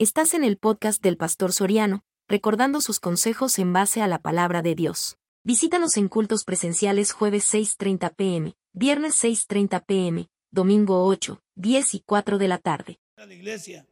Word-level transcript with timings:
Estás 0.00 0.32
en 0.34 0.44
el 0.44 0.58
podcast 0.58 1.02
del 1.02 1.16
Pastor 1.16 1.52
Soriano, 1.52 2.04
recordando 2.28 2.80
sus 2.80 3.00
consejos 3.00 3.58
en 3.58 3.72
base 3.72 4.00
a 4.00 4.06
la 4.06 4.20
palabra 4.20 4.62
de 4.62 4.76
Dios. 4.76 5.18
Visítanos 5.42 5.96
en 5.96 6.06
cultos 6.06 6.44
presenciales 6.44 7.10
jueves 7.10 7.52
6.30 7.52 8.14
pm, 8.14 8.54
viernes 8.72 9.20
6.30 9.24 9.84
pm, 9.84 10.28
domingo 10.52 11.04
8, 11.04 11.40
10 11.56 11.94
y 11.94 12.00
4 12.06 12.38
de 12.38 12.46
la 12.46 12.58
tarde. 12.58 13.00
A 13.16 13.26
la 13.26 13.34
iglesia 13.34 13.88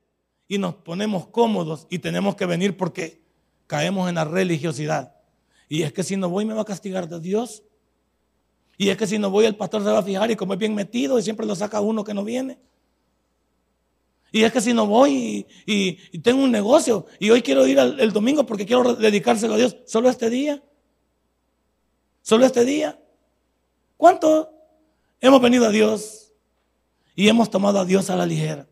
y 0.47 0.59
nos 0.59 0.77
ponemos 0.77 1.27
cómodos 1.27 1.89
y 1.91 1.99
tenemos 1.99 2.37
que 2.37 2.47
venir 2.47 2.77
porque 2.77 3.21
caemos 3.67 4.09
en 4.09 4.15
la 4.15 4.25
religiosidad. 4.25 5.17
Y 5.69 5.83
es 5.83 5.93
que 5.93 6.05
si 6.05 6.17
no 6.17 6.29
voy 6.29 6.45
me 6.45 6.55
va 6.55 6.63
a 6.63 6.67
castigar 6.67 7.09
de 7.09 7.19
Dios. 7.19 7.65
Y 8.79 8.91
es 8.91 8.97
que 8.97 9.09
si 9.09 9.19
no 9.19 9.29
voy 9.29 9.47
el 9.47 9.57
pastor 9.57 9.83
se 9.83 9.91
va 9.91 9.99
a 9.99 10.05
fijar 10.05 10.31
y 10.31 10.37
como 10.37 10.53
es 10.53 10.59
bien 10.61 10.77
metido 10.77 11.19
y 11.19 11.23
siempre 11.25 11.47
lo 11.47 11.57
saca 11.57 11.81
uno 11.81 12.05
que 12.05 12.15
no 12.15 12.23
viene. 12.23 12.61
Y 14.33 14.43
es 14.43 14.53
que 14.53 14.61
si 14.61 14.75
no 14.75 14.87
voy 14.87 15.47
y, 15.67 16.19
tengo 16.21 16.43
un 16.43 16.51
negocio 16.51 17.07
y 17.19 17.31
hoy 17.31 17.43
quiero 17.43 17.67
ir 17.67 17.79
el 17.79 18.13
domingo 18.13 18.45
porque 18.45 18.67
quiero 18.67 18.95
dedicárselo 18.95 19.55
a 19.55 19.57
Dios, 19.57 19.77
solo 19.87 20.09
este 20.09 20.29
día. 20.31 20.63
Solo 22.23 22.45
este 22.45 22.65
día. 22.65 22.99
¿Cuánto 23.97 24.53
hemos 25.21 25.41
venido 25.41 25.67
a 25.67 25.71
Dios 25.71 26.33
y 27.15 27.29
hemos 27.29 27.51
tomado 27.51 27.79
a 27.79 27.85
Dios 27.85 28.11
a 28.11 28.17
la 28.17 28.27
ligera? 28.27 28.69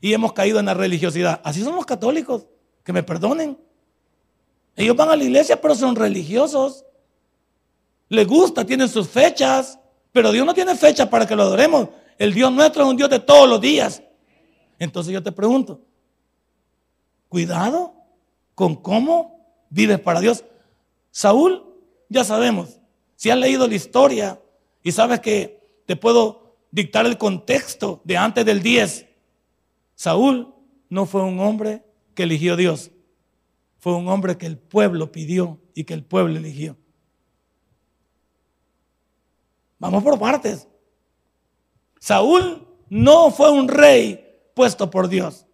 Y 0.00 0.12
hemos 0.12 0.32
caído 0.32 0.58
en 0.60 0.66
la 0.66 0.74
religiosidad. 0.74 1.40
Así 1.44 1.62
son 1.62 1.76
los 1.76 1.86
católicos, 1.86 2.46
que 2.84 2.92
me 2.92 3.02
perdonen. 3.02 3.58
Ellos 4.74 4.94
van 4.94 5.08
a 5.08 5.16
la 5.16 5.24
iglesia, 5.24 5.60
pero 5.60 5.74
son 5.74 5.96
religiosos. 5.96 6.84
Les 8.08 8.26
gusta, 8.26 8.64
tienen 8.64 8.88
sus 8.88 9.08
fechas, 9.08 9.78
pero 10.12 10.30
Dios 10.32 10.44
no 10.44 10.52
tiene 10.52 10.74
fecha 10.74 11.08
para 11.08 11.26
que 11.26 11.34
lo 11.34 11.44
adoremos. 11.44 11.88
El 12.18 12.34
Dios 12.34 12.52
nuestro 12.52 12.82
es 12.82 12.88
un 12.88 12.96
Dios 12.96 13.08
de 13.08 13.20
todos 13.20 13.48
los 13.48 13.60
días. 13.60 14.02
Entonces 14.78 15.12
yo 15.12 15.22
te 15.22 15.32
pregunto, 15.32 15.80
cuidado 17.28 17.94
con 18.54 18.74
cómo 18.74 19.46
vives 19.70 20.00
para 20.00 20.20
Dios. 20.20 20.44
Saúl, 21.10 21.64
ya 22.08 22.24
sabemos, 22.24 22.80
si 23.16 23.30
has 23.30 23.38
leído 23.38 23.66
la 23.66 23.74
historia 23.74 24.40
y 24.82 24.92
sabes 24.92 25.20
que 25.20 25.82
te 25.86 25.96
puedo 25.96 26.56
dictar 26.70 27.06
el 27.06 27.18
contexto 27.18 28.00
de 28.04 28.16
antes 28.16 28.44
del 28.44 28.62
10, 28.62 29.06
Saúl 29.94 30.54
no 30.88 31.06
fue 31.06 31.22
un 31.22 31.40
hombre 31.40 31.84
que 32.14 32.24
eligió 32.24 32.56
Dios, 32.56 32.90
fue 33.78 33.94
un 33.94 34.08
hombre 34.08 34.36
que 34.36 34.46
el 34.46 34.58
pueblo 34.58 35.12
pidió 35.12 35.58
y 35.74 35.84
que 35.84 35.94
el 35.94 36.04
pueblo 36.04 36.36
eligió. 36.36 36.76
Vamos 39.78 40.02
por 40.02 40.18
partes. 40.18 40.66
Saúl 41.98 42.66
no 42.88 43.30
fue 43.30 43.50
un 43.50 43.68
rey 43.68 44.25
puesto 44.56 44.90
por 44.90 45.08
Dios. 45.08 45.44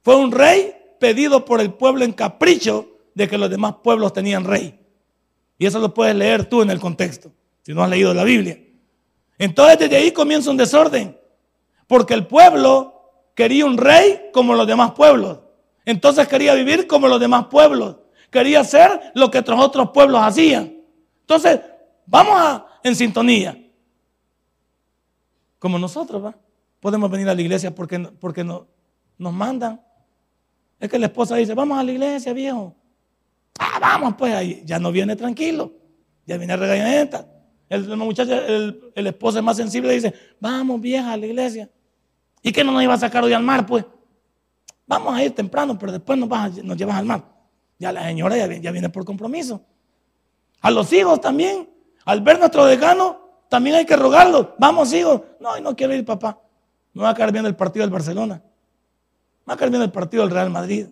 Fue 0.00 0.16
un 0.16 0.32
rey 0.32 0.74
pedido 0.98 1.44
por 1.44 1.60
el 1.60 1.74
pueblo 1.74 2.02
en 2.02 2.14
capricho 2.14 2.88
de 3.14 3.28
que 3.28 3.36
los 3.36 3.50
demás 3.50 3.74
pueblos 3.84 4.14
tenían 4.14 4.44
rey. 4.44 4.80
Y 5.58 5.66
eso 5.66 5.78
lo 5.78 5.92
puedes 5.92 6.16
leer 6.16 6.46
tú 6.46 6.62
en 6.62 6.70
el 6.70 6.80
contexto, 6.80 7.30
si 7.62 7.74
no 7.74 7.84
has 7.84 7.90
leído 7.90 8.14
la 8.14 8.24
Biblia. 8.24 8.58
Entonces 9.36 9.78
desde 9.78 9.96
ahí 9.96 10.12
comienza 10.12 10.50
un 10.50 10.56
desorden, 10.56 11.14
porque 11.86 12.14
el 12.14 12.26
pueblo 12.26 13.02
quería 13.34 13.66
un 13.66 13.76
rey 13.76 14.30
como 14.32 14.54
los 14.54 14.66
demás 14.66 14.92
pueblos. 14.92 15.40
Entonces 15.84 16.26
quería 16.26 16.54
vivir 16.54 16.86
como 16.86 17.06
los 17.06 17.20
demás 17.20 17.48
pueblos. 17.50 17.96
Quería 18.30 18.60
hacer 18.60 19.12
lo 19.14 19.30
que 19.30 19.40
otros 19.40 19.60
otros 19.60 19.90
pueblos 19.90 20.22
hacían. 20.22 20.74
Entonces, 21.20 21.60
vamos 22.06 22.32
a, 22.34 22.66
en 22.82 22.96
sintonía. 22.96 23.62
Como 25.58 25.78
nosotros, 25.78 26.24
¿va? 26.24 26.34
Podemos 26.80 27.10
venir 27.10 27.28
a 27.28 27.34
la 27.34 27.40
iglesia 27.40 27.74
porque, 27.74 27.98
porque 27.98 28.42
no, 28.42 28.66
nos 29.18 29.32
mandan. 29.32 29.80
Es 30.78 30.88
que 30.88 30.98
la 30.98 31.06
esposa 31.06 31.36
dice, 31.36 31.54
vamos 31.54 31.78
a 31.78 31.84
la 31.84 31.92
iglesia, 31.92 32.32
viejo. 32.32 32.74
Ah, 33.58 33.78
vamos, 33.78 34.14
pues 34.16 34.34
ahí 34.34 34.62
ya 34.64 34.78
no 34.78 34.90
viene 34.90 35.14
tranquilo, 35.14 35.72
ya 36.26 36.38
viene 36.38 36.56
regañadita. 36.56 37.26
El, 37.68 37.92
el, 37.92 38.92
el, 38.94 39.06
esposo 39.06 39.38
es 39.38 39.44
más 39.44 39.56
sensible 39.56 39.92
dice, 39.92 40.12
vamos, 40.40 40.80
vieja, 40.80 41.12
a 41.12 41.16
la 41.16 41.26
iglesia. 41.26 41.70
¿Y 42.42 42.50
qué 42.50 42.64
no 42.64 42.72
nos 42.72 42.82
iba 42.82 42.94
a 42.94 42.98
sacar 42.98 43.22
hoy 43.22 43.32
al 43.32 43.42
mar, 43.42 43.66
pues? 43.66 43.84
Vamos 44.86 45.14
a 45.14 45.22
ir 45.22 45.34
temprano, 45.34 45.78
pero 45.78 45.92
después 45.92 46.18
nos, 46.18 46.28
nos 46.64 46.76
llevas 46.76 46.96
al 46.96 47.04
mar. 47.04 47.24
Ya 47.78 47.92
la 47.92 48.02
señora 48.04 48.36
ya, 48.36 48.46
ya 48.46 48.70
viene 48.72 48.88
por 48.88 49.04
compromiso. 49.04 49.62
A 50.62 50.70
los 50.70 50.92
hijos 50.92 51.20
también, 51.20 51.68
al 52.04 52.22
ver 52.22 52.38
nuestro 52.38 52.64
decano, 52.64 53.44
también 53.48 53.76
hay 53.76 53.86
que 53.86 53.96
rogarlo. 53.96 54.56
Vamos, 54.58 54.92
hijos. 54.92 55.20
No, 55.38 55.58
no 55.60 55.76
quiero 55.76 55.94
ir, 55.94 56.04
papá. 56.04 56.40
Me 56.92 57.02
va 57.02 57.10
a 57.10 57.14
caer 57.14 57.32
bien 57.32 57.46
el 57.46 57.56
partido 57.56 57.84
del 57.84 57.92
Barcelona. 57.92 58.42
Me 59.44 59.50
va 59.50 59.54
a 59.54 59.56
caer 59.56 59.70
bien 59.70 59.82
el 59.82 59.90
partido 59.90 60.22
del 60.22 60.32
Real 60.32 60.50
Madrid. 60.50 60.86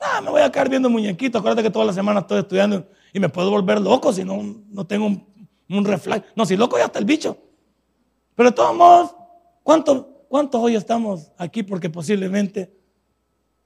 Ah, 0.00 0.20
me 0.20 0.30
voy 0.30 0.42
a 0.42 0.50
caer 0.50 0.68
viendo 0.68 0.90
muñequito. 0.90 1.38
Acuérdate 1.38 1.62
que 1.62 1.70
toda 1.70 1.84
la 1.84 1.92
semana 1.92 2.20
estoy 2.20 2.40
estudiando 2.40 2.86
y 3.12 3.20
me 3.20 3.28
puedo 3.28 3.50
volver 3.50 3.80
loco 3.80 4.12
si 4.12 4.24
no, 4.24 4.40
no 4.68 4.86
tengo 4.86 5.06
un, 5.06 5.26
un 5.68 5.84
reflejo. 5.84 6.24
No, 6.34 6.46
si 6.46 6.56
loco 6.56 6.78
ya 6.78 6.86
está 6.86 6.98
el 6.98 7.04
bicho. 7.04 7.36
Pero 8.34 8.50
de 8.50 8.56
todos 8.56 8.74
modos, 8.74 9.14
¿cuántos, 9.62 10.06
¿cuántos 10.28 10.60
hoy 10.60 10.76
estamos 10.76 11.30
aquí 11.36 11.62
porque 11.62 11.90
posiblemente 11.90 12.72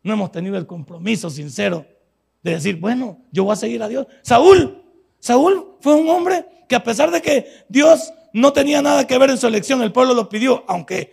no 0.02 0.12
hemos 0.12 0.30
tenido 0.30 0.56
el 0.56 0.66
compromiso 0.66 1.30
sincero 1.30 1.86
de 2.42 2.52
decir, 2.52 2.78
bueno, 2.78 3.18
yo 3.32 3.44
voy 3.44 3.52
a 3.52 3.56
seguir 3.56 3.82
a 3.82 3.88
Dios? 3.88 4.06
Saúl, 4.22 4.82
Saúl 5.20 5.76
fue 5.80 5.94
un 5.94 6.08
hombre 6.08 6.46
que 6.68 6.74
a 6.74 6.82
pesar 6.82 7.10
de 7.10 7.22
que 7.22 7.46
Dios 7.68 8.12
no 8.32 8.52
tenía 8.52 8.82
nada 8.82 9.06
que 9.06 9.18
ver 9.18 9.30
en 9.30 9.38
su 9.38 9.46
elección, 9.46 9.82
el 9.82 9.92
pueblo 9.92 10.14
lo 10.14 10.28
pidió, 10.28 10.64
aunque 10.66 11.12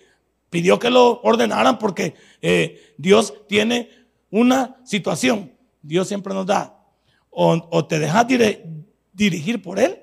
Pidió 0.53 0.78
que 0.78 0.91
lo 0.91 1.19
ordenaran 1.22 1.80
porque 1.80 2.14
eh, 2.40 2.94
Dios 3.00 3.34
tiene 3.47 3.90
una 4.30 4.80
situación. 4.84 5.52
Dios 5.81 6.08
siempre 6.08 6.31
nos 6.31 6.46
da. 6.46 6.80
O, 7.31 7.88
te 7.88 7.97
dejas 7.97 8.28
dirigir 9.14 9.64
por 9.64 9.80
Él 9.80 10.00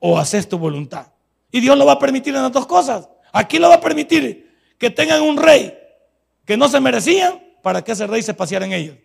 o 0.00 0.18
haces 0.18 0.46
tu 0.46 0.58
voluntad. 0.58 1.14
Y 1.50 1.60
Dios 1.60 1.78
lo 1.78 1.86
va 1.86 1.92
a 1.92 1.98
permitir 1.98 2.36
en 2.36 2.42
las 2.42 2.52
dos 2.52 2.66
cosas. 2.66 3.08
Aquí 3.32 3.58
lo 3.58 3.70
va 3.70 3.76
a 3.76 3.80
permitir 3.80 4.54
que 4.76 4.90
tengan 4.90 5.22
un 5.22 5.38
rey 5.38 5.72
que 6.44 6.58
no 6.58 6.68
se 6.68 6.78
merecían 6.78 7.42
para 7.62 7.82
que 7.82 7.92
ese 7.92 8.06
rey 8.06 8.20
se 8.20 8.34
paseara 8.34 8.66
en 8.66 8.74
ellos. 8.74 8.98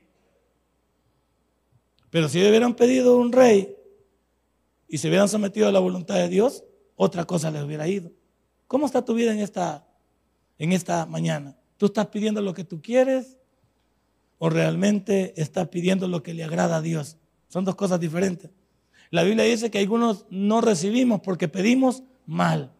Pero 2.09 2.27
si 2.27 2.45
hubieran 2.45 2.73
pedido 2.73 3.15
un 3.15 3.31
rey 3.31 3.77
y 4.89 4.97
se 4.97 5.07
hubieran 5.07 5.29
sometido 5.29 5.69
a 5.69 5.71
la 5.71 5.79
voluntad 5.79 6.15
de 6.15 6.27
Dios, 6.27 6.65
otra 6.97 7.23
cosa 7.23 7.49
les 7.49 7.63
hubiera 7.63 7.87
ido. 7.87 8.11
¿Cómo 8.67 8.85
está 8.85 9.05
tu 9.05 9.13
vida 9.13 9.31
en 9.31 9.39
esta 9.39 9.87
en 10.61 10.73
esta 10.73 11.07
mañana? 11.07 11.55
¿Tú 11.77 11.87
estás 11.87 12.05
pidiendo 12.07 12.39
lo 12.39 12.53
que 12.53 12.63
tú 12.63 12.83
quieres 12.83 13.35
o 14.37 14.47
realmente 14.47 15.33
estás 15.41 15.67
pidiendo 15.69 16.07
lo 16.07 16.21
que 16.21 16.35
le 16.35 16.43
agrada 16.43 16.75
a 16.75 16.81
Dios? 16.81 17.17
Son 17.47 17.65
dos 17.65 17.73
cosas 17.73 17.99
diferentes. 17.99 18.51
La 19.09 19.23
Biblia 19.23 19.43
dice 19.43 19.71
que 19.71 19.79
algunos 19.79 20.27
no 20.29 20.61
recibimos 20.61 21.21
porque 21.21 21.47
pedimos 21.47 22.03
mal. 22.27 22.71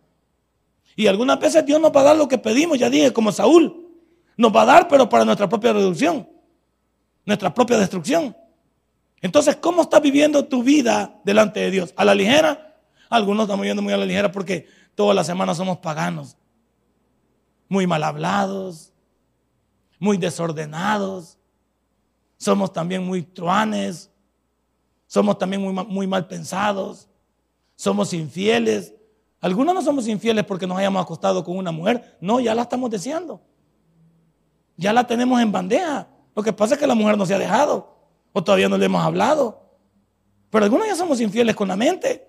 Y 0.96 1.08
algunas 1.08 1.40
veces 1.40 1.66
Dios 1.66 1.82
nos 1.82 1.92
va 1.92 2.02
a 2.02 2.04
dar 2.04 2.18
lo 2.18 2.28
que 2.28 2.38
pedimos, 2.38 2.78
ya 2.78 2.88
dije, 2.88 3.12
como 3.14 3.32
Saúl. 3.32 3.90
Nos 4.38 4.56
va 4.56 4.62
a 4.62 4.66
dar, 4.66 4.88
pero 4.88 5.10
para 5.10 5.26
nuestra 5.26 5.50
propia 5.50 5.74
reducción, 5.74 6.30
nuestra 7.26 7.52
propia 7.52 7.80
destrucción. 7.80 8.38
Entonces, 9.22 9.56
¿cómo 9.56 9.82
estás 9.82 10.04
viviendo 10.04 10.46
tu 10.46 10.62
vida 10.62 11.20
delante 11.26 11.60
de 11.62 11.72
Dios? 11.72 11.96
¿A 11.98 12.06
la 12.06 12.14
ligera? 12.14 12.78
Algunos 13.10 13.46
estamos 13.46 13.64
viviendo 13.64 13.82
muy 13.82 13.92
a 13.92 13.98
la 13.98 14.06
ligera 14.06 14.32
porque 14.32 14.68
todas 14.94 15.16
las 15.16 15.26
semanas 15.26 15.58
somos 15.58 15.80
paganos 15.80 16.38
muy 17.72 17.88
mal 17.88 18.04
hablados, 18.04 18.92
muy 19.98 20.18
desordenados, 20.18 21.38
somos 22.36 22.74
también 22.74 23.02
muy 23.02 23.24
truanes, 23.24 24.12
somos 25.08 25.38
también 25.38 25.62
muy, 25.62 25.72
muy 25.86 26.06
mal 26.06 26.28
pensados, 26.28 27.08
somos 27.78 28.12
infieles. 28.12 28.94
Algunos 29.40 29.74
no 29.74 29.82
somos 29.82 30.06
infieles 30.10 30.44
porque 30.44 30.68
nos 30.68 30.78
hayamos 30.78 31.02
acostado 31.02 31.46
con 31.46 31.56
una 31.56 31.72
mujer, 31.72 32.18
no, 32.20 32.42
ya 32.42 32.54
la 32.54 32.64
estamos 32.64 32.92
deseando, 32.92 33.40
ya 34.76 34.92
la 34.92 35.08
tenemos 35.08 35.40
en 35.40 35.54
bandeja. 35.54 36.10
Lo 36.36 36.44
que 36.44 36.52
pasa 36.52 36.74
es 36.74 36.80
que 36.80 36.88
la 36.88 36.96
mujer 36.96 37.18
no 37.18 37.26
se 37.26 37.36
ha 37.36 37.40
dejado 37.40 37.96
o 38.34 38.44
todavía 38.44 38.68
no 38.68 38.78
le 38.78 38.88
hemos 38.88 39.02
hablado. 39.02 39.62
Pero 40.50 40.66
algunos 40.66 40.88
ya 40.88 40.96
somos 40.98 41.22
infieles 41.22 41.56
con 41.56 41.70
la 41.70 41.78
mente. 41.78 42.28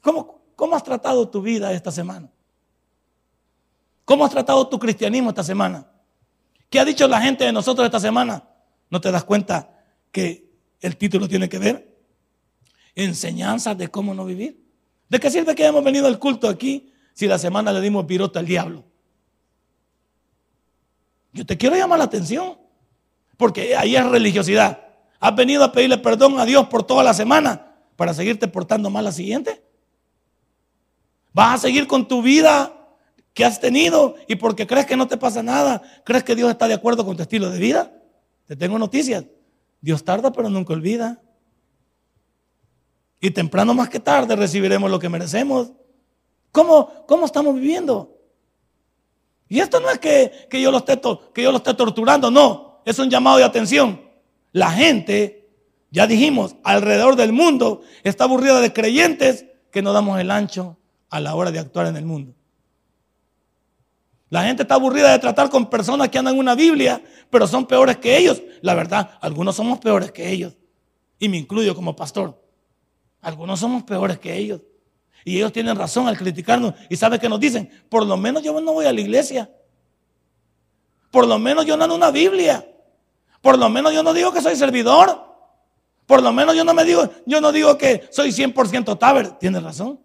¿Cómo, 0.00 0.40
cómo 0.56 0.76
has 0.76 0.82
tratado 0.82 1.28
tu 1.28 1.42
vida 1.42 1.74
esta 1.74 1.90
semana? 1.90 2.30
¿Cómo 4.10 4.24
has 4.24 4.32
tratado 4.32 4.66
tu 4.66 4.76
cristianismo 4.76 5.28
esta 5.28 5.44
semana? 5.44 5.86
¿Qué 6.68 6.80
ha 6.80 6.84
dicho 6.84 7.06
la 7.06 7.20
gente 7.20 7.44
de 7.44 7.52
nosotros 7.52 7.84
esta 7.84 8.00
semana? 8.00 8.42
¿No 8.90 9.00
te 9.00 9.12
das 9.12 9.22
cuenta 9.22 9.70
que 10.10 10.50
el 10.80 10.96
título 10.96 11.28
tiene 11.28 11.48
que 11.48 11.60
ver? 11.60 11.96
Enseñanzas 12.96 13.78
de 13.78 13.86
cómo 13.86 14.12
no 14.12 14.24
vivir. 14.24 14.66
¿De 15.08 15.20
qué 15.20 15.30
sirve 15.30 15.54
que 15.54 15.62
hayamos 15.62 15.84
venido 15.84 16.08
al 16.08 16.18
culto 16.18 16.48
aquí 16.48 16.92
si 17.14 17.28
la 17.28 17.38
semana 17.38 17.72
le 17.72 17.80
dimos 17.80 18.04
pirota 18.06 18.40
al 18.40 18.46
diablo? 18.46 18.82
Yo 21.32 21.46
te 21.46 21.56
quiero 21.56 21.76
llamar 21.76 22.00
la 22.00 22.06
atención, 22.06 22.58
porque 23.36 23.76
ahí 23.76 23.94
es 23.94 24.04
religiosidad. 24.04 24.88
¿Has 25.20 25.36
venido 25.36 25.62
a 25.62 25.70
pedirle 25.70 25.98
perdón 25.98 26.40
a 26.40 26.44
Dios 26.44 26.66
por 26.66 26.82
toda 26.82 27.04
la 27.04 27.14
semana 27.14 27.76
para 27.94 28.12
seguirte 28.12 28.48
portando 28.48 28.90
mal 28.90 29.04
la 29.04 29.12
siguiente? 29.12 29.62
¿Vas 31.32 31.54
a 31.54 31.58
seguir 31.58 31.86
con 31.86 32.08
tu 32.08 32.22
vida 32.22 32.79
que 33.40 33.46
has 33.46 33.58
tenido 33.58 34.16
y 34.28 34.36
porque 34.36 34.66
crees 34.66 34.84
que 34.84 34.98
no 34.98 35.08
te 35.08 35.16
pasa 35.16 35.42
nada, 35.42 35.80
crees 36.04 36.22
que 36.22 36.36
Dios 36.36 36.50
está 36.50 36.68
de 36.68 36.74
acuerdo 36.74 37.06
con 37.06 37.16
tu 37.16 37.22
estilo 37.22 37.48
de 37.48 37.58
vida. 37.58 37.90
Te 38.44 38.54
tengo 38.54 38.78
noticias. 38.78 39.24
Dios 39.80 40.04
tarda 40.04 40.30
pero 40.30 40.50
nunca 40.50 40.74
olvida. 40.74 41.22
Y 43.18 43.30
temprano 43.30 43.72
más 43.72 43.88
que 43.88 43.98
tarde 43.98 44.36
recibiremos 44.36 44.90
lo 44.90 44.98
que 44.98 45.08
merecemos. 45.08 45.72
¿Cómo, 46.52 47.06
cómo 47.08 47.24
estamos 47.24 47.54
viviendo? 47.54 48.14
Y 49.48 49.60
esto 49.60 49.80
no 49.80 49.88
es 49.88 49.98
que, 49.98 50.46
que, 50.50 50.60
yo 50.60 50.70
lo 50.70 50.76
esté, 50.76 51.00
que 51.32 51.42
yo 51.42 51.50
lo 51.50 51.56
esté 51.56 51.72
torturando, 51.72 52.30
no. 52.30 52.82
Es 52.84 52.98
un 52.98 53.08
llamado 53.08 53.38
de 53.38 53.44
atención. 53.44 54.02
La 54.52 54.70
gente, 54.70 55.48
ya 55.90 56.06
dijimos, 56.06 56.56
alrededor 56.62 57.16
del 57.16 57.32
mundo 57.32 57.80
está 58.02 58.24
aburrida 58.24 58.60
de 58.60 58.74
creyentes 58.74 59.46
que 59.70 59.80
no 59.80 59.94
damos 59.94 60.20
el 60.20 60.30
ancho 60.30 60.76
a 61.08 61.20
la 61.20 61.34
hora 61.34 61.50
de 61.50 61.58
actuar 61.58 61.86
en 61.86 61.96
el 61.96 62.04
mundo. 62.04 62.34
La 64.30 64.44
gente 64.44 64.62
está 64.62 64.76
aburrida 64.76 65.10
de 65.10 65.18
tratar 65.18 65.50
con 65.50 65.68
personas 65.68 66.08
que 66.08 66.16
andan 66.16 66.38
una 66.38 66.54
Biblia, 66.54 67.02
pero 67.30 67.48
son 67.48 67.66
peores 67.66 67.96
que 67.96 68.16
ellos. 68.16 68.40
La 68.62 68.74
verdad, 68.74 69.18
algunos 69.20 69.56
somos 69.56 69.80
peores 69.80 70.12
que 70.12 70.30
ellos. 70.30 70.56
Y 71.18 71.28
me 71.28 71.36
incluyo 71.36 71.74
como 71.74 71.96
pastor. 71.96 72.40
Algunos 73.20 73.58
somos 73.58 73.82
peores 73.82 74.20
que 74.20 74.36
ellos. 74.36 74.62
Y 75.24 75.36
ellos 75.36 75.52
tienen 75.52 75.76
razón 75.76 76.06
al 76.06 76.16
criticarnos. 76.16 76.74
¿Y 76.88 76.96
sabe 76.96 77.18
qué 77.18 77.28
nos 77.28 77.40
dicen? 77.40 77.70
Por 77.88 78.06
lo 78.06 78.16
menos 78.16 78.44
yo 78.44 78.58
no 78.60 78.72
voy 78.72 78.86
a 78.86 78.92
la 78.92 79.00
iglesia. 79.00 79.50
Por 81.10 81.26
lo 81.26 81.38
menos 81.40 81.66
yo 81.66 81.76
no 81.76 81.82
ando 81.82 81.96
una 81.96 82.12
Biblia. 82.12 82.64
Por 83.42 83.58
lo 83.58 83.68
menos 83.68 83.92
yo 83.92 84.04
no 84.04 84.14
digo 84.14 84.32
que 84.32 84.40
soy 84.40 84.54
servidor. 84.54 85.26
Por 86.06 86.22
lo 86.22 86.32
menos 86.32 86.54
yo 86.54 86.64
no 86.64 86.72
me 86.72 86.84
digo, 86.84 87.10
yo 87.26 87.40
no 87.40 87.50
digo 87.50 87.76
que 87.76 88.08
soy 88.12 88.30
100% 88.30 88.96
taber. 88.96 89.32
Tiene 89.32 89.58
razón. 89.58 90.00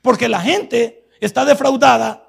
Porque 0.00 0.30
la 0.30 0.40
gente 0.40 1.06
está 1.20 1.44
defraudada 1.44 2.23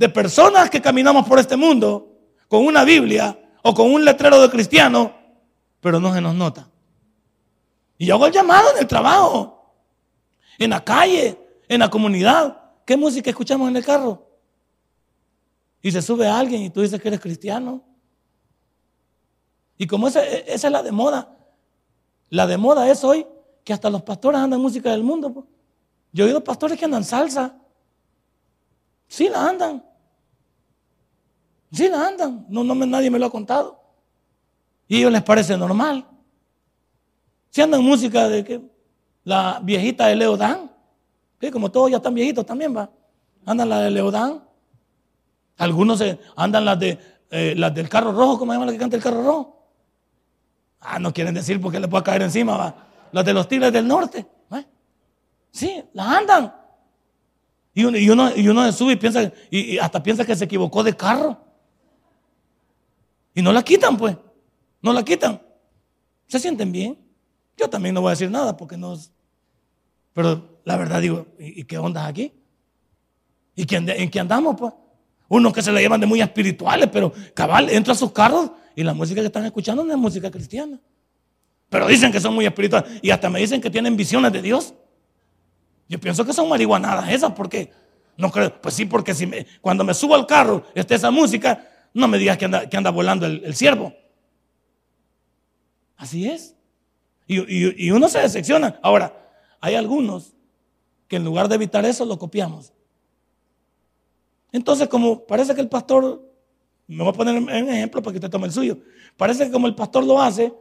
de 0.00 0.08
personas 0.08 0.70
que 0.70 0.80
caminamos 0.80 1.28
por 1.28 1.38
este 1.38 1.58
mundo 1.58 2.08
con 2.48 2.64
una 2.64 2.84
Biblia 2.84 3.38
o 3.62 3.74
con 3.74 3.92
un 3.92 4.02
letrero 4.02 4.40
de 4.40 4.48
cristiano, 4.48 5.14
pero 5.78 6.00
no 6.00 6.14
se 6.14 6.22
nos 6.22 6.34
nota. 6.34 6.70
Y 7.98 8.06
yo 8.06 8.14
hago 8.14 8.24
el 8.24 8.32
llamado 8.32 8.70
en 8.72 8.78
el 8.78 8.86
trabajo, 8.86 9.74
en 10.58 10.70
la 10.70 10.82
calle, 10.82 11.38
en 11.68 11.80
la 11.80 11.90
comunidad. 11.90 12.62
¿Qué 12.86 12.96
música 12.96 13.28
escuchamos 13.28 13.68
en 13.68 13.76
el 13.76 13.84
carro? 13.84 14.26
Y 15.82 15.92
se 15.92 16.00
sube 16.00 16.26
alguien 16.26 16.62
y 16.62 16.70
tú 16.70 16.80
dices 16.80 16.98
que 16.98 17.08
eres 17.08 17.20
cristiano. 17.20 17.84
Y 19.76 19.86
como 19.86 20.08
esa, 20.08 20.24
esa 20.24 20.68
es 20.68 20.72
la 20.72 20.82
de 20.82 20.92
moda, 20.92 21.36
la 22.30 22.46
de 22.46 22.56
moda 22.56 22.90
es 22.90 23.04
hoy 23.04 23.26
que 23.64 23.74
hasta 23.74 23.90
los 23.90 24.00
pastores 24.00 24.40
andan 24.40 24.62
música 24.62 24.92
del 24.92 25.02
mundo. 25.02 25.46
Yo 26.10 26.24
he 26.24 26.28
oído 26.28 26.42
pastores 26.42 26.78
que 26.78 26.86
andan 26.86 27.04
salsa. 27.04 27.54
Sí, 29.06 29.28
la 29.28 29.46
andan. 29.46 29.89
Sí, 31.72 31.88
la 31.88 32.08
andan. 32.08 32.46
No, 32.48 32.64
no, 32.64 32.74
nadie 32.74 33.10
me 33.10 33.18
lo 33.18 33.26
ha 33.26 33.30
contado. 33.30 33.80
Y 34.88 34.96
a 34.96 34.98
ellos 34.98 35.12
les 35.12 35.22
parece 35.22 35.56
normal. 35.56 36.06
Si 37.50 37.60
andan 37.60 37.82
música 37.82 38.28
de 38.28 38.44
que 38.44 38.60
la 39.24 39.60
viejita 39.62 40.06
de 40.06 40.16
Leodán, 40.16 40.70
que 41.38 41.50
como 41.50 41.70
todos 41.70 41.90
ya 41.90 41.98
están 41.98 42.14
viejitos 42.14 42.44
también 42.44 42.76
va, 42.76 42.90
andan 43.46 43.68
la 43.68 43.80
de 43.80 43.90
Leodán. 43.90 44.42
Algunos 45.56 46.02
andan 46.36 46.64
las 46.64 46.78
de 46.78 46.98
eh, 47.30 47.54
las 47.56 47.72
del 47.72 47.88
carro 47.88 48.12
rojo, 48.12 48.38
¿cómo 48.38 48.52
se 48.52 48.56
llama 48.56 48.66
la 48.66 48.72
que 48.72 48.78
canta 48.78 48.96
el 48.96 49.02
carro 49.02 49.22
rojo? 49.22 49.56
Ah, 50.80 50.98
no 50.98 51.12
quieren 51.12 51.34
decir 51.34 51.60
porque 51.60 51.78
le 51.78 51.86
puede 51.86 52.02
caer 52.02 52.22
encima, 52.22 52.56
va. 52.56 52.74
Las 53.12 53.24
de 53.24 53.32
los 53.32 53.46
tigres 53.46 53.72
del 53.72 53.86
norte. 53.86 54.26
¿eh? 54.52 54.66
Sí, 55.52 55.82
las 55.92 56.06
andan. 56.06 56.54
Y 57.72 57.84
uno, 57.84 57.98
y 57.98 58.10
uno, 58.10 58.34
y 58.34 58.48
uno 58.48 58.64
se 58.66 58.72
sube 58.72 58.94
y 58.94 58.96
piensa, 58.96 59.30
y, 59.50 59.78
hasta 59.78 60.02
piensa 60.02 60.24
que 60.24 60.34
se 60.34 60.44
equivocó 60.44 60.82
de 60.82 60.96
carro. 60.96 61.38
Y 63.40 63.42
no 63.42 63.54
la 63.54 63.62
quitan, 63.62 63.96
pues. 63.96 64.14
No 64.82 64.92
la 64.92 65.02
quitan. 65.02 65.40
Se 66.26 66.38
sienten 66.38 66.70
bien. 66.70 66.98
Yo 67.56 67.70
también 67.70 67.94
no 67.94 68.02
voy 68.02 68.08
a 68.08 68.10
decir 68.10 68.30
nada 68.30 68.54
porque 68.54 68.76
no. 68.76 68.98
Pero 70.12 70.60
la 70.66 70.76
verdad 70.76 71.00
digo, 71.00 71.26
¿y, 71.38 71.64
qué 71.64 71.78
onda 71.78 72.06
aquí? 72.06 72.34
¿Y 73.56 73.66
en 73.74 74.10
qué 74.10 74.20
andamos, 74.20 74.56
pues? 74.58 74.74
Unos 75.28 75.54
que 75.54 75.62
se 75.62 75.72
le 75.72 75.82
llaman 75.82 76.02
de 76.02 76.06
muy 76.06 76.20
espirituales, 76.20 76.90
pero 76.92 77.14
cabal, 77.32 77.70
entra 77.70 77.94
a 77.94 77.96
sus 77.96 78.12
carros 78.12 78.50
y 78.76 78.82
la 78.82 78.92
música 78.92 79.22
que 79.22 79.28
están 79.28 79.46
escuchando 79.46 79.84
no 79.84 79.92
es 79.92 79.98
música 79.98 80.30
cristiana. 80.30 80.78
Pero 81.70 81.86
dicen 81.86 82.12
que 82.12 82.20
son 82.20 82.34
muy 82.34 82.44
espirituales 82.44 83.00
y 83.00 83.08
hasta 83.08 83.30
me 83.30 83.40
dicen 83.40 83.62
que 83.62 83.70
tienen 83.70 83.96
visiones 83.96 84.34
de 84.34 84.42
Dios. 84.42 84.74
Yo 85.88 85.98
pienso 85.98 86.26
que 86.26 86.34
son 86.34 86.46
marihuanadas 86.46 87.08
esas 87.08 87.32
porque 87.32 87.72
no 88.18 88.30
creo, 88.30 88.60
pues 88.60 88.74
sí, 88.74 88.84
porque 88.84 89.14
si 89.14 89.26
me, 89.26 89.46
cuando 89.62 89.82
me 89.82 89.94
subo 89.94 90.14
al 90.14 90.26
carro 90.26 90.62
está 90.74 90.94
esa 90.94 91.10
música, 91.10 91.69
no 91.92 92.08
me 92.08 92.18
digas 92.18 92.38
que 92.38 92.44
anda, 92.44 92.68
que 92.68 92.76
anda 92.76 92.90
volando 92.90 93.26
el, 93.26 93.44
el 93.44 93.54
siervo. 93.54 93.94
Así 95.96 96.28
es. 96.28 96.56
Y, 97.26 97.90
uno 97.92 98.08
se 98.08 98.18
decepciona. 98.18 98.80
Ahora, 98.82 99.14
hay 99.60 99.76
algunos 99.76 100.34
que 101.06 101.16
en 101.16 101.24
lugar 101.24 101.48
de 101.48 101.54
evitar 101.54 101.84
eso 101.84 102.04
lo 102.04 102.18
copiamos. 102.18 102.72
Entonces, 104.50 104.88
como 104.88 105.24
parece 105.26 105.54
que 105.54 105.60
el 105.60 105.68
pastor, 105.68 106.28
me 106.88 107.04
voy 107.04 107.10
a 107.10 107.16
poner 107.16 107.36
un 107.36 107.48
ejemplo 107.50 108.02
para 108.02 108.12
que 108.12 108.18
usted 108.18 108.30
tome 108.30 108.46
el 108.46 108.52
suyo, 108.52 108.78
parece 109.16 109.44
que 109.44 109.52
como 109.52 109.68
el 109.68 109.76
pastor 109.76 110.02
lo 110.02 110.20
hace, 110.20 110.52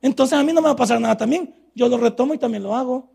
entonces 0.00 0.36
a 0.36 0.42
mí 0.42 0.52
no 0.52 0.60
me 0.60 0.66
va 0.66 0.72
a 0.72 0.76
pasar 0.76 1.00
nada 1.00 1.16
también. 1.16 1.54
Yo 1.72 1.86
lo 1.86 1.98
retomo 1.98 2.34
y 2.34 2.38
también 2.38 2.64
lo 2.64 2.74
hago. 2.74 3.12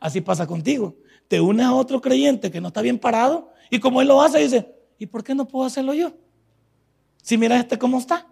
Así 0.00 0.22
pasa 0.22 0.46
contigo. 0.46 0.96
Te 1.28 1.40
unes 1.40 1.66
a 1.66 1.74
otro 1.74 2.00
creyente 2.00 2.50
que 2.50 2.60
no 2.62 2.68
está 2.68 2.80
bien 2.80 2.98
parado 2.98 3.52
y 3.68 3.78
como 3.78 4.00
él 4.00 4.08
lo 4.08 4.22
hace, 4.22 4.38
dice, 4.38 4.74
¿y 5.02 5.06
por 5.06 5.24
qué 5.24 5.34
no 5.34 5.46
puedo 5.46 5.66
hacerlo 5.66 5.94
yo? 5.94 6.12
Si 7.22 7.36
mira 7.36 7.56
este 7.56 7.78
cómo 7.78 7.98
está. 7.98 8.26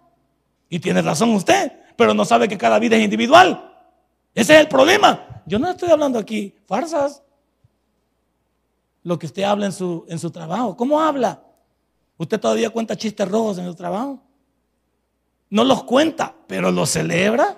Y 0.69 0.79
tiene 0.79 1.01
razón 1.01 1.31
usted 1.31 1.81
pero 2.01 2.15
no 2.15 2.25
sabe 2.25 2.47
que 2.47 2.57
cada 2.57 2.79
vida 2.79 2.97
es 2.97 3.03
individual. 3.03 3.71
Ese 4.33 4.55
es 4.55 4.59
el 4.61 4.67
problema. 4.67 5.43
Yo 5.45 5.59
no 5.59 5.69
estoy 5.69 5.91
hablando 5.91 6.17
aquí 6.17 6.55
farsas. 6.65 7.21
Lo 9.03 9.19
que 9.19 9.27
usted 9.27 9.43
habla 9.43 9.67
en 9.67 9.71
su, 9.71 10.05
en 10.07 10.17
su 10.17 10.31
trabajo. 10.31 10.75
¿Cómo 10.75 10.99
habla? 10.99 11.43
¿Usted 12.17 12.39
todavía 12.39 12.71
cuenta 12.71 12.95
chistes 12.95 13.27
rojos 13.27 13.59
en 13.59 13.65
su 13.65 13.75
trabajo? 13.75 14.19
No 15.51 15.63
los 15.63 15.83
cuenta, 15.83 16.33
pero 16.47 16.71
los 16.71 16.89
celebra. 16.89 17.55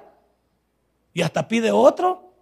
Y 1.13 1.21
hasta 1.21 1.47
pide 1.47 1.71
otro. 1.71 2.33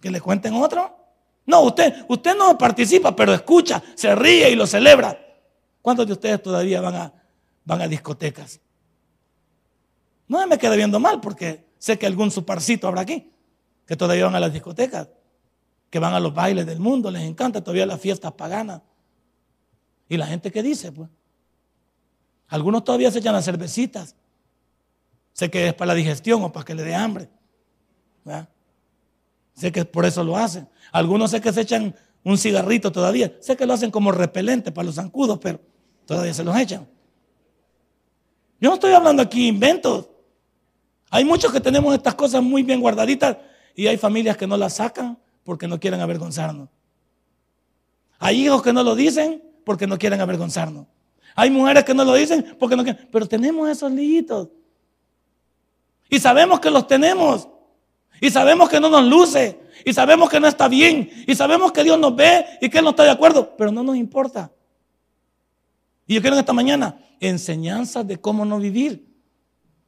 Que 0.00 0.10
le 0.10 0.22
cuenten 0.22 0.54
otro. 0.54 0.96
No, 1.44 1.60
usted, 1.60 2.06
usted 2.08 2.34
no 2.38 2.56
participa, 2.56 3.14
pero 3.14 3.34
escucha, 3.34 3.82
se 3.94 4.14
ríe 4.14 4.48
y 4.48 4.54
lo 4.54 4.66
celebra. 4.66 5.18
¿Cuántos 5.82 6.06
de 6.06 6.12
ustedes 6.12 6.42
todavía 6.42 6.80
van 6.80 6.94
a, 6.94 7.12
van 7.64 7.80
a 7.80 7.88
discotecas? 7.88 8.60
No 10.28 10.46
me 10.46 10.58
queda 10.58 10.76
viendo 10.76 11.00
mal 11.00 11.20
porque 11.20 11.66
sé 11.78 11.98
que 11.98 12.06
algún 12.06 12.30
suparcito 12.30 12.86
habrá 12.86 13.00
aquí, 13.00 13.32
que 13.86 13.96
todavía 13.96 14.26
van 14.26 14.36
a 14.36 14.40
las 14.40 14.52
discotecas, 14.52 15.08
que 15.88 15.98
van 15.98 16.14
a 16.14 16.20
los 16.20 16.32
bailes 16.32 16.66
del 16.66 16.78
mundo, 16.78 17.10
les 17.10 17.22
encanta 17.22 17.62
todavía 17.62 17.86
las 17.86 18.00
fiestas 18.00 18.32
paganas. 18.32 18.82
¿Y 20.08 20.16
la 20.16 20.26
gente 20.26 20.50
qué 20.50 20.62
dice? 20.62 20.92
Pues 20.92 21.08
algunos 22.48 22.84
todavía 22.84 23.10
se 23.10 23.20
echan 23.20 23.32
las 23.32 23.44
cervecitas. 23.44 24.16
Sé 25.32 25.50
que 25.50 25.68
es 25.68 25.74
para 25.74 25.88
la 25.88 25.94
digestión 25.94 26.42
o 26.42 26.52
para 26.52 26.64
que 26.64 26.74
le 26.74 26.82
dé 26.82 26.94
hambre. 26.94 27.30
Sé 29.54 29.72
que 29.72 29.84
por 29.84 30.04
eso 30.04 30.24
lo 30.24 30.36
hacen. 30.36 30.68
Algunos 30.92 31.30
sé 31.30 31.40
que 31.40 31.52
se 31.52 31.62
echan 31.62 31.94
un 32.24 32.38
cigarrito 32.38 32.92
todavía. 32.92 33.36
Sé 33.40 33.56
que 33.56 33.66
lo 33.66 33.72
hacen 33.72 33.90
como 33.90 34.12
repelente 34.12 34.72
para 34.72 34.86
los 34.86 34.96
zancudos, 34.96 35.38
pero 35.38 35.60
todavía 36.10 36.34
se 36.34 36.42
los 36.42 36.56
echan. 36.56 36.88
Yo 38.60 38.68
no 38.68 38.74
estoy 38.74 38.92
hablando 38.94 39.22
aquí 39.22 39.46
inventos. 39.46 40.08
Hay 41.08 41.24
muchos 41.24 41.52
que 41.52 41.60
tenemos 41.60 41.94
estas 41.94 42.16
cosas 42.16 42.42
muy 42.42 42.64
bien 42.64 42.80
guardaditas 42.80 43.36
y 43.76 43.86
hay 43.86 43.96
familias 43.96 44.36
que 44.36 44.44
no 44.44 44.56
las 44.56 44.74
sacan 44.74 45.16
porque 45.44 45.68
no 45.68 45.78
quieren 45.78 46.00
avergonzarnos. 46.00 46.68
Hay 48.18 48.44
hijos 48.44 48.60
que 48.60 48.72
no 48.72 48.82
lo 48.82 48.96
dicen 48.96 49.40
porque 49.64 49.86
no 49.86 49.98
quieren 49.98 50.20
avergonzarnos. 50.20 50.86
Hay 51.36 51.48
mujeres 51.48 51.84
que 51.84 51.94
no 51.94 52.04
lo 52.04 52.14
dicen 52.14 52.56
porque 52.58 52.74
no 52.74 52.82
quieren. 52.82 53.08
Pero 53.12 53.28
tenemos 53.28 53.68
esos 53.68 53.92
lijitos. 53.92 54.48
Y 56.08 56.18
sabemos 56.18 56.58
que 56.58 56.72
los 56.72 56.88
tenemos. 56.88 57.46
Y 58.20 58.30
sabemos 58.30 58.68
que 58.68 58.80
no 58.80 58.90
nos 58.90 59.04
luce. 59.04 59.60
Y 59.84 59.92
sabemos 59.92 60.28
que 60.28 60.40
no 60.40 60.48
está 60.48 60.66
bien. 60.66 61.08
Y 61.28 61.36
sabemos 61.36 61.70
que 61.70 61.84
Dios 61.84 62.00
nos 62.00 62.16
ve 62.16 62.44
y 62.60 62.68
que 62.68 62.78
Él 62.78 62.84
no 62.84 62.90
está 62.90 63.04
de 63.04 63.10
acuerdo. 63.10 63.54
Pero 63.56 63.70
no 63.70 63.84
nos 63.84 63.94
importa. 63.94 64.50
Y 66.10 66.14
yo 66.14 66.22
quiero 66.22 66.34
en 66.34 66.40
esta 66.40 66.52
mañana 66.52 66.98
enseñanzas 67.20 68.04
de 68.04 68.20
cómo 68.20 68.44
no 68.44 68.58
vivir. 68.58 69.06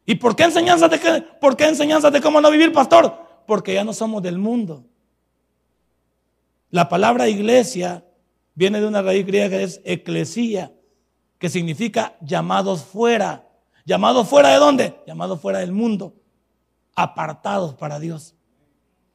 ¿Y 0.07 0.15
por 0.15 0.37
qué 0.37 0.45
enseñanzas 0.45 0.89
de, 0.89 1.01
qué, 1.01 1.25
por 1.41 1.57
qué 1.57 1.65
enseñanzas 1.65 2.13
de 2.13 2.21
cómo 2.21 2.41
no 2.41 2.49
vivir, 2.49 2.73
pastor? 2.73 3.43
Porque 3.45 3.75
ya 3.75 3.83
no 3.83 3.93
somos 3.93 4.23
del 4.23 4.39
mundo. 4.39 4.87
La 6.71 6.89
palabra 6.89 7.29
iglesia 7.29 8.05
viene 8.55 8.81
de 8.81 8.87
una 8.87 9.03
raíz 9.03 9.27
griega 9.27 9.49
que 9.49 9.65
es 9.65 9.81
eclesía, 9.85 10.73
que 11.41 11.49
significa 11.49 12.17
llamados 12.21 12.85
fuera. 12.85 13.49
¿Llamados 13.85 14.29
fuera 14.29 14.51
de 14.51 14.59
dónde? 14.59 14.95
Llamados 15.09 15.41
fuera 15.41 15.59
del 15.59 15.73
mundo, 15.73 16.15
apartados 16.95 17.75
para 17.75 17.99
Dios. 17.99 18.37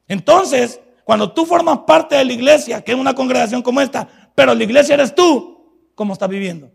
Entonces, 0.08 0.78
Cuando 1.04 1.32
tú 1.32 1.46
formas 1.46 1.78
parte 1.86 2.16
de 2.16 2.24
la 2.26 2.34
iglesia, 2.34 2.82
que 2.82 2.92
es 2.92 2.98
una 2.98 3.14
congregación 3.14 3.62
como 3.62 3.80
esta, 3.80 4.06
pero 4.34 4.54
la 4.54 4.62
iglesia 4.62 4.92
eres 4.92 5.14
tú, 5.14 5.90
¿cómo 5.94 6.12
estás 6.12 6.28
viviendo? 6.28 6.70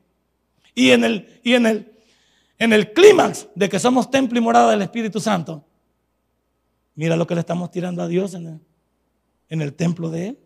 Y 0.75 0.91
en 0.91 1.03
el, 1.03 1.39
y 1.43 1.53
en 1.53 1.65
el, 1.65 1.93
en 2.57 2.73
el 2.73 2.93
clímax 2.93 3.47
de 3.55 3.69
que 3.69 3.79
somos 3.79 4.09
templo 4.09 4.37
y 4.37 4.41
morada 4.41 4.71
del 4.71 4.81
Espíritu 4.81 5.19
Santo, 5.19 5.65
mira 6.95 7.15
lo 7.15 7.27
que 7.27 7.35
le 7.35 7.41
estamos 7.41 7.71
tirando 7.71 8.01
a 8.01 8.07
Dios 8.07 8.33
en 8.33 8.47
el, 8.47 8.59
en 9.49 9.61
el 9.61 9.73
templo 9.73 10.09
de 10.09 10.29
Él. 10.29 10.39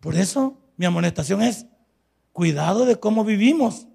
Por 0.00 0.16
eso 0.16 0.58
mi 0.76 0.86
amonestación 0.86 1.42
es, 1.42 1.66
cuidado 2.32 2.86
de 2.86 2.96
cómo 2.96 3.24
vivimos, 3.24 3.86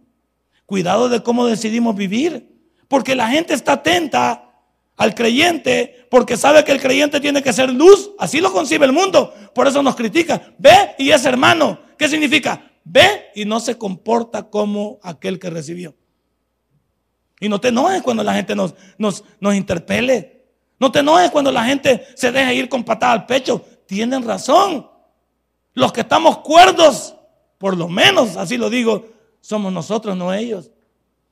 cuidado 0.66 1.10
de 1.10 1.22
cómo 1.22 1.46
decidimos 1.46 1.96
vivir, 1.96 2.56
porque 2.88 3.16
la 3.16 3.30
gente 3.30 3.54
está 3.54 3.74
atenta 3.74 4.48
al 4.96 5.14
creyente 5.14 6.08
porque 6.10 6.38
sabe 6.38 6.64
que 6.64 6.72
el 6.72 6.82
creyente 6.82 7.20
tiene 7.20 7.44
que 7.44 7.54
ser 7.54 7.72
luz, 7.72 8.12
así 8.18 8.42
lo 8.42 8.52
concibe 8.52 8.86
el 8.86 8.94
mundo, 8.94 9.34
por 9.54 9.68
eso 9.68 9.84
nos 9.84 9.96
critica, 9.96 10.54
ve 10.58 10.96
y 10.98 11.12
es 11.12 11.26
hermano, 11.26 11.80
¿qué 11.98 12.08
significa? 12.08 12.67
Ve 12.90 13.32
y 13.36 13.44
no 13.44 13.60
se 13.60 13.78
comporta 13.78 14.50
como 14.50 15.00
aquel 15.04 15.40
que 15.40 15.50
recibió. 15.50 15.94
Y 17.40 17.50
no 17.50 17.60
te 17.60 17.68
enojes 17.68 18.02
cuando 18.02 18.24
la 18.24 18.34
gente 18.34 18.56
nos, 18.56 18.74
nos, 18.98 19.24
interpele. 19.56 20.46
No 20.80 20.92
te 20.92 21.00
enojes 21.00 21.30
cuando 21.30 21.52
la 21.52 21.66
gente 21.66 22.06
se 22.16 22.32
deja 22.32 22.54
ir 22.54 22.70
con 22.70 22.84
patada 22.84 23.12
al 23.12 23.26
pecho. 23.26 23.64
Tienen 23.86 24.24
razón. 24.24 24.90
Los 25.74 25.92
que 25.92 26.02
estamos 26.02 26.40
cuerdos, 26.40 27.16
por 27.58 27.78
lo 27.78 27.90
menos, 27.90 28.38
así 28.38 28.58
lo 28.58 28.70
digo, 28.70 29.06
somos 29.42 29.72
nosotros, 29.72 30.16
no 30.16 30.34
ellos. 30.34 30.72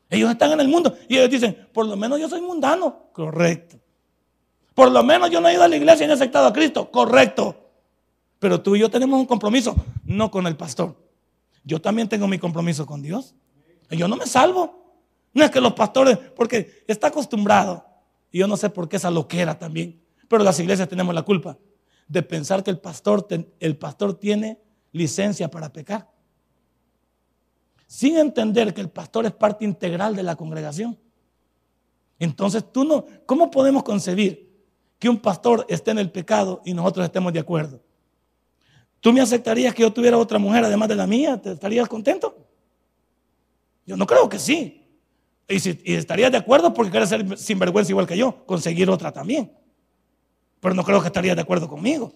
Ellos 0.10 0.30
están 0.30 0.52
en 0.52 0.60
el 0.60 0.68
mundo 0.68 0.96
y 1.08 1.18
ellos 1.18 1.30
dicen, 1.30 1.68
por 1.74 1.88
lo 1.88 1.96
menos 1.96 2.20
yo 2.20 2.30
soy 2.30 2.42
mundano. 2.42 3.10
Correcto. 3.14 3.80
Por 4.74 4.92
lo 4.92 5.04
menos 5.04 5.32
yo 5.32 5.40
no 5.40 5.48
he 5.48 5.54
ido 5.54 5.64
a 5.64 5.68
la 5.70 5.78
iglesia 5.78 6.04
y 6.04 6.08
no 6.08 6.14
he 6.14 6.16
aceptado 6.16 6.48
a 6.48 6.54
Cristo. 6.54 6.92
Correcto. 6.92 7.56
Pero 8.40 8.62
tú 8.62 8.76
y 8.76 8.80
yo 8.80 8.90
tenemos 8.90 9.18
un 9.18 9.26
compromiso, 9.26 9.74
no 10.04 10.30
con 10.30 10.46
el 10.46 10.58
pastor. 10.58 11.05
Yo 11.65 11.81
también 11.81 12.07
tengo 12.07 12.27
mi 12.27 12.39
compromiso 12.39 12.86
con 12.86 13.01
Dios. 13.01 13.36
Yo 13.89 14.07
no 14.07 14.15
me 14.15 14.25
salvo. 14.25 14.86
No 15.34 15.43
es 15.43 15.51
que 15.51 15.60
los 15.60 15.74
pastores, 15.74 16.17
porque 16.17 16.86
está 16.88 17.07
acostumbrado, 17.07 17.86
y 18.31 18.39
yo 18.39 18.48
no 18.48 18.55
sé 18.55 18.69
por 18.69 18.88
qué 18.88 18.95
esa 18.95 19.12
loquera 19.12 19.60
también, 19.60 20.01
pero 20.29 20.43
las 20.43 20.60
iglesias 20.60 20.88
tenemos 20.88 21.13
la 21.13 21.24
culpa 21.24 21.57
de 22.07 22.22
pensar 22.22 22.63
que 22.63 22.72
el 22.72 22.79
pastor, 22.79 23.27
el 23.60 23.77
pastor 23.77 24.17
tiene 24.17 24.62
licencia 24.91 25.50
para 25.50 25.74
pecar. 25.74 26.10
Sin 27.88 28.17
entender 28.17 28.74
que 28.74 28.81
el 28.81 28.89
pastor 28.89 29.25
es 29.25 29.31
parte 29.31 29.65
integral 29.65 30.15
de 30.15 30.24
la 30.24 30.36
congregación. 30.36 30.98
Entonces 32.19 32.72
tú 32.72 32.84
no, 32.84 33.05
¿cómo 33.25 33.51
podemos 33.51 33.84
concebir 33.84 34.65
que 35.00 35.10
un 35.10 35.19
pastor 35.19 35.65
esté 35.67 35.91
en 35.91 36.00
el 36.00 36.12
pecado 36.12 36.62
y 36.63 36.74
nosotros 36.74 37.05
estemos 37.05 37.34
de 37.34 37.39
acuerdo? 37.39 37.81
¿Tú 39.06 39.14
me 39.14 39.22
aceptarías 39.22 39.72
que 39.76 39.84
yo 39.84 39.94
tuviera 39.94 40.18
otra 40.18 40.40
mujer 40.40 40.66
además 40.66 40.90
de 40.90 40.96
la 40.96 41.06
mía? 41.06 41.40
¿Te 41.40 41.52
estarías 41.52 41.88
contento? 41.88 42.36
Yo 43.86 43.96
no 43.96 44.08
creo 44.08 44.28
que 44.28 44.40
sí. 44.40 44.82
Y, 45.48 45.94
estarías 45.94 46.32
de 46.32 46.40
acuerdo 46.40 46.74
porque 46.74 46.90
quieres 46.90 47.10
ser 47.10 47.38
sinvergüenza 47.38 47.92
igual 47.92 48.08
que 48.08 48.18
yo, 48.18 48.44
conseguir 48.48 48.90
otra 48.90 49.12
también 49.12 49.52
pero 50.60 50.74
no 50.74 50.84
creo 50.84 51.00
que 51.02 51.06
estaría 51.06 51.36
de 51.36 51.42
acuerdo 51.42 51.68
conmigo. 51.68 52.12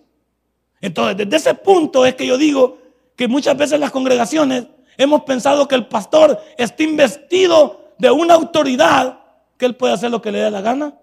Entonces, 0.81 1.15
desde 1.15 1.35
ese 1.35 1.53
punto 1.53 2.07
es 2.07 2.15
que 2.15 2.25
yo 2.25 2.39
digo 2.39 2.79
que 3.15 3.27
muchas 3.27 3.55
veces 3.55 3.79
las 3.79 3.91
congregaciones 3.91 4.65
hemos 4.97 5.21
pensado 5.21 5.67
que 5.67 5.75
el 5.75 5.85
pastor 5.85 6.39
está 6.57 6.81
investido 6.81 7.93
de 7.99 8.09
una 8.09 8.33
autoridad 8.33 9.19
que 9.59 9.67
él 9.67 9.75
puede 9.75 9.93
hacer 9.93 10.09
lo 10.09 10.23
que 10.23 10.31
le 10.31 10.39
dé 10.39 10.49
la 10.49 10.61
gana 10.61 10.97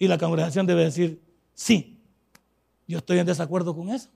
y 0.00 0.08
la 0.08 0.18
congregación 0.18 0.66
debe 0.66 0.82
decir, 0.82 1.22
sí, 1.52 2.02
yo 2.88 2.98
estoy 2.98 3.20
en 3.20 3.26
desacuerdo 3.26 3.72
con 3.76 3.90
eso. 3.90 4.08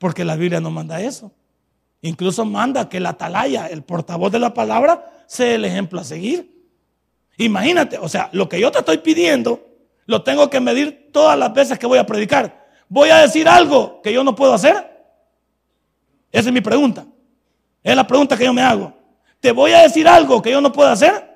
Porque 0.00 0.24
la 0.24 0.34
Biblia 0.34 0.60
no 0.60 0.70
manda 0.70 1.02
eso. 1.02 1.30
Incluso 2.00 2.46
manda 2.46 2.88
que 2.88 3.00
la 3.00 3.10
atalaya, 3.10 3.66
el 3.66 3.82
portavoz 3.82 4.32
de 4.32 4.38
la 4.38 4.54
palabra, 4.54 5.24
sea 5.26 5.54
el 5.54 5.66
ejemplo 5.66 6.00
a 6.00 6.04
seguir. 6.04 6.58
Imagínate, 7.36 7.98
o 7.98 8.08
sea, 8.08 8.30
lo 8.32 8.48
que 8.48 8.58
yo 8.58 8.72
te 8.72 8.78
estoy 8.78 8.96
pidiendo 8.98 9.62
lo 10.06 10.22
tengo 10.22 10.48
que 10.48 10.58
medir 10.58 11.10
todas 11.12 11.38
las 11.38 11.52
veces 11.52 11.78
que 11.78 11.86
voy 11.86 11.98
a 11.98 12.06
predicar. 12.06 12.66
¿Voy 12.88 13.10
a 13.10 13.18
decir 13.18 13.46
algo 13.46 14.00
que 14.00 14.10
yo 14.10 14.24
no 14.24 14.34
puedo 14.34 14.54
hacer? 14.54 14.74
Esa 16.32 16.48
es 16.48 16.52
mi 16.52 16.62
pregunta. 16.62 17.04
Es 17.82 17.94
la 17.94 18.06
pregunta 18.06 18.38
que 18.38 18.46
yo 18.46 18.54
me 18.54 18.62
hago. 18.62 18.94
¿Te 19.38 19.52
voy 19.52 19.72
a 19.72 19.82
decir 19.82 20.08
algo 20.08 20.40
que 20.40 20.50
yo 20.50 20.62
no 20.62 20.72
puedo 20.72 20.88
hacer? 20.88 21.30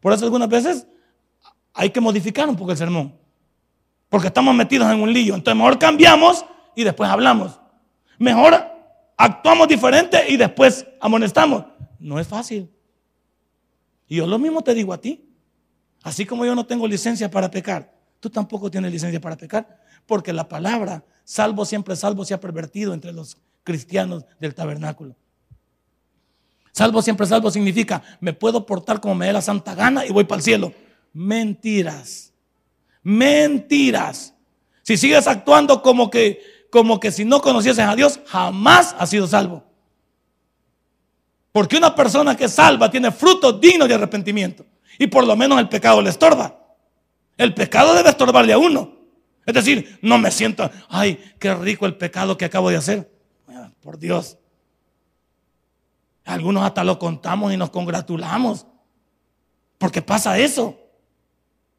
Por 0.00 0.14
eso 0.14 0.24
algunas 0.24 0.48
veces 0.48 0.86
hay 1.74 1.90
que 1.90 2.00
modificar 2.00 2.48
un 2.48 2.56
poco 2.56 2.70
el 2.70 2.78
sermón. 2.78 3.14
Porque 4.08 4.28
estamos 4.28 4.54
metidos 4.54 4.90
en 4.90 5.02
un 5.02 5.12
lío. 5.12 5.34
Entonces 5.34 5.58
mejor 5.58 5.78
cambiamos 5.78 6.46
y 6.74 6.82
después 6.82 7.10
hablamos. 7.10 7.60
Mejor 8.18 8.54
actuamos 9.16 9.68
diferente 9.68 10.24
y 10.28 10.36
después 10.36 10.86
amonestamos. 11.00 11.64
No 11.98 12.20
es 12.20 12.26
fácil. 12.26 12.70
Y 14.08 14.16
yo 14.16 14.26
lo 14.26 14.38
mismo 14.38 14.62
te 14.62 14.74
digo 14.74 14.92
a 14.92 15.00
ti. 15.00 15.22
Así 16.02 16.24
como 16.24 16.44
yo 16.44 16.54
no 16.54 16.66
tengo 16.66 16.86
licencia 16.86 17.30
para 17.30 17.50
pecar, 17.50 17.92
tú 18.20 18.30
tampoco 18.30 18.70
tienes 18.70 18.92
licencia 18.92 19.20
para 19.20 19.36
pecar, 19.36 19.80
porque 20.06 20.32
la 20.32 20.48
palabra 20.48 21.04
salvo 21.24 21.64
siempre 21.64 21.96
salvo 21.96 22.24
se 22.24 22.32
ha 22.32 22.38
pervertido 22.38 22.94
entre 22.94 23.12
los 23.12 23.38
cristianos 23.64 24.24
del 24.38 24.54
tabernáculo. 24.54 25.16
Salvo 26.70 27.02
siempre 27.02 27.26
salvo 27.26 27.50
significa 27.50 28.02
me 28.20 28.32
puedo 28.32 28.66
portar 28.66 29.00
como 29.00 29.16
me 29.16 29.26
dé 29.26 29.32
la 29.32 29.42
santa 29.42 29.74
gana 29.74 30.06
y 30.06 30.12
voy 30.12 30.24
para 30.24 30.38
el 30.38 30.44
cielo. 30.44 30.72
Mentiras. 31.12 32.32
Mentiras. 33.02 34.34
Si 34.82 34.96
sigues 34.96 35.26
actuando 35.26 35.82
como 35.82 36.10
que 36.10 36.40
como 36.76 37.00
que 37.00 37.10
si 37.10 37.24
no 37.24 37.40
conocieses 37.40 37.86
a 37.86 37.96
Dios, 37.96 38.20
jamás 38.26 38.94
has 38.98 39.08
sido 39.08 39.26
salvo. 39.26 39.64
Porque 41.50 41.78
una 41.78 41.94
persona 41.94 42.36
que 42.36 42.50
salva 42.50 42.90
tiene 42.90 43.10
frutos 43.10 43.58
dignos 43.58 43.88
de 43.88 43.94
arrepentimiento. 43.94 44.66
Y 44.98 45.06
por 45.06 45.26
lo 45.26 45.34
menos 45.36 45.58
el 45.58 45.70
pecado 45.70 46.02
le 46.02 46.10
estorba. 46.10 46.54
El 47.38 47.54
pecado 47.54 47.94
debe 47.94 48.10
estorbarle 48.10 48.52
a 48.52 48.58
uno. 48.58 48.92
Es 49.46 49.54
decir, 49.54 49.98
no 50.02 50.18
me 50.18 50.30
siento, 50.30 50.70
ay, 50.90 51.18
qué 51.38 51.54
rico 51.54 51.86
el 51.86 51.96
pecado 51.96 52.36
que 52.36 52.44
acabo 52.44 52.68
de 52.68 52.76
hacer. 52.76 53.10
Por 53.80 53.98
Dios. 53.98 54.36
Algunos 56.26 56.62
hasta 56.62 56.84
lo 56.84 56.98
contamos 56.98 57.54
y 57.54 57.56
nos 57.56 57.70
congratulamos. 57.70 58.66
Porque 59.78 60.02
pasa 60.02 60.38
eso. 60.38 60.78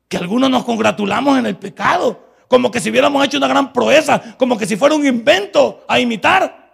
Que 0.08 0.18
algunos 0.18 0.50
nos 0.50 0.64
congratulamos 0.66 1.38
en 1.38 1.46
el 1.46 1.56
pecado. 1.56 2.27
Como 2.48 2.72
que 2.72 2.80
si 2.80 2.90
hubiéramos 2.90 3.26
hecho 3.26 3.38
una 3.38 3.48
gran 3.48 3.74
proeza. 3.74 4.38
Como 4.38 4.58
que 4.58 4.66
si 4.66 4.76
fuera 4.76 4.96
un 4.96 5.06
invento 5.06 5.84
a 5.88 6.00
imitar. 6.00 6.68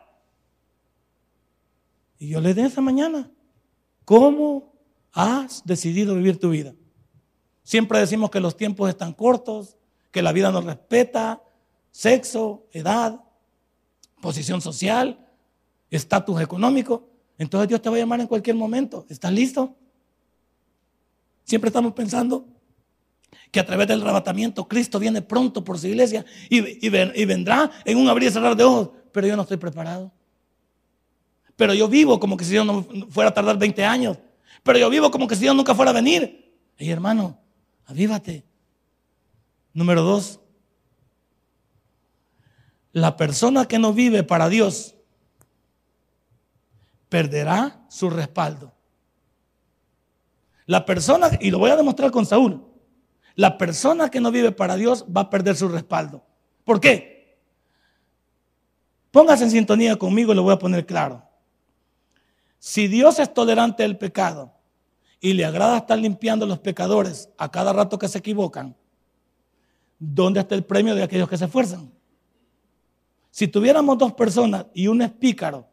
Y 2.19 2.29
yo 2.29 2.39
le 2.39 2.53
dije 2.53 2.67
esa 2.67 2.81
mañana, 2.81 3.29
¿cómo 4.05 4.73
has 5.11 5.65
decidido 5.65 6.15
vivir 6.15 6.39
tu 6.39 6.51
vida? 6.51 6.73
Siempre 7.63 7.99
decimos 7.99 8.29
que 8.29 8.39
los 8.39 8.55
tiempos 8.55 8.89
están 8.89 9.13
cortos, 9.13 9.77
que 10.11 10.21
la 10.21 10.31
vida 10.31 10.51
nos 10.51 10.63
respeta, 10.63 11.41
sexo, 11.91 12.65
edad, 12.71 13.21
posición 14.21 14.61
social, 14.61 15.27
estatus 15.89 16.41
económico. 16.41 17.09
Entonces 17.37 17.67
Dios 17.67 17.81
te 17.81 17.89
va 17.89 17.95
a 17.95 17.99
llamar 17.99 18.21
en 18.21 18.27
cualquier 18.27 18.55
momento. 18.55 19.05
¿Estás 19.09 19.33
listo? 19.33 19.75
Siempre 21.43 21.67
estamos 21.67 21.93
pensando 21.93 22.45
que 23.53 23.59
a 23.59 23.65
través 23.65 23.87
del 23.87 24.01
arrebatamiento 24.01 24.67
Cristo 24.67 24.97
viene 24.97 25.21
pronto 25.21 25.63
por 25.63 25.77
su 25.77 25.85
iglesia 25.85 26.25
y, 26.49 26.89
vendrá 26.89 27.69
en 27.85 27.99
un 27.99 28.09
abrir 28.09 28.29
y 28.29 28.31
cerrar 28.31 28.55
de 28.55 28.63
ojos, 28.63 28.89
pero 29.11 29.27
yo 29.27 29.35
no 29.35 29.43
estoy 29.43 29.57
preparado. 29.57 30.11
Pero 31.55 31.75
yo 31.75 31.87
vivo 31.87 32.19
como 32.19 32.35
que 32.35 32.45
si 32.45 32.51
Dios 32.53 32.65
no 32.65 32.83
fuera 33.11 33.29
a 33.29 33.33
tardar 33.33 33.59
20 33.59 33.85
años. 33.85 34.17
Pero 34.63 34.79
yo 34.79 34.89
vivo 34.89 35.11
como 35.11 35.27
que 35.27 35.35
si 35.35 35.41
Dios 35.41 35.55
nunca 35.55 35.75
fuera 35.75 35.91
a 35.91 35.93
venir. 35.93 36.51
Y 36.79 36.89
hermano, 36.89 37.39
avívate. 37.85 38.43
Número 39.71 40.01
dos, 40.01 40.39
la 42.91 43.15
persona 43.15 43.67
que 43.67 43.77
no 43.77 43.93
vive 43.93 44.23
para 44.23 44.49
Dios 44.49 44.95
perderá 47.07 47.85
su 47.87 48.09
respaldo. 48.09 48.73
La 50.65 50.87
persona, 50.87 51.29
y 51.39 51.51
lo 51.51 51.59
voy 51.59 51.69
a 51.69 51.75
demostrar 51.75 52.09
con 52.09 52.25
Saúl, 52.25 52.72
la 53.35 53.57
persona 53.57 54.09
que 54.09 54.19
no 54.19 54.31
vive 54.31 54.51
para 54.51 54.75
Dios 54.75 55.05
va 55.05 55.21
a 55.21 55.29
perder 55.29 55.55
su 55.55 55.67
respaldo. 55.67 56.23
¿Por 56.63 56.79
qué? 56.79 57.37
Póngase 59.11 59.43
en 59.43 59.51
sintonía 59.51 59.95
conmigo 59.95 60.31
y 60.31 60.35
lo 60.35 60.43
voy 60.43 60.53
a 60.53 60.59
poner 60.59 60.85
claro. 60.85 61.23
Si 62.59 62.87
Dios 62.87 63.19
es 63.19 63.33
tolerante 63.33 63.83
del 63.83 63.97
pecado 63.97 64.53
y 65.19 65.33
le 65.33 65.45
agrada 65.45 65.77
estar 65.77 65.97
limpiando 65.99 66.45
a 66.45 66.47
los 66.47 66.59
pecadores 66.59 67.29
a 67.37 67.51
cada 67.51 67.73
rato 67.73 67.99
que 67.99 68.07
se 68.07 68.19
equivocan, 68.19 68.75
¿dónde 69.99 70.39
está 70.39 70.55
el 70.55 70.63
premio 70.63 70.95
de 70.95 71.03
aquellos 71.03 71.29
que 71.29 71.37
se 71.37 71.45
esfuerzan? 71.45 71.91
Si 73.29 73.47
tuviéramos 73.47 73.97
dos 73.97 74.13
personas 74.13 74.67
y 74.73 74.87
uno 74.87 75.03
es 75.03 75.11
pícaro 75.11 75.67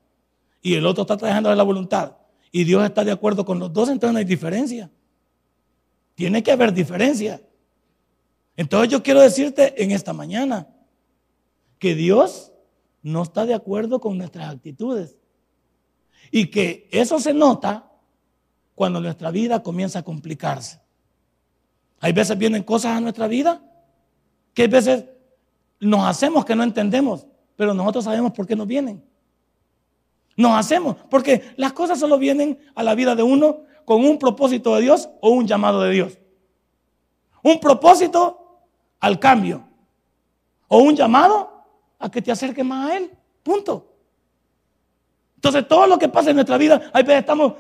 y 0.63 0.75
el 0.75 0.87
otro 0.87 1.03
está 1.03 1.17
trabajando 1.17 1.51
de 1.51 1.57
la 1.57 1.63
voluntad 1.63 2.17
y 2.51 2.65
Dios 2.65 2.83
está 2.85 3.05
de 3.05 3.13
acuerdo 3.13 3.45
con 3.45 3.59
los 3.59 3.73
dos, 3.73 3.89
entonces 3.89 4.13
no 4.13 4.19
hay 4.19 4.25
diferencia. 4.25 4.91
Tiene 6.15 6.43
que 6.43 6.53
haber 6.53 6.73
diferencia. 6.73 7.41
Entonces 8.57 8.91
yo 8.91 9.03
quiero 9.03 9.21
decirte 9.21 9.83
en 9.83 9.91
esta 9.91 10.13
mañana 10.13 10.69
que 11.79 11.95
Dios 11.95 12.53
no 13.03 13.23
está 13.23 13.47
de 13.47 13.55
acuerdo 13.55 14.01
con 14.01 14.19
nuestras 14.19 14.49
actitudes 14.49 15.17
y 16.31 16.47
que 16.47 16.89
eso 16.93 17.19
se 17.19 17.33
nota 17.33 17.91
cuando 18.75 19.01
nuestra 19.01 19.31
vida 19.31 19.63
comienza 19.63 20.01
a 20.01 20.03
complicarse. 20.03 20.81
Hay 22.01 22.13
veces 22.13 22.37
vienen 22.39 22.63
cosas 22.63 22.97
a 22.97 23.01
nuestra 23.01 23.27
vida 23.27 23.63
que 24.55 24.63
hay 24.63 24.69
veces 24.69 25.05
nos 25.79 26.07
hacemos 26.07 26.45
que 26.45 26.55
no 26.55 26.63
entendemos, 26.63 27.27
pero 27.57 27.75
nosotros 27.75 28.05
sabemos 28.05 28.33
por 28.33 28.47
qué 28.47 28.57
nos 28.57 28.67
vienen. 28.67 29.03
Nos 30.37 30.59
hacemos, 30.59 30.97
porque 31.11 31.53
las 31.57 31.73
cosas 31.73 31.99
solo 31.99 32.19
vienen 32.19 32.59
a 32.75 32.83
la 32.83 32.95
vida 32.95 33.15
de 33.15 33.23
uno 33.23 33.65
con 33.85 34.05
un 34.05 34.19
propósito 34.19 34.75
de 34.75 34.83
Dios 34.83 35.09
o 35.21 35.31
un 35.31 35.47
llamado 35.47 35.83
de 35.83 35.91
Dios. 35.91 36.19
Un 37.43 37.61
propósito 37.61 38.40
al 39.01 39.19
cambio 39.19 39.65
o 40.69 40.79
un 40.79 40.95
llamado 40.95 41.65
a 41.99 42.11
que 42.11 42.23
te 42.23 42.31
acerques 42.31 42.65
más 42.65 42.91
a 42.91 42.97
Él. 42.97 43.11
Punto. 43.43 43.87
Entonces 45.37 45.67
todo 45.67 45.87
lo 45.87 45.99
que 45.99 46.09
pasa 46.09 46.31
en 46.31 46.37
nuestra 46.37 46.59
vida, 46.59 46.91
hay 46.93 47.03
veces 47.03 47.21
estamos, 47.21 47.55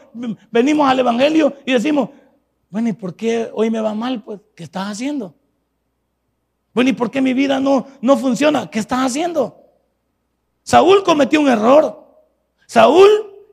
venimos 0.51 0.89
al 0.89 1.01
Evangelio 1.01 1.55
y 1.65 1.73
decimos, 1.73 2.11
bueno, 2.69 2.89
¿y 2.91 2.93
por 2.93 3.17
qué 3.17 3.51
hoy 3.53 3.71
me 3.71 3.81
va 3.81 3.95
mal? 3.95 4.23
Pues, 4.23 4.41
¿qué 4.55 4.63
estás 4.63 4.89
haciendo? 4.89 5.35
Bueno, 6.73 6.91
¿y 6.91 6.93
por 6.93 7.11
qué 7.11 7.21
mi 7.21 7.35
vida 7.35 7.59
no, 7.59 7.87
no 8.01 8.17
funciona? 8.17 8.71
¿Qué 8.71 8.79
estás 8.79 9.01
haciendo? 9.01 9.57
Saúl 10.63 11.03
cometió 11.03 11.41
un 11.41 11.49
error. 11.49 12.07
Saúl 12.67 13.09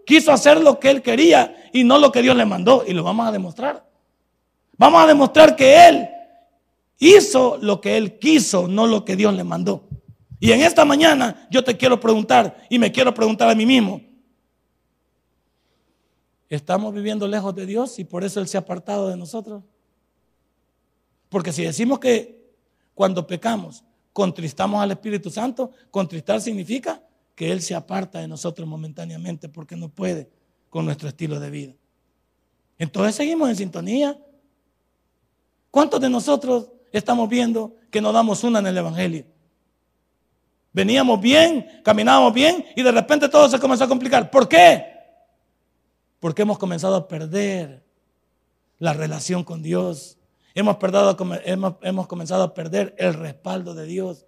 quiso 0.06 0.32
hacer 0.32 0.62
lo 0.62 0.79
que 0.79 0.91
él 0.91 1.01
quería 1.01 1.70
y 1.74 1.84
no 1.84 1.98
lo 1.98 2.12
que 2.12 2.22
Dios 2.22 2.36
le 2.36 2.46
mandó. 2.46 2.84
Y 2.86 2.94
lo 2.94 3.03
vamos 3.03 3.27
a 3.27 3.32
demostrar. 3.32 3.84
Vamos 4.77 5.03
a 5.03 5.08
demostrar 5.08 5.56
que 5.56 5.88
él 5.88 6.10
hizo 7.00 7.58
lo 7.62 7.82
que 7.82 7.98
él 7.98 8.20
quiso, 8.20 8.68
no 8.68 8.88
lo 8.88 9.06
que 9.06 9.16
Dios 9.16 9.34
le 9.34 9.44
mandó. 9.44 9.88
Y 10.39 10.51
en 10.51 10.62
esta 10.62 10.86
mañana 10.86 11.48
yo 11.50 11.63
te 11.63 11.77
quiero 11.77 12.00
preguntar 12.00 12.66
y 12.70 12.80
me 12.80 12.92
quiero 12.92 13.13
preguntar 13.13 13.50
a 13.50 13.56
mí 13.56 13.66
mismo. 13.66 14.01
¿Estamos 16.50 16.94
viviendo 16.94 17.27
lejos 17.27 17.54
de 17.56 17.66
Dios 17.66 18.00
y 18.00 18.06
por 18.06 18.24
eso 18.24 18.39
Él 18.39 18.48
se 18.48 18.58
ha 18.58 18.62
apartado 18.62 19.10
de 19.10 19.18
nosotros? 19.18 19.63
Porque 21.30 21.51
si 21.51 21.63
decimos 21.63 22.00
que 22.00 22.54
cuando 22.94 23.27
pecamos, 23.27 23.84
contristamos 24.13 24.82
al 24.82 24.92
Espíritu 24.92 25.30
Santo, 25.30 25.72
contristar 25.92 26.39
significa 26.39 27.04
que 27.36 27.51
Él 27.51 27.62
se 27.62 27.75
aparta 27.75 28.20
de 28.20 28.27
nosotros 28.27 28.68
momentáneamente 28.68 29.50
porque 29.50 29.75
no 29.75 29.89
puede 29.89 30.30
con 30.70 30.86
nuestro 30.86 31.10
estilo 31.10 31.39
de 31.39 31.50
vida. 31.50 31.74
Entonces 32.80 33.16
seguimos 33.16 33.50
en 33.50 33.56
sintonía. 33.56 34.18
¿Cuántos 35.70 36.00
de 36.00 36.10
nosotros 36.10 36.70
estamos 36.98 37.30
viendo 37.30 37.75
que 37.89 38.01
no 38.01 38.12
damos 38.12 38.44
una 38.44 38.60
en 38.60 38.68
el 38.68 38.77
Evangelio? 38.77 39.25
Veníamos 40.74 41.20
bien, 41.20 41.82
caminábamos 41.84 42.34
bien 42.34 42.63
y 42.75 42.84
de 42.84 42.92
repente 42.92 43.30
todo 43.30 43.50
se 43.50 43.60
comenzó 43.60 43.86
a 43.86 43.88
complicar. 43.88 44.30
¿Por 44.30 44.48
qué? 44.48 44.86
Porque 46.20 46.44
hemos 46.44 46.58
comenzado 46.58 46.96
a 46.96 47.08
perder 47.08 47.84
la 48.77 48.94
relación 48.94 49.44
con 49.44 49.63
Dios. 49.63 50.18
Hemos, 50.54 50.77
hemos, 51.82 52.08
comenzado 52.08 52.44
a 52.44 52.54
perder 52.54 52.96
el 52.98 53.13
respaldo 53.13 53.74
de 53.74 53.86
Dios. 53.86 54.25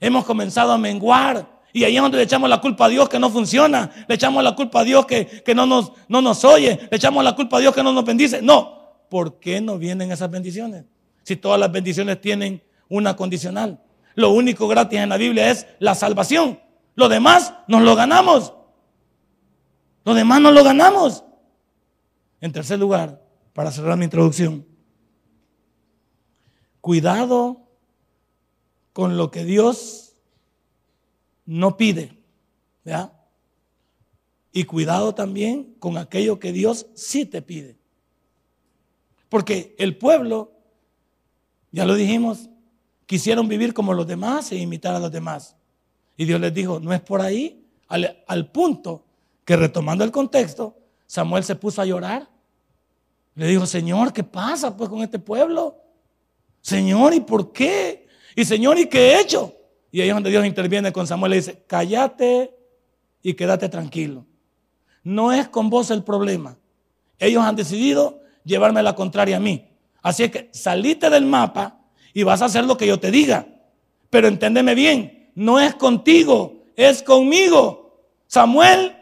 Hemos 0.00 0.24
comenzado 0.24 0.72
a 0.72 0.78
menguar. 0.78 1.60
Y 1.72 1.84
ahí 1.84 1.96
es 1.96 2.02
donde 2.02 2.18
le 2.18 2.24
echamos 2.24 2.50
la 2.50 2.60
culpa 2.60 2.86
a 2.86 2.88
Dios 2.88 3.08
que 3.08 3.18
no 3.18 3.30
funciona. 3.30 3.90
Le 4.06 4.14
echamos 4.14 4.44
la 4.44 4.54
culpa 4.54 4.80
a 4.80 4.84
Dios 4.84 5.06
que, 5.06 5.26
que 5.26 5.54
no, 5.54 5.66
nos, 5.66 5.92
no 6.08 6.22
nos 6.22 6.44
oye. 6.44 6.78
Le 6.90 6.96
echamos 6.96 7.24
la 7.24 7.34
culpa 7.34 7.56
a 7.56 7.60
Dios 7.60 7.74
que 7.74 7.82
no 7.82 7.92
nos 7.92 8.04
bendice. 8.04 8.42
No. 8.42 8.80
¿Por 9.08 9.40
qué 9.40 9.60
no 9.60 9.78
vienen 9.78 10.12
esas 10.12 10.30
bendiciones? 10.30 10.84
Si 11.22 11.36
todas 11.36 11.58
las 11.58 11.70
bendiciones 11.70 12.20
tienen 12.20 12.62
una 12.88 13.16
condicional. 13.16 13.82
Lo 14.14 14.30
único 14.30 14.68
gratis 14.68 14.98
en 14.98 15.08
la 15.08 15.16
Biblia 15.16 15.50
es 15.50 15.66
la 15.78 15.94
salvación. 15.94 16.60
Lo 16.94 17.08
demás 17.08 17.54
nos 17.68 17.82
lo 17.82 17.94
ganamos. 17.94 18.52
Lo 20.04 20.14
demás 20.14 20.40
nos 20.40 20.52
lo 20.52 20.62
ganamos. 20.64 21.24
En 22.40 22.52
tercer 22.52 22.78
lugar, 22.78 23.22
para 23.52 23.70
cerrar 23.70 23.96
mi 23.96 24.04
introducción, 24.04 24.66
Cuidado 26.82 27.68
con 28.92 29.16
lo 29.16 29.30
que 29.30 29.44
Dios 29.44 30.16
no 31.46 31.76
pide. 31.76 32.18
Y 34.50 34.64
cuidado 34.64 35.14
también 35.14 35.76
con 35.78 35.96
aquello 35.96 36.40
que 36.40 36.50
Dios 36.50 36.88
sí 36.94 37.24
te 37.24 37.40
pide. 37.40 37.78
Porque 39.28 39.76
el 39.78 39.96
pueblo, 39.96 40.52
ya 41.72 41.86
lo 41.86 41.94
dijimos, 41.94 42.50
quisieron 43.06 43.48
vivir 43.48 43.74
como 43.74 43.94
los 43.94 44.06
demás 44.06 44.52
e 44.52 44.56
imitar 44.56 44.94
a 44.94 44.98
los 44.98 45.10
demás. 45.10 45.56
Y 46.16 46.26
Dios 46.26 46.40
les 46.40 46.52
dijo, 46.52 46.78
no 46.78 46.92
es 46.92 47.00
por 47.00 47.20
ahí, 47.20 47.64
al, 47.88 48.50
punto 48.50 49.04
que 49.44 49.56
retomando 49.56 50.04
el 50.04 50.10
contexto, 50.10 50.76
Samuel 51.06 51.44
se 51.44 51.56
puso 51.56 51.82
a 51.82 51.86
llorar. 51.86 52.28
Le 53.34 53.46
dijo, 53.46 53.66
Señor, 53.66 54.12
¿qué 54.12 54.22
pasa 54.22 54.76
pues 54.76 54.88
con 54.88 55.02
este 55.02 55.18
pueblo? 55.18 55.76
Señor, 56.60 57.12
¿y 57.14 57.20
por 57.20 57.52
qué? 57.52 58.06
Y 58.36 58.44
Señor, 58.44 58.78
¿y 58.78 58.86
qué 58.86 59.12
he 59.12 59.20
hecho? 59.20 59.54
Y 59.90 60.00
ahí 60.00 60.08
es 60.08 60.14
donde 60.14 60.30
Dios 60.30 60.46
interviene 60.46 60.92
con 60.92 61.06
Samuel 61.06 61.34
y 61.34 61.36
dice, 61.36 61.64
cállate 61.66 62.54
y 63.22 63.34
quédate 63.34 63.68
tranquilo. 63.68 64.24
No 65.02 65.32
es 65.32 65.48
con 65.48 65.68
vos 65.68 65.90
el 65.90 66.04
problema. 66.04 66.56
Ellos 67.18 67.42
han 67.42 67.56
decidido 67.56 68.20
llevarme 68.44 68.82
la 68.82 68.94
contraria 68.94 69.36
a 69.36 69.40
mí. 69.40 69.68
Así 70.02 70.24
es 70.24 70.30
que 70.30 70.50
salite 70.52 71.08
del 71.08 71.24
mapa 71.24 71.80
y 72.12 72.24
vas 72.24 72.42
a 72.42 72.46
hacer 72.46 72.64
lo 72.64 72.76
que 72.76 72.86
yo 72.86 72.98
te 72.98 73.10
diga. 73.10 73.46
Pero 74.10 74.28
enténdeme 74.28 74.74
bien, 74.74 75.30
no 75.34 75.58
es 75.60 75.74
contigo, 75.74 76.64
es 76.76 77.02
conmigo. 77.02 78.00
Samuel, 78.26 78.96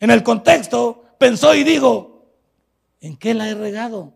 en 0.00 0.10
el 0.10 0.22
contexto, 0.22 1.04
pensó 1.18 1.54
y 1.54 1.64
dijo, 1.64 2.26
¿en 3.00 3.16
qué 3.16 3.34
la 3.34 3.48
he 3.48 3.54
regado? 3.54 4.14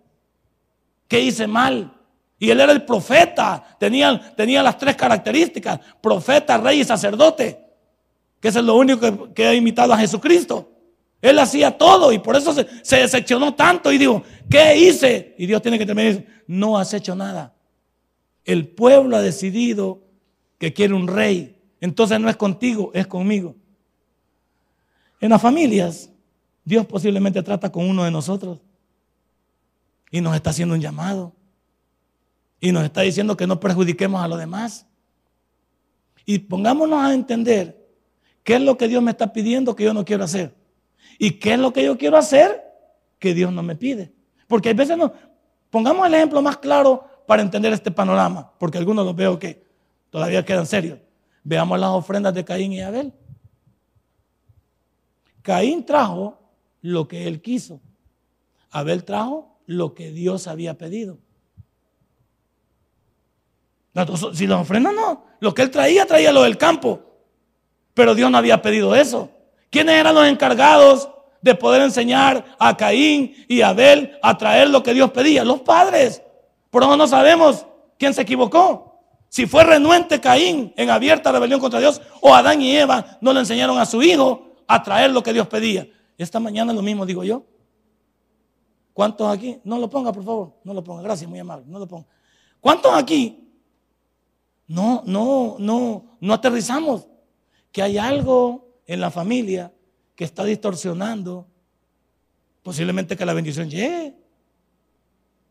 ¿Qué 1.08 1.20
hice 1.20 1.46
mal? 1.46 1.92
Y 2.38 2.50
él 2.50 2.60
era 2.60 2.72
el 2.72 2.84
profeta, 2.84 3.76
tenía, 3.78 4.34
tenía 4.36 4.62
las 4.62 4.76
tres 4.76 4.96
características, 4.96 5.80
profeta, 6.00 6.58
rey 6.58 6.80
y 6.80 6.84
sacerdote, 6.84 7.64
que 8.40 8.48
es 8.48 8.54
lo 8.56 8.76
único 8.76 9.32
que, 9.32 9.46
ha 9.46 9.54
imitado 9.54 9.94
a 9.94 9.98
Jesucristo. 9.98 10.70
Él 11.28 11.38
hacía 11.38 11.76
todo 11.76 12.12
y 12.12 12.18
por 12.18 12.36
eso 12.36 12.52
se, 12.52 12.66
se, 12.82 12.96
decepcionó 12.96 13.54
tanto 13.54 13.92
y 13.92 13.98
dijo, 13.98 14.22
¿qué 14.48 14.76
hice? 14.76 15.34
Y 15.38 15.46
Dios 15.46 15.60
tiene 15.62 15.78
que 15.78 15.86
terminar, 15.86 16.24
no 16.46 16.78
has 16.78 16.94
hecho 16.94 17.14
nada. 17.14 17.54
El 18.44 18.68
pueblo 18.68 19.16
ha 19.16 19.22
decidido 19.22 20.02
que 20.58 20.72
quiere 20.72 20.94
un 20.94 21.08
rey, 21.08 21.60
entonces 21.80 22.20
no 22.20 22.28
es 22.28 22.36
contigo, 22.36 22.90
es 22.94 23.06
conmigo. 23.06 23.56
En 25.20 25.30
las 25.30 25.42
familias, 25.42 26.10
Dios 26.64 26.86
posiblemente 26.86 27.42
trata 27.42 27.70
con 27.70 27.88
uno 27.88 28.04
de 28.04 28.10
nosotros 28.10 28.60
y 30.10 30.20
nos 30.20 30.34
está 30.34 30.50
haciendo 30.50 30.74
un 30.74 30.80
llamado. 30.80 31.32
Y 32.60 32.72
nos 32.72 32.84
está 32.84 33.02
diciendo 33.02 33.36
que 33.36 33.46
no 33.46 33.60
perjudiquemos 33.60 34.22
a 34.22 34.28
los 34.28 34.38
demás. 34.38 34.86
Y 36.24 36.38
pongámonos 36.38 37.02
a 37.02 37.12
entender 37.12 37.86
qué 38.42 38.54
es 38.54 38.60
lo 38.60 38.76
que 38.78 38.88
Dios 38.88 39.02
me 39.02 39.10
está 39.10 39.32
pidiendo 39.32 39.76
que 39.76 39.84
yo 39.84 39.92
no 39.92 40.04
quiero 40.04 40.24
hacer. 40.24 40.54
Y 41.18 41.32
qué 41.32 41.54
es 41.54 41.58
lo 41.58 41.72
que 41.72 41.84
yo 41.84 41.96
quiero 41.96 42.16
hacer 42.16 42.62
que 43.18 43.34
Dios 43.34 43.52
no 43.52 43.62
me 43.62 43.76
pide. 43.76 44.12
Porque 44.46 44.70
a 44.70 44.74
veces 44.74 44.96
no. 44.96 45.12
Pongamos 45.70 46.06
el 46.06 46.14
ejemplo 46.14 46.42
más 46.42 46.58
claro 46.58 47.04
para 47.26 47.42
entender 47.42 47.72
este 47.72 47.90
panorama. 47.90 48.52
Porque 48.58 48.78
algunos 48.78 49.04
los 49.04 49.16
veo 49.16 49.38
que 49.38 49.64
todavía 50.10 50.44
quedan 50.44 50.66
serios. 50.66 50.98
Veamos 51.42 51.78
las 51.78 51.90
ofrendas 51.90 52.34
de 52.34 52.44
Caín 52.44 52.72
y 52.72 52.80
Abel. 52.80 53.12
Caín 55.42 55.84
trajo 55.84 56.38
lo 56.82 57.06
que 57.06 57.26
él 57.26 57.40
quiso. 57.40 57.80
Abel 58.70 59.04
trajo 59.04 59.58
lo 59.66 59.94
que 59.94 60.10
Dios 60.10 60.46
había 60.46 60.76
pedido. 60.76 61.18
Si 64.34 64.46
las 64.46 64.60
ofrendas 64.60 64.92
no, 64.94 65.24
lo 65.40 65.54
que 65.54 65.62
él 65.62 65.70
traía, 65.70 66.04
traía 66.04 66.32
lo 66.32 66.42
del 66.42 66.58
campo. 66.58 67.00
Pero 67.94 68.14
Dios 68.14 68.30
no 68.30 68.36
había 68.36 68.60
pedido 68.60 68.94
eso. 68.94 69.30
¿Quiénes 69.70 69.96
eran 69.96 70.14
los 70.14 70.26
encargados 70.26 71.08
de 71.40 71.54
poder 71.54 71.82
enseñar 71.82 72.44
a 72.58 72.76
Caín 72.76 73.34
y 73.48 73.60
a 73.60 73.68
Abel 73.68 74.18
a 74.22 74.36
traer 74.36 74.70
lo 74.70 74.82
que 74.82 74.94
Dios 74.94 75.10
pedía? 75.10 75.44
Los 75.44 75.60
padres. 75.60 76.22
Por 76.70 76.82
eso 76.82 76.96
no 76.96 77.06
sabemos 77.06 77.66
quién 77.98 78.14
se 78.14 78.22
equivocó. 78.22 79.00
Si 79.28 79.46
fue 79.46 79.64
renuente 79.64 80.20
Caín 80.20 80.72
en 80.76 80.90
abierta 80.90 81.32
rebelión 81.32 81.60
contra 81.60 81.80
Dios 81.80 82.00
o 82.20 82.34
Adán 82.34 82.62
y 82.62 82.76
Eva 82.76 83.18
no 83.20 83.32
le 83.32 83.40
enseñaron 83.40 83.78
a 83.78 83.86
su 83.86 84.02
hijo 84.02 84.56
a 84.66 84.82
traer 84.82 85.10
lo 85.10 85.22
que 85.22 85.32
Dios 85.32 85.46
pedía. 85.46 85.86
Esta 86.16 86.40
mañana 86.40 86.72
lo 86.72 86.82
mismo 86.82 87.04
digo 87.04 87.22
yo. 87.24 87.42
¿Cuántos 88.92 89.28
aquí? 89.28 89.60
No 89.62 89.78
lo 89.78 89.90
ponga, 89.90 90.12
por 90.12 90.24
favor. 90.24 90.52
No 90.64 90.72
lo 90.72 90.82
ponga. 90.82 91.02
Gracias, 91.02 91.28
muy 91.28 91.38
amable. 91.38 91.66
No 91.68 91.78
lo 91.78 91.86
ponga. 91.86 92.06
¿Cuántos 92.60 92.94
aquí 92.94 93.46
no, 94.66 95.02
no, 95.06 95.56
no, 95.58 96.18
no 96.20 96.34
aterrizamos. 96.34 97.06
Que 97.70 97.82
hay 97.82 97.98
algo 97.98 98.65
en 98.86 99.00
la 99.00 99.10
familia 99.10 99.72
que 100.14 100.24
está 100.24 100.44
distorsionando 100.44 101.46
posiblemente 102.62 103.16
que 103.16 103.26
la 103.26 103.34
bendición 103.34 103.70
llegue. 103.70 104.14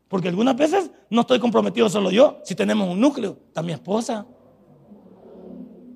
Porque 0.08 0.28
algunas 0.28 0.56
veces 0.56 0.90
no 1.10 1.22
estoy 1.22 1.40
comprometido 1.40 1.88
solo 1.88 2.10
yo, 2.10 2.40
si 2.44 2.54
tenemos 2.54 2.88
un 2.88 3.00
núcleo, 3.00 3.38
está 3.48 3.62
mi 3.62 3.72
esposa, 3.72 4.26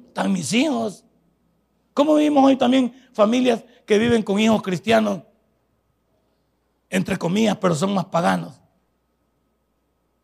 están 0.08 0.32
mis 0.32 0.52
hijos. 0.52 1.04
¿Cómo 1.94 2.14
vivimos 2.14 2.44
hoy 2.44 2.56
también 2.56 2.92
familias 3.12 3.64
que 3.86 3.98
viven 3.98 4.22
con 4.22 4.38
hijos 4.38 4.62
cristianos, 4.62 5.22
entre 6.88 7.16
comillas, 7.16 7.56
pero 7.56 7.74
son 7.74 7.94
más 7.94 8.06
paganos? 8.06 8.60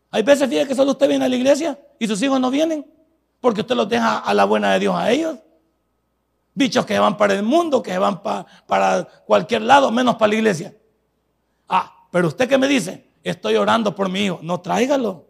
Hay 0.09 0.23
veces, 0.23 0.49
fíjate 0.49 0.67
que 0.67 0.75
solo 0.75 0.91
usted 0.91 1.07
viene 1.07 1.25
a 1.25 1.29
la 1.29 1.35
iglesia 1.35 1.79
y 1.99 2.07
sus 2.07 2.21
hijos 2.21 2.39
no 2.39 2.49
vienen 2.49 2.85
porque 3.39 3.61
usted 3.61 3.75
los 3.75 3.87
deja 3.87 4.17
a 4.17 4.33
la 4.33 4.45
buena 4.45 4.73
de 4.73 4.79
Dios 4.79 4.95
a 4.95 5.11
ellos. 5.11 5.37
Bichos 6.57 6.87
que 6.87 6.97
van 6.97 7.15
para 7.17 7.35
el 7.35 7.43
mundo, 7.43 7.83
que 7.83 7.95
van 7.99 8.23
para 8.23 9.07
cualquier 9.27 9.61
lado, 9.61 9.91
menos 9.91 10.15
para 10.15 10.29
la 10.29 10.35
iglesia. 10.37 10.75
Ah, 11.69 12.07
pero 12.09 12.29
usted 12.29 12.49
que 12.49 12.57
me 12.57 12.67
dice, 12.67 13.11
estoy 13.21 13.57
orando 13.57 13.93
por 13.93 14.09
mi 14.09 14.21
hijo, 14.21 14.39
no 14.41 14.59
tráigalo. 14.59 15.27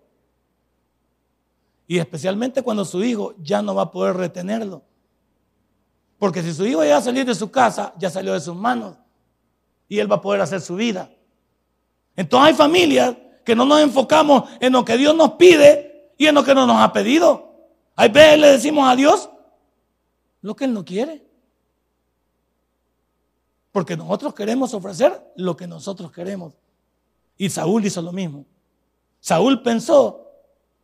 Y 1.86 2.00
especialmente 2.00 2.62
cuando 2.62 2.86
su 2.86 3.04
hijo 3.04 3.36
ya 3.42 3.62
no 3.62 3.76
va 3.76 3.82
a 3.82 3.92
poder 3.92 4.16
retenerlo. 4.16 4.84
Porque 6.18 6.42
si 6.42 6.54
su 6.54 6.66
hijo 6.66 6.86
ya 6.86 7.02
salir 7.02 7.26
de 7.26 7.36
su 7.36 7.52
casa, 7.52 7.94
ya 7.98 8.10
salió 8.10 8.32
de 8.32 8.40
sus 8.40 8.56
manos. 8.56 8.96
Y 9.90 10.00
él 10.00 10.10
va 10.10 10.16
a 10.16 10.22
poder 10.22 10.40
hacer 10.40 10.62
su 10.62 10.76
vida. 10.76 11.12
Entonces 12.16 12.52
hay 12.52 12.54
familias 12.54 13.18
que 13.44 13.54
no 13.54 13.66
nos 13.66 13.82
enfocamos 13.82 14.50
en 14.62 14.72
lo 14.72 14.86
que 14.86 14.96
Dios 14.96 15.14
nos 15.14 15.32
pide 15.34 16.14
y 16.18 16.28
en 16.28 16.36
lo 16.36 16.46
que 16.46 16.56
no 16.56 16.66
nos 16.66 16.80
ha 16.80 16.94
pedido. 16.94 17.54
Hay 17.98 18.08
veces 18.08 18.40
le 18.40 18.48
decimos 18.48 18.90
a 18.90 18.96
Dios 18.96 19.30
lo 20.48 20.56
que 20.56 20.64
Él 20.64 20.74
no 20.74 20.86
quiere. 20.86 21.22
Porque 23.74 23.98
nosotros 23.98 24.34
queremos 24.34 24.74
ofrecer 24.74 25.22
lo 25.36 25.58
que 25.58 25.68
nosotros 25.68 26.10
queremos. 26.10 26.54
Y 27.38 27.50
Saúl 27.50 27.86
hizo 27.86 28.02
lo 28.02 28.14
mismo. 28.14 28.46
Saúl 29.20 29.62
pensó 29.62 30.32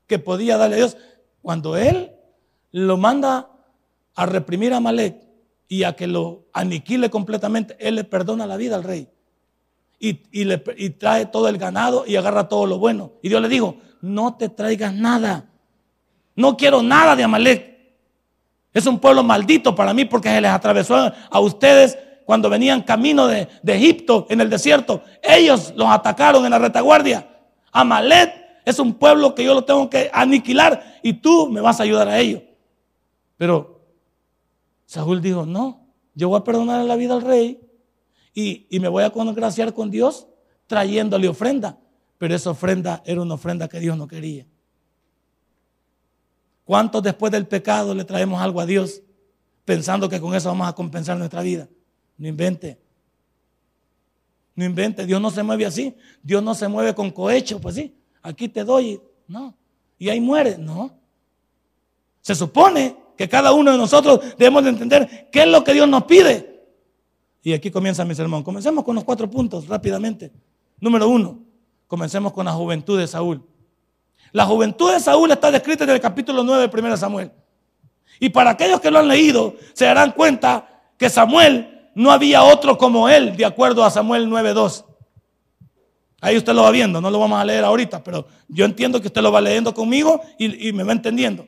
que 0.06 0.20
podía 0.20 0.58
darle 0.58 0.76
a 0.76 0.80
Dios. 0.80 0.98
Cuando 1.42 1.78
él 1.78 2.12
lo 2.74 2.98
manda 2.98 3.50
a 4.16 4.26
reprimir 4.26 4.74
a 4.74 4.82
Malek 4.82 5.16
y 5.70 5.84
a 5.84 5.96
que 5.96 6.08
lo 6.08 6.44
aniquile 6.52 7.10
completamente, 7.10 7.78
él 7.80 7.96
le 7.96 8.04
perdona 8.04 8.46
la 8.46 8.58
vida 8.58 8.76
al 8.76 8.84
rey 8.84 9.08
y, 9.98 10.44
le, 10.44 10.58
trae 10.58 11.26
todo 11.26 11.48
el 11.48 11.58
ganado 11.58 12.04
y 12.06 12.18
agarra 12.18 12.50
todo 12.50 12.66
lo 12.66 12.80
bueno. 12.80 13.14
Y 13.22 13.30
Dios 13.30 13.42
le 13.42 13.48
dijo, 13.48 13.78
no 14.02 14.36
te 14.36 14.50
traigas 14.50 14.94
nada. 14.94 15.50
No 16.36 16.58
quiero 16.58 16.84
nada 16.84 17.16
de 17.16 17.24
Amalek. 17.24 17.73
Es 18.74 18.86
un 18.88 19.00
pueblo 19.00 19.24
maldito 19.24 19.76
para 19.76 19.94
mí 19.94 20.06
porque 20.06 20.30
se 20.30 20.42
les 20.42 20.52
atravesó 20.52 20.96
a 21.30 21.40
ustedes 21.40 21.98
cuando 22.26 22.50
venían 22.50 22.82
camino 22.82 23.28
de, 23.28 23.48
Egipto 23.66 24.26
en 24.30 24.42
el 24.42 24.50
desierto. 24.50 25.04
Ellos 25.22 25.74
los 25.76 25.88
atacaron 25.90 26.44
en 26.46 26.52
la 26.52 26.60
retaguardia. 26.60 27.30
Amalek 27.72 28.32
es 28.66 28.80
un 28.80 28.94
pueblo 28.94 29.36
que 29.36 29.44
yo 29.44 29.54
lo 29.54 29.64
tengo 29.64 29.90
que 29.90 30.10
aniquilar 30.14 31.00
y 31.04 31.14
tú 31.14 31.50
me 31.50 31.62
vas 31.62 31.80
a 31.80 31.84
ayudar 31.84 32.08
a 32.08 32.20
ello. 32.20 32.42
Pero 33.38 33.82
Saúl 34.86 35.22
dijo, 35.22 35.46
no, 35.46 35.86
yo 36.16 36.30
voy 36.30 36.40
a 36.40 36.44
perdonar 36.44 36.84
la 36.86 36.96
vida 36.96 37.14
al 37.14 37.22
rey 37.22 37.60
y, 38.34 38.68
me 38.80 38.88
voy 38.88 39.04
a 39.04 39.12
congraciar 39.12 39.74
con 39.74 39.92
Dios 39.92 40.28
trayéndole 40.68 41.28
ofrenda. 41.28 41.78
Pero 42.18 42.36
esa 42.36 42.52
ofrenda 42.52 43.02
era 43.06 43.22
una 43.22 43.34
ofrenda 43.36 43.68
que 43.68 43.80
Dios 43.80 43.98
no 43.98 44.08
quería. 44.08 44.48
¿Cuántos 46.64 47.04
después 47.04 47.32
del 47.32 47.48
pecado 47.48 47.94
le 47.94 48.06
traemos 48.06 48.42
algo 48.42 48.62
a 48.62 48.66
Dios 48.66 49.02
pensando 49.66 50.08
que 50.10 50.20
con 50.20 50.34
eso 50.36 50.50
vamos 50.50 50.68
a 50.68 50.74
compensar 50.74 51.18
nuestra 51.18 51.42
vida? 51.42 51.68
No 52.18 52.28
invente. 52.28 52.80
No 54.56 54.64
invente. 54.66 55.06
Dios 55.06 55.22
no 55.22 55.32
se 55.32 55.44
mueve 55.44 55.66
así. 55.66 55.96
Dios 56.22 56.42
no 56.44 56.56
se 56.56 56.68
mueve 56.68 56.94
con 56.94 57.12
cohecho. 57.12 57.60
Pues 57.60 57.76
sí, 57.76 57.96
aquí 58.22 58.48
te 58.48 58.64
doy. 58.64 59.02
No. 59.28 59.56
Y 59.98 60.10
ahí 60.10 60.22
muere. 60.22 60.58
No. 60.58 60.98
Se 62.22 62.36
supone 62.36 62.96
que 63.18 63.28
cada 63.28 63.52
uno 63.52 63.72
de 63.72 63.78
nosotros 63.78 64.20
debemos 64.38 64.64
de 64.64 64.70
entender 64.70 65.30
qué 65.32 65.42
es 65.42 65.48
lo 65.48 65.64
que 65.64 65.74
Dios 65.74 65.88
nos 65.88 66.04
pide. 66.04 66.54
Y 67.42 67.52
aquí 67.52 67.70
comienza 67.72 68.06
mi 68.06 68.16
sermón. 68.16 68.44
Comencemos 68.44 68.86
con 68.86 68.96
los 68.96 69.04
cuatro 69.04 69.30
puntos 69.30 69.68
rápidamente. 69.68 70.32
Número 70.80 71.10
uno, 71.10 71.40
comencemos 71.88 72.32
con 72.32 72.46
la 72.46 72.54
juventud 72.54 72.98
de 72.98 73.08
Saúl. 73.08 73.46
La 74.34 74.46
juventud 74.46 74.92
de 74.92 75.00
Saúl 75.00 75.32
está 75.32 75.52
descrita 75.52 75.84
en 75.84 75.92
el 75.92 76.02
capítulo 76.02 76.44
9 76.44 76.68
de 76.68 76.82
1 76.82 76.98
Samuel. 76.98 77.32
Y 78.20 78.30
para 78.30 78.50
aquellos 78.50 78.82
que 78.82 78.90
lo 78.90 79.00
han 79.00 79.08
leído, 79.08 79.56
se 79.74 79.86
darán 79.86 80.12
cuenta 80.12 80.82
que 80.98 81.10
Samuel 81.10 81.92
no 81.94 82.12
había 82.12 82.44
otro 82.44 82.78
como 82.78 83.08
él, 83.08 83.38
de 83.38 83.46
acuerdo 83.46 83.84
a 83.84 83.92
Samuel 83.92 84.28
9.2. 84.28 84.86
Ahí 86.20 86.36
usted 86.36 86.54
lo 86.54 86.64
va 86.64 86.72
viendo, 86.72 87.00
no 87.00 87.12
lo 87.12 87.20
vamos 87.20 87.40
a 87.40 87.46
leer 87.46 87.64
ahorita, 87.64 88.04
pero 88.04 88.26
yo 88.48 88.66
entiendo 88.66 89.00
que 89.00 89.08
usted 89.08 89.22
lo 89.22 89.32
va 89.32 89.40
leyendo 89.40 89.74
conmigo 89.74 90.22
y, 90.40 90.70
y 90.70 90.74
me 90.74 90.84
va 90.84 90.94
entendiendo. 90.94 91.46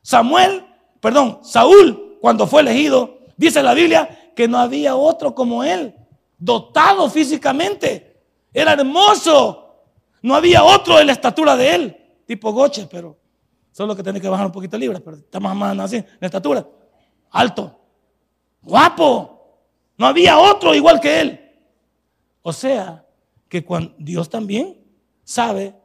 Samuel, 0.00 0.64
perdón, 1.00 1.40
Saúl, 1.42 2.18
cuando 2.20 2.46
fue 2.46 2.60
elegido, 2.60 3.18
dice 3.36 3.62
la 3.64 3.74
Biblia 3.74 4.32
que 4.36 4.46
no 4.46 4.58
había 4.58 4.94
otro 4.94 5.34
como 5.34 5.64
él, 5.64 5.92
dotado 6.38 7.10
físicamente. 7.10 8.22
Era 8.52 8.74
hermoso. 8.74 9.65
No 10.26 10.34
había 10.34 10.64
otro 10.64 10.98
de 10.98 11.04
la 11.04 11.12
estatura 11.12 11.56
de 11.56 11.72
él, 11.72 11.96
tipo 12.26 12.52
Goche, 12.52 12.88
pero 12.90 13.16
solo 13.70 13.94
que 13.94 14.02
tiene 14.02 14.20
que 14.20 14.28
bajar 14.28 14.46
un 14.46 14.50
poquito 14.50 14.76
libre, 14.76 14.98
pero 14.98 15.18
está 15.18 15.38
más 15.38 15.78
o 15.78 15.82
así, 15.82 16.02
la 16.18 16.26
estatura. 16.26 16.66
Alto, 17.30 17.78
guapo. 18.60 19.60
No 19.96 20.04
había 20.04 20.36
otro 20.36 20.74
igual 20.74 20.98
que 20.98 21.20
él. 21.20 21.40
O 22.42 22.52
sea, 22.52 23.06
que 23.48 23.64
cuando 23.64 23.94
Dios 23.98 24.28
también 24.28 24.76
sabe 25.22 25.76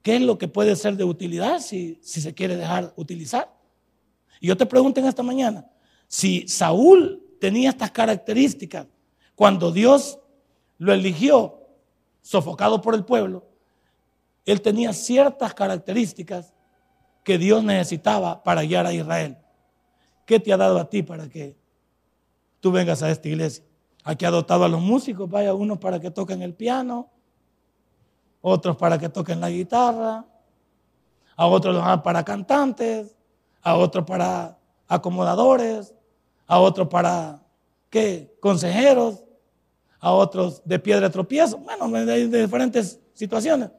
qué 0.00 0.16
es 0.16 0.22
lo 0.22 0.38
que 0.38 0.48
puede 0.48 0.74
ser 0.74 0.96
de 0.96 1.04
utilidad 1.04 1.60
si, 1.60 1.98
si 2.00 2.22
se 2.22 2.32
quiere 2.32 2.56
dejar 2.56 2.94
utilizar. 2.96 3.54
Y 4.40 4.46
yo 4.46 4.56
te 4.56 4.64
pregunto 4.64 5.00
en 5.00 5.08
esta 5.08 5.22
mañana, 5.22 5.70
si 6.08 6.48
Saúl 6.48 7.22
tenía 7.38 7.68
estas 7.68 7.90
características, 7.90 8.86
cuando 9.34 9.72
Dios 9.72 10.20
lo 10.78 10.94
eligió, 10.94 11.63
sofocado 12.24 12.80
por 12.80 12.94
el 12.94 13.04
pueblo, 13.04 13.44
él 14.46 14.62
tenía 14.62 14.94
ciertas 14.94 15.52
características 15.52 16.54
que 17.22 17.36
Dios 17.36 17.62
necesitaba 17.62 18.42
para 18.42 18.62
guiar 18.62 18.86
a 18.86 18.94
Israel. 18.94 19.36
¿Qué 20.24 20.40
te 20.40 20.50
ha 20.50 20.56
dado 20.56 20.78
a 20.78 20.88
ti 20.88 21.02
para 21.02 21.28
que 21.28 21.54
tú 22.60 22.72
vengas 22.72 23.02
a 23.02 23.10
esta 23.10 23.28
iglesia? 23.28 23.62
Aquí 24.04 24.24
ha 24.24 24.30
dotado 24.30 24.64
a 24.64 24.68
los 24.68 24.80
músicos, 24.80 25.28
vaya 25.28 25.52
unos 25.52 25.78
para 25.78 26.00
que 26.00 26.10
toquen 26.10 26.40
el 26.40 26.54
piano, 26.54 27.10
otros 28.40 28.76
para 28.76 28.98
que 28.98 29.10
toquen 29.10 29.40
la 29.40 29.50
guitarra, 29.50 30.24
a 31.36 31.46
otros 31.46 32.00
para 32.02 32.24
cantantes, 32.24 33.14
a 33.62 33.76
otros 33.76 34.06
para 34.06 34.58
acomodadores, 34.88 35.94
a 36.46 36.58
otros 36.58 36.88
para, 36.88 37.42
¿qué? 37.90 38.34
Consejeros, 38.40 39.23
a 40.04 40.12
otros 40.12 40.60
de 40.66 40.78
piedra 40.78 41.08
de 41.08 41.12
tropiezo, 41.12 41.56
bueno, 41.56 41.88
de, 41.88 42.42
diferentes 42.42 43.00
situaciones. 43.14 43.70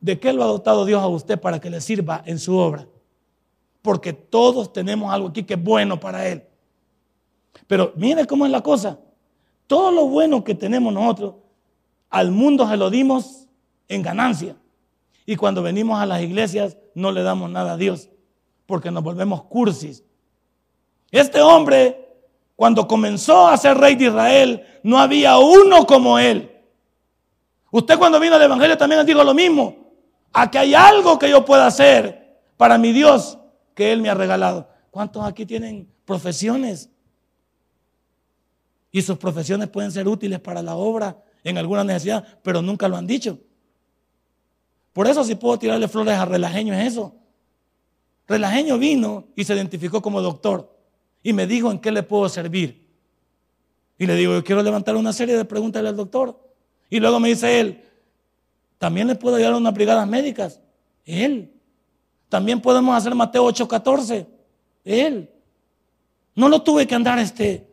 ¿De 0.00 0.20
qué 0.20 0.34
lo 0.34 0.42
ha 0.42 0.46
dotado 0.46 0.84
Dios 0.84 1.02
a 1.02 1.06
usted 1.06 1.40
para 1.40 1.58
que 1.58 1.70
le 1.70 1.80
sirva 1.80 2.22
en 2.26 2.38
su 2.38 2.54
obra? 2.58 2.86
Porque 3.80 4.12
todos 4.12 4.70
tenemos 4.70 5.10
algo 5.10 5.28
aquí 5.28 5.44
que 5.44 5.54
es 5.54 5.62
bueno 5.62 5.98
para 5.98 6.28
Él. 6.28 6.44
Pero 7.66 7.94
mire 7.96 8.26
cómo 8.26 8.44
es 8.44 8.52
la 8.52 8.60
cosa. 8.60 8.98
Todo 9.66 9.90
lo 9.90 10.08
bueno 10.08 10.44
que 10.44 10.54
tenemos 10.54 10.92
nosotros, 10.92 11.36
al 12.10 12.32
mundo 12.32 12.68
se 12.68 12.76
lo 12.76 12.90
dimos 12.90 13.48
en 13.88 14.02
ganancia. 14.02 14.56
Y 15.24 15.36
cuando 15.36 15.62
venimos 15.62 15.98
a 15.98 16.04
las 16.04 16.20
iglesias 16.20 16.76
no 16.94 17.12
le 17.12 17.22
damos 17.22 17.48
nada 17.50 17.72
a 17.72 17.76
Dios 17.78 18.10
porque 18.66 18.90
nos 18.90 19.02
volvemos 19.02 19.44
cursis. 19.44 20.04
Este 21.10 21.40
hombre, 21.40 22.01
cuando 22.62 22.86
comenzó 22.86 23.48
a 23.48 23.56
ser 23.56 23.76
rey 23.76 23.96
de 23.96 24.04
Israel, 24.04 24.64
no 24.84 25.00
había 25.00 25.36
uno 25.36 25.84
como 25.84 26.16
él. 26.16 26.62
Usted 27.72 27.98
cuando 27.98 28.20
vino 28.20 28.36
al 28.36 28.42
Evangelio 28.42 28.78
también 28.78 29.04
dijo 29.04 29.24
lo 29.24 29.34
mismo. 29.34 29.90
Aquí 30.32 30.58
hay 30.58 30.72
algo 30.72 31.18
que 31.18 31.28
yo 31.28 31.44
pueda 31.44 31.66
hacer 31.66 32.40
para 32.56 32.78
mi 32.78 32.92
Dios 32.92 33.36
que 33.74 33.92
Él 33.92 34.00
me 34.00 34.10
ha 34.10 34.14
regalado. 34.14 34.68
¿Cuántos 34.92 35.24
aquí 35.24 35.44
tienen 35.44 35.92
profesiones? 36.04 36.88
Y 38.92 39.02
sus 39.02 39.18
profesiones 39.18 39.68
pueden 39.68 39.90
ser 39.90 40.06
útiles 40.06 40.38
para 40.38 40.62
la 40.62 40.76
obra 40.76 41.20
en 41.42 41.58
alguna 41.58 41.82
necesidad, 41.82 42.24
pero 42.44 42.62
nunca 42.62 42.86
lo 42.86 42.96
han 42.96 43.08
dicho. 43.08 43.40
Por 44.92 45.08
eso 45.08 45.24
si 45.24 45.34
puedo 45.34 45.58
tirarle 45.58 45.88
flores 45.88 46.14
a 46.14 46.26
relajeño 46.26 46.74
es 46.74 46.92
eso. 46.92 47.12
Relajeño 48.28 48.78
vino 48.78 49.24
y 49.34 49.42
se 49.42 49.52
identificó 49.52 50.00
como 50.00 50.22
doctor 50.22 50.71
y 51.22 51.32
me 51.32 51.46
dijo 51.46 51.70
en 51.70 51.78
qué 51.78 51.90
le 51.90 52.02
puedo 52.02 52.28
servir. 52.28 52.88
Y 53.98 54.06
le 54.06 54.14
digo, 54.16 54.32
yo 54.32 54.42
quiero 54.42 54.62
levantar 54.62 54.96
una 54.96 55.12
serie 55.12 55.36
de 55.36 55.44
preguntas 55.44 55.84
al 55.84 55.96
doctor. 55.96 56.38
Y 56.90 56.98
luego 57.00 57.20
me 57.20 57.28
dice 57.28 57.60
él, 57.60 57.82
también 58.78 59.06
le 59.06 59.14
puedo 59.14 59.36
ayudar 59.36 59.54
a 59.54 59.56
unas 59.58 59.72
brigadas 59.72 60.08
médicas. 60.08 60.60
Él. 61.04 61.52
También 62.28 62.60
podemos 62.60 62.96
hacer 62.96 63.14
Mateo 63.14 63.44
8:14. 63.46 64.26
Él. 64.84 65.30
No 66.34 66.48
lo 66.48 66.62
tuve 66.62 66.86
que 66.86 66.94
andar 66.94 67.18
este, 67.18 67.66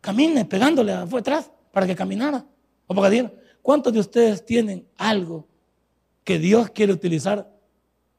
camine, 0.00 0.44
pegándole 0.44 1.06
fue 1.08 1.20
atrás 1.20 1.50
para 1.72 1.86
que 1.86 1.94
caminara. 1.94 2.46
O 2.86 2.94
porque 2.94 3.30
¿cuántos 3.60 3.92
de 3.92 4.00
ustedes 4.00 4.44
tienen 4.46 4.86
algo 4.96 5.46
que 6.24 6.38
Dios 6.38 6.70
quiere 6.70 6.92
utilizar, 6.92 7.52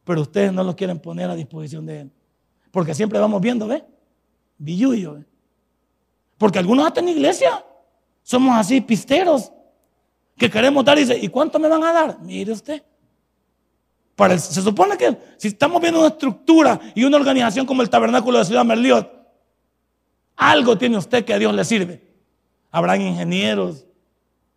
pero 0.03 0.21
ustedes 0.21 0.51
no 0.53 0.63
lo 0.63 0.75
quieren 0.75 0.99
poner 0.99 1.29
a 1.29 1.35
disposición 1.35 1.85
de 1.85 2.01
Él? 2.01 2.11
Porque 2.69 2.93
siempre 2.93 3.17
vamos 3.19 3.41
viendo, 3.41 3.67
¿ve? 3.67 3.83
Billuyo, 4.57 5.15
¿ve? 5.15 5.25
Porque 6.37 6.59
algunos 6.59 6.85
hasta 6.85 6.99
en 6.99 7.09
iglesia 7.09 7.63
somos 8.23 8.55
así 8.55 8.81
pisteros 8.81 9.51
que 10.37 10.49
queremos 10.49 10.85
dar 10.85 10.97
y 10.97 11.01
dice, 11.01 11.17
¿y 11.19 11.29
cuánto 11.29 11.57
me 11.59 11.67
van 11.67 11.83
a 11.83 11.91
dar? 11.91 12.19
Mire 12.21 12.51
usted. 12.51 12.83
Se 14.39 14.61
supone 14.61 14.97
que 14.97 15.15
si 15.37 15.49
estamos 15.49 15.79
viendo 15.79 15.99
una 15.99 16.09
estructura 16.09 16.79
y 16.95 17.03
una 17.03 17.17
organización 17.17 17.65
como 17.65 17.83
el 17.83 17.89
tabernáculo 17.89 18.39
de 18.39 18.45
Ciudad 18.45 18.65
Merliot, 18.65 19.11
algo 20.35 20.77
tiene 20.77 20.97
usted 20.97 21.23
que 21.23 21.33
a 21.33 21.39
Dios 21.39 21.53
le 21.53 21.63
sirve. 21.63 22.03
Habrán 22.71 23.01
ingenieros, 23.01 23.85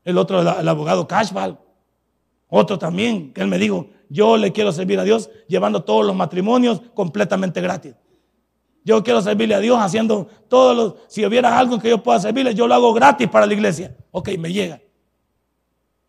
el 0.04 0.16
otro, 0.16 0.40
el, 0.40 0.68
abogado 0.68 1.06
Cashball, 1.06 1.58
otro 2.48 2.78
también, 2.78 3.32
que 3.32 3.42
él 3.42 3.48
me 3.48 3.58
dijo, 3.58 3.88
yo 4.08 4.38
le 4.38 4.52
quiero 4.52 4.72
servir 4.72 4.98
a 4.98 5.04
Dios 5.04 5.30
llevando 5.46 5.84
todos 5.84 6.06
los 6.06 6.16
matrimonios 6.16 6.80
completamente 6.94 7.60
gratis. 7.60 7.94
Yo 8.84 9.02
quiero 9.02 9.20
servirle 9.20 9.54
a 9.54 9.60
Dios 9.60 9.78
haciendo 9.78 10.26
todos 10.48 10.76
los, 10.76 10.94
si 11.08 11.24
hubiera 11.24 11.58
algo 11.58 11.78
que 11.78 11.90
yo 11.90 12.02
pueda 12.02 12.18
servirle, 12.18 12.54
yo 12.54 12.66
lo 12.66 12.74
hago 12.74 12.94
gratis 12.94 13.28
para 13.28 13.46
la 13.46 13.52
iglesia. 13.52 13.96
Ok, 14.10 14.30
me 14.38 14.52
llega. 14.52 14.80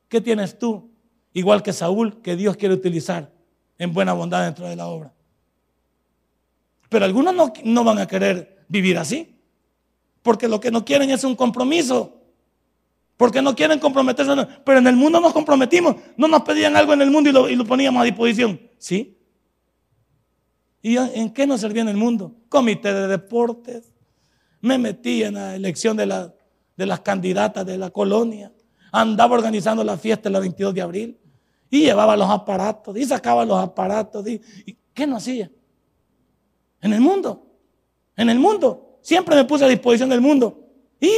¿Qué 0.07 0.21
tienes 0.21 0.57
tú? 0.57 0.89
Igual 1.33 1.63
que 1.63 1.73
Saúl, 1.73 2.21
que 2.21 2.35
Dios 2.35 2.57
quiere 2.57 2.73
utilizar 2.73 3.31
en 3.77 3.93
buena 3.93 4.13
bondad 4.13 4.43
dentro 4.43 4.67
de 4.67 4.75
la 4.75 4.87
obra. 4.87 5.13
Pero 6.89 7.05
algunos 7.05 7.33
no, 7.33 7.53
no 7.63 7.83
van 7.83 7.99
a 7.99 8.07
querer 8.07 8.65
vivir 8.67 8.97
así, 8.97 9.35
porque 10.21 10.47
lo 10.47 10.59
que 10.59 10.71
no 10.71 10.85
quieren 10.85 11.09
es 11.09 11.23
un 11.23 11.35
compromiso. 11.35 12.17
Porque 13.17 13.41
no 13.41 13.55
quieren 13.55 13.79
comprometerse. 13.79 14.31
Pero 14.65 14.79
en 14.79 14.87
el 14.87 14.95
mundo 14.95 15.19
nos 15.19 15.31
comprometimos. 15.31 15.95
No 16.17 16.27
nos 16.27 16.41
pedían 16.41 16.75
algo 16.75 16.93
en 16.93 17.01
el 17.01 17.11
mundo 17.11 17.29
y 17.29 17.33
lo, 17.33 17.49
y 17.49 17.55
lo 17.55 17.65
poníamos 17.65 18.01
a 18.01 18.05
disposición. 18.05 18.59
¿Sí? 18.79 19.20
¿Y 20.81 20.97
en 20.97 21.31
qué 21.31 21.45
nos 21.45 21.61
servía 21.61 21.83
en 21.83 21.89
el 21.89 21.97
mundo? 21.97 22.35
Comité 22.49 22.93
de 22.93 23.07
deportes. 23.07 23.93
Me 24.61 24.77
metí 24.77 25.23
en 25.23 25.35
la 25.35 25.55
elección 25.55 25.95
de, 25.95 26.07
la, 26.07 26.33
de 26.75 26.85
las 26.85 27.01
candidatas 27.01 27.65
de 27.65 27.77
la 27.77 27.91
colonia. 27.91 28.51
Andaba 28.91 29.35
organizando 29.35 29.83
la 29.83 29.97
fiesta 29.97 30.29
el 30.29 30.39
22 30.39 30.73
de 30.73 30.81
abril. 30.81 31.17
Y 31.69 31.81
llevaba 31.81 32.17
los 32.17 32.29
aparatos. 32.29 32.97
Y 32.97 33.05
sacaba 33.05 33.45
los 33.45 33.59
aparatos. 33.59 34.27
Y, 34.27 34.41
¿Qué 34.93 35.05
no 35.05 35.17
hacía? 35.17 35.51
En 36.81 36.93
el 36.93 37.01
mundo. 37.01 37.45
En 38.15 38.29
el 38.29 38.39
mundo. 38.39 38.99
Siempre 39.01 39.35
me 39.35 39.45
puse 39.45 39.65
a 39.65 39.67
disposición 39.67 40.09
del 40.09 40.21
mundo. 40.21 40.67
Y, 40.99 41.11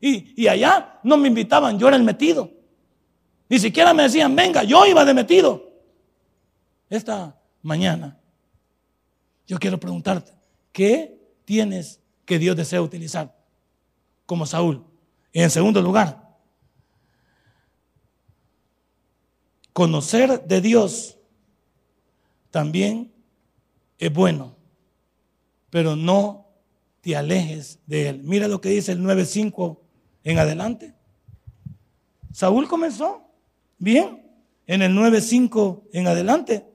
y, 0.00 0.42
y 0.42 0.48
allá 0.48 0.98
no 1.02 1.18
me 1.18 1.28
invitaban. 1.28 1.78
Yo 1.78 1.88
era 1.88 1.96
el 1.96 2.04
metido. 2.04 2.50
Ni 3.50 3.58
siquiera 3.58 3.92
me 3.92 4.04
decían, 4.04 4.34
venga, 4.34 4.64
yo 4.64 4.86
iba 4.86 5.04
de 5.04 5.14
metido. 5.14 5.72
Esta 6.88 7.38
mañana 7.62 8.18
yo 9.48 9.58
quiero 9.58 9.80
preguntarte, 9.80 10.32
¿qué 10.72 11.18
tienes 11.46 12.00
que 12.26 12.38
Dios 12.38 12.54
desea 12.54 12.82
utilizar 12.82 13.34
como 14.26 14.44
Saúl? 14.44 14.84
Y 15.32 15.40
en 15.40 15.50
segundo 15.50 15.80
lugar, 15.80 16.36
conocer 19.72 20.44
de 20.46 20.60
Dios 20.60 21.16
también 22.50 23.10
es 23.98 24.12
bueno, 24.12 24.54
pero 25.70 25.96
no 25.96 26.46
te 27.00 27.16
alejes 27.16 27.78
de 27.86 28.10
él. 28.10 28.22
Mira 28.24 28.48
lo 28.48 28.60
que 28.60 28.68
dice 28.68 28.92
el 28.92 29.00
9.5 29.00 29.78
en 30.24 30.38
adelante. 30.38 30.94
Saúl 32.32 32.68
comenzó 32.68 33.22
bien 33.78 34.22
en 34.66 34.82
el 34.82 34.92
9.5 34.92 35.84
en 35.94 36.06
adelante. 36.06 36.66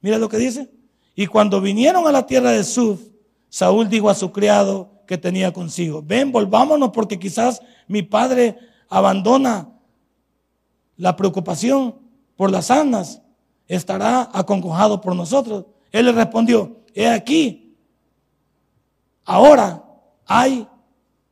Mira 0.00 0.16
lo 0.16 0.30
que 0.30 0.38
dice. 0.38 0.70
Y 1.14 1.26
cuando 1.26 1.60
vinieron 1.60 2.06
a 2.06 2.12
la 2.12 2.26
tierra 2.26 2.50
de 2.50 2.64
Suf, 2.64 3.00
Saúl 3.48 3.88
dijo 3.88 4.10
a 4.10 4.14
su 4.14 4.32
criado 4.32 4.90
que 5.06 5.18
tenía 5.18 5.52
consigo, 5.52 6.02
ven, 6.02 6.32
volvámonos 6.32 6.90
porque 6.90 7.18
quizás 7.18 7.60
mi 7.86 8.02
padre 8.02 8.58
abandona 8.88 9.68
la 10.96 11.14
preocupación 11.16 11.96
por 12.36 12.50
las 12.50 12.70
asnas, 12.70 13.22
estará 13.68 14.28
acongojado 14.32 15.00
por 15.00 15.14
nosotros. 15.14 15.66
Él 15.92 16.06
le 16.06 16.12
respondió, 16.12 16.80
he 16.94 17.08
aquí, 17.08 17.76
ahora 19.24 19.84
hay 20.26 20.66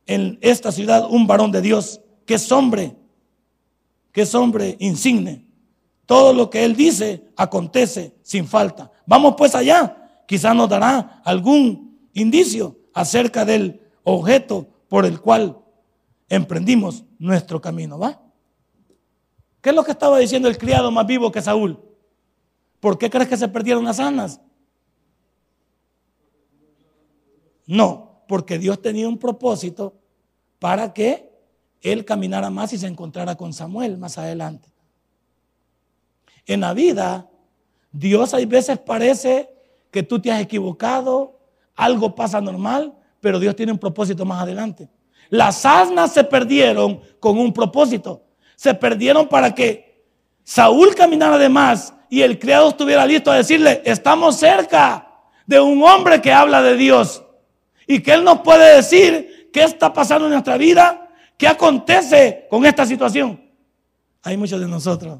en 0.05 0.37
esta 0.41 0.71
ciudad 0.71 1.07
un 1.09 1.27
varón 1.27 1.51
de 1.51 1.61
Dios 1.61 2.01
que 2.25 2.35
es 2.35 2.51
hombre, 2.51 2.95
que 4.11 4.21
es 4.21 4.33
hombre 4.35 4.77
insigne. 4.79 5.45
Todo 6.05 6.33
lo 6.33 6.49
que 6.49 6.63
él 6.63 6.75
dice 6.75 7.23
acontece 7.35 8.13
sin 8.21 8.47
falta. 8.47 8.91
Vamos 9.05 9.35
pues 9.37 9.55
allá. 9.55 10.21
Quizás 10.25 10.55
nos 10.55 10.69
dará 10.69 11.21
algún 11.23 12.09
indicio 12.13 12.77
acerca 12.93 13.45
del 13.45 13.81
objeto 14.03 14.67
por 14.87 15.05
el 15.05 15.19
cual 15.19 15.59
emprendimos 16.29 17.03
nuestro 17.19 17.61
camino. 17.61 17.99
¿Va? 17.99 18.21
¿Qué 19.61 19.69
es 19.69 19.75
lo 19.75 19.83
que 19.83 19.91
estaba 19.91 20.19
diciendo 20.19 20.47
el 20.47 20.57
criado 20.57 20.91
más 20.91 21.05
vivo 21.05 21.31
que 21.31 21.41
Saúl? 21.41 21.79
¿Por 22.79 22.97
qué 22.97 23.09
crees 23.09 23.29
que 23.29 23.37
se 23.37 23.47
perdieron 23.47 23.85
las 23.85 23.99
anas? 23.99 24.41
No, 27.65 28.23
porque 28.27 28.59
Dios 28.59 28.81
tenía 28.81 29.07
un 29.07 29.17
propósito 29.17 29.95
para 30.59 30.93
que 30.93 31.31
él 31.81 32.05
caminara 32.05 32.49
más 32.49 32.73
y 32.73 32.77
se 32.77 32.87
encontrara 32.87 33.35
con 33.35 33.53
Samuel 33.53 33.97
más 33.97 34.17
adelante. 34.17 34.69
En 36.45 36.61
la 36.61 36.73
vida 36.73 37.29
Dios 37.93 38.33
hay 38.33 38.45
veces 38.45 38.79
parece 38.79 39.49
que 39.91 40.03
tú 40.03 40.19
te 40.19 40.31
has 40.31 40.41
equivocado, 40.41 41.39
algo 41.75 42.15
pasa 42.15 42.41
normal, 42.41 42.93
pero 43.21 43.39
Dios 43.39 43.55
tiene 43.55 43.71
un 43.71 43.77
propósito 43.77 44.25
más 44.25 44.41
adelante. 44.41 44.89
Las 45.29 45.65
asnas 45.65 46.11
se 46.11 46.23
perdieron 46.23 46.99
con 47.19 47.37
un 47.37 47.53
propósito. 47.53 48.25
Se 48.55 48.73
perdieron 48.73 49.27
para 49.29 49.55
que 49.55 50.03
Saúl 50.43 50.93
caminara 50.95 51.37
de 51.37 51.49
más 51.49 51.93
y 52.09 52.21
el 52.21 52.37
criado 52.37 52.69
estuviera 52.69 53.05
listo 53.05 53.31
a 53.31 53.35
decirle, 53.35 53.81
estamos 53.85 54.35
cerca 54.35 55.07
de 55.45 55.59
un 55.59 55.81
hombre 55.83 56.21
que 56.21 56.31
habla 56.31 56.61
de 56.61 56.75
Dios 56.75 57.23
y 57.87 58.01
que 58.01 58.13
él 58.13 58.23
nos 58.23 58.39
puede 58.39 58.75
decir 58.75 59.49
qué 59.53 59.63
está 59.63 59.93
pasando 59.93 60.25
en 60.25 60.33
nuestra 60.33 60.57
vida, 60.57 61.09
qué 61.37 61.47
acontece 61.47 62.47
con 62.49 62.65
esta 62.65 62.85
situación. 62.85 63.41
Hay 64.23 64.37
muchos 64.37 64.59
de 64.59 64.67
nosotros 64.67 65.19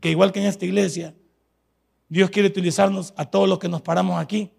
que 0.00 0.10
igual 0.10 0.32
que 0.32 0.40
en 0.40 0.46
esta 0.46 0.64
iglesia, 0.64 1.14
Dios 2.08 2.30
quiere 2.30 2.48
utilizarnos 2.48 3.12
a 3.16 3.26
todos 3.26 3.48
los 3.48 3.58
que 3.58 3.68
nos 3.68 3.82
paramos 3.82 4.18
aquí 4.18 4.50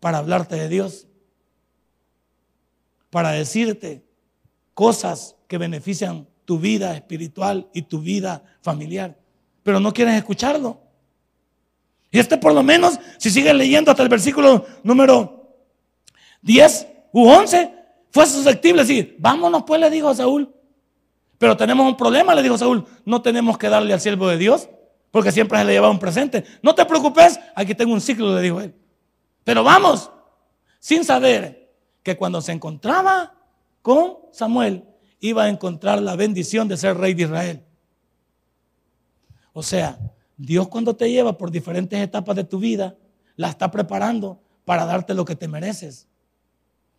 para 0.00 0.18
hablarte 0.18 0.56
de 0.56 0.68
Dios, 0.68 1.06
para 3.10 3.30
decirte 3.30 4.04
cosas 4.74 5.36
que 5.46 5.58
benefician 5.58 6.26
tu 6.44 6.58
vida 6.58 6.94
espiritual 6.94 7.68
y 7.72 7.82
tu 7.82 8.00
vida 8.00 8.42
familiar, 8.62 9.16
pero 9.62 9.78
no 9.78 9.92
quieres 9.92 10.14
escucharlo. 10.14 10.80
Y 12.10 12.18
este 12.18 12.36
por 12.36 12.52
lo 12.52 12.62
menos, 12.62 12.98
si 13.18 13.30
sigues 13.30 13.54
leyendo 13.54 13.90
hasta 13.90 14.02
el 14.02 14.08
versículo 14.08 14.66
número 14.82 15.56
10 16.42 16.88
u 17.12 17.28
11, 17.28 17.72
fue 18.10 18.26
susceptible 18.26 18.82
decir, 18.82 19.16
vámonos 19.18 19.62
pues, 19.62 19.80
le 19.80 19.88
dijo 19.88 20.08
a 20.08 20.14
Saúl. 20.14 20.52
Pero 21.38 21.56
tenemos 21.56 21.86
un 21.86 21.96
problema, 21.96 22.34
le 22.34 22.42
dijo 22.42 22.58
Saúl, 22.58 22.84
no 23.04 23.22
tenemos 23.22 23.56
que 23.56 23.68
darle 23.68 23.94
al 23.94 24.00
siervo 24.00 24.28
de 24.28 24.36
Dios 24.36 24.68
porque 25.12 25.30
siempre 25.30 25.58
se 25.58 25.64
le 25.64 25.74
llevaba 25.74 25.92
un 25.92 26.00
presente. 26.00 26.42
No 26.62 26.74
te 26.74 26.84
preocupes, 26.84 27.38
aquí 27.54 27.76
tengo 27.76 27.92
un 27.92 28.00
ciclo, 28.00 28.34
le 28.34 28.40
dijo 28.40 28.60
él. 28.60 28.74
Pero 29.44 29.62
vamos, 29.62 30.10
sin 30.80 31.04
saber 31.04 31.70
que 32.02 32.16
cuando 32.16 32.40
se 32.40 32.50
encontraba 32.50 33.34
con 33.82 34.16
Samuel, 34.32 34.84
iba 35.20 35.44
a 35.44 35.48
encontrar 35.48 36.00
la 36.00 36.16
bendición 36.16 36.66
de 36.66 36.78
ser 36.78 36.96
rey 36.96 37.12
de 37.14 37.24
Israel. 37.24 37.62
O 39.52 39.62
sea, 39.62 39.98
Dios 40.36 40.66
cuando 40.68 40.96
te 40.96 41.10
lleva 41.10 41.36
por 41.36 41.50
diferentes 41.50 42.00
etapas 42.00 42.34
de 42.34 42.44
tu 42.44 42.58
vida, 42.58 42.96
la 43.36 43.50
está 43.50 43.70
preparando 43.70 44.40
para 44.64 44.86
darte 44.86 45.12
lo 45.12 45.26
que 45.26 45.36
te 45.36 45.46
mereces. 45.46 46.08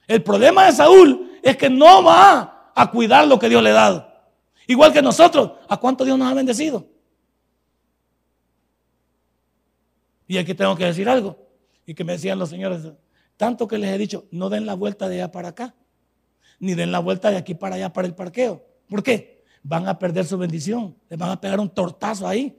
El 0.08 0.22
problema 0.22 0.68
de 0.68 0.74
Saúl 0.74 1.32
es 1.42 1.58
que 1.58 1.70
no 1.70 2.04
va 2.04 2.72
a 2.76 2.92
cuidar 2.92 3.28
lo 3.28 3.40
que 3.40 3.50
Dios 3.50 3.64
le 3.64 3.72
ha 3.72 3.74
dado. 3.74 4.08
Igual 4.68 4.94
que 4.94 5.02
nosotros, 5.02 5.54
¿a 5.68 5.78
cuánto 5.78 6.06
Dios 6.06 6.18
nos 6.18 6.32
ha 6.32 6.36
bendecido? 6.36 6.93
Y 10.28 10.38
aquí 10.38 10.54
tengo 10.54 10.76
que 10.76 10.86
decir 10.86 11.10
algo. 11.10 11.38
Y 11.86 11.94
que 11.94 12.04
me 12.04 12.14
decían 12.14 12.40
los 12.40 12.50
señores, 12.50 12.82
tanto 13.38 13.68
que 13.68 13.78
les 13.78 13.92
he 13.92 13.98
dicho, 13.98 14.26
no 14.32 14.50
den 14.50 14.66
la 14.66 14.74
vuelta 14.74 15.10
de 15.10 15.16
allá 15.16 15.32
para 15.32 15.50
acá, 15.50 15.76
ni 16.60 16.76
den 16.76 16.92
la 16.92 17.00
vuelta 17.00 17.30
de 17.30 17.38
aquí 17.38 17.56
para 17.56 17.76
allá 17.76 17.92
para 17.92 18.08
el 18.08 18.16
parqueo. 18.16 18.66
¿Por 18.88 19.04
qué? 19.04 19.44
Van 19.64 19.88
a 19.88 19.98
perder 19.98 20.26
su 20.26 20.38
bendición, 20.38 20.96
les 21.10 21.20
van 21.20 21.32
a 21.32 21.40
pegar 21.40 21.60
un 21.60 21.70
tortazo 21.70 22.28
ahí, 22.28 22.58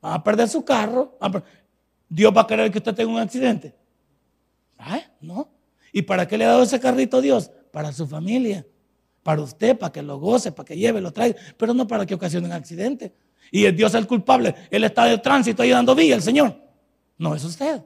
van 0.00 0.14
a 0.14 0.24
perder 0.24 0.48
su 0.48 0.64
carro. 0.64 1.18
Dios 2.08 2.32
va 2.36 2.42
a 2.42 2.46
querer 2.46 2.70
que 2.70 2.78
usted 2.78 2.94
tenga 2.94 3.12
un 3.12 3.18
accidente. 3.18 3.74
¿Ah? 4.78 5.00
¿No? 5.20 5.48
¿Y 5.92 6.02
para 6.02 6.26
qué 6.26 6.36
le 6.36 6.44
ha 6.44 6.48
dado 6.48 6.62
ese 6.62 6.80
carrito 6.80 7.18
a 7.18 7.20
Dios? 7.20 7.50
Para 7.70 7.92
su 7.92 8.06
familia, 8.06 8.66
para 9.22 9.40
usted, 9.40 9.78
para 9.78 9.92
que 9.92 10.02
lo 10.02 10.18
goce, 10.18 10.50
para 10.52 10.66
que 10.66 10.76
lleve, 10.76 11.00
lo 11.00 11.12
traiga, 11.12 11.38
pero 11.56 11.74
no 11.74 11.86
para 11.86 12.04
que 12.06 12.14
ocasione 12.14 12.46
un 12.46 12.52
accidente. 12.52 13.14
Y 13.50 13.66
es 13.66 13.76
Dios 13.76 13.94
el 13.94 14.06
culpable. 14.06 14.54
Él 14.70 14.84
está 14.84 15.04
de 15.04 15.18
tránsito 15.18 15.62
ahí 15.62 15.70
dando 15.70 15.94
vía, 15.94 16.14
el 16.14 16.22
Señor. 16.22 16.56
No 17.18 17.34
es 17.34 17.44
usted. 17.44 17.82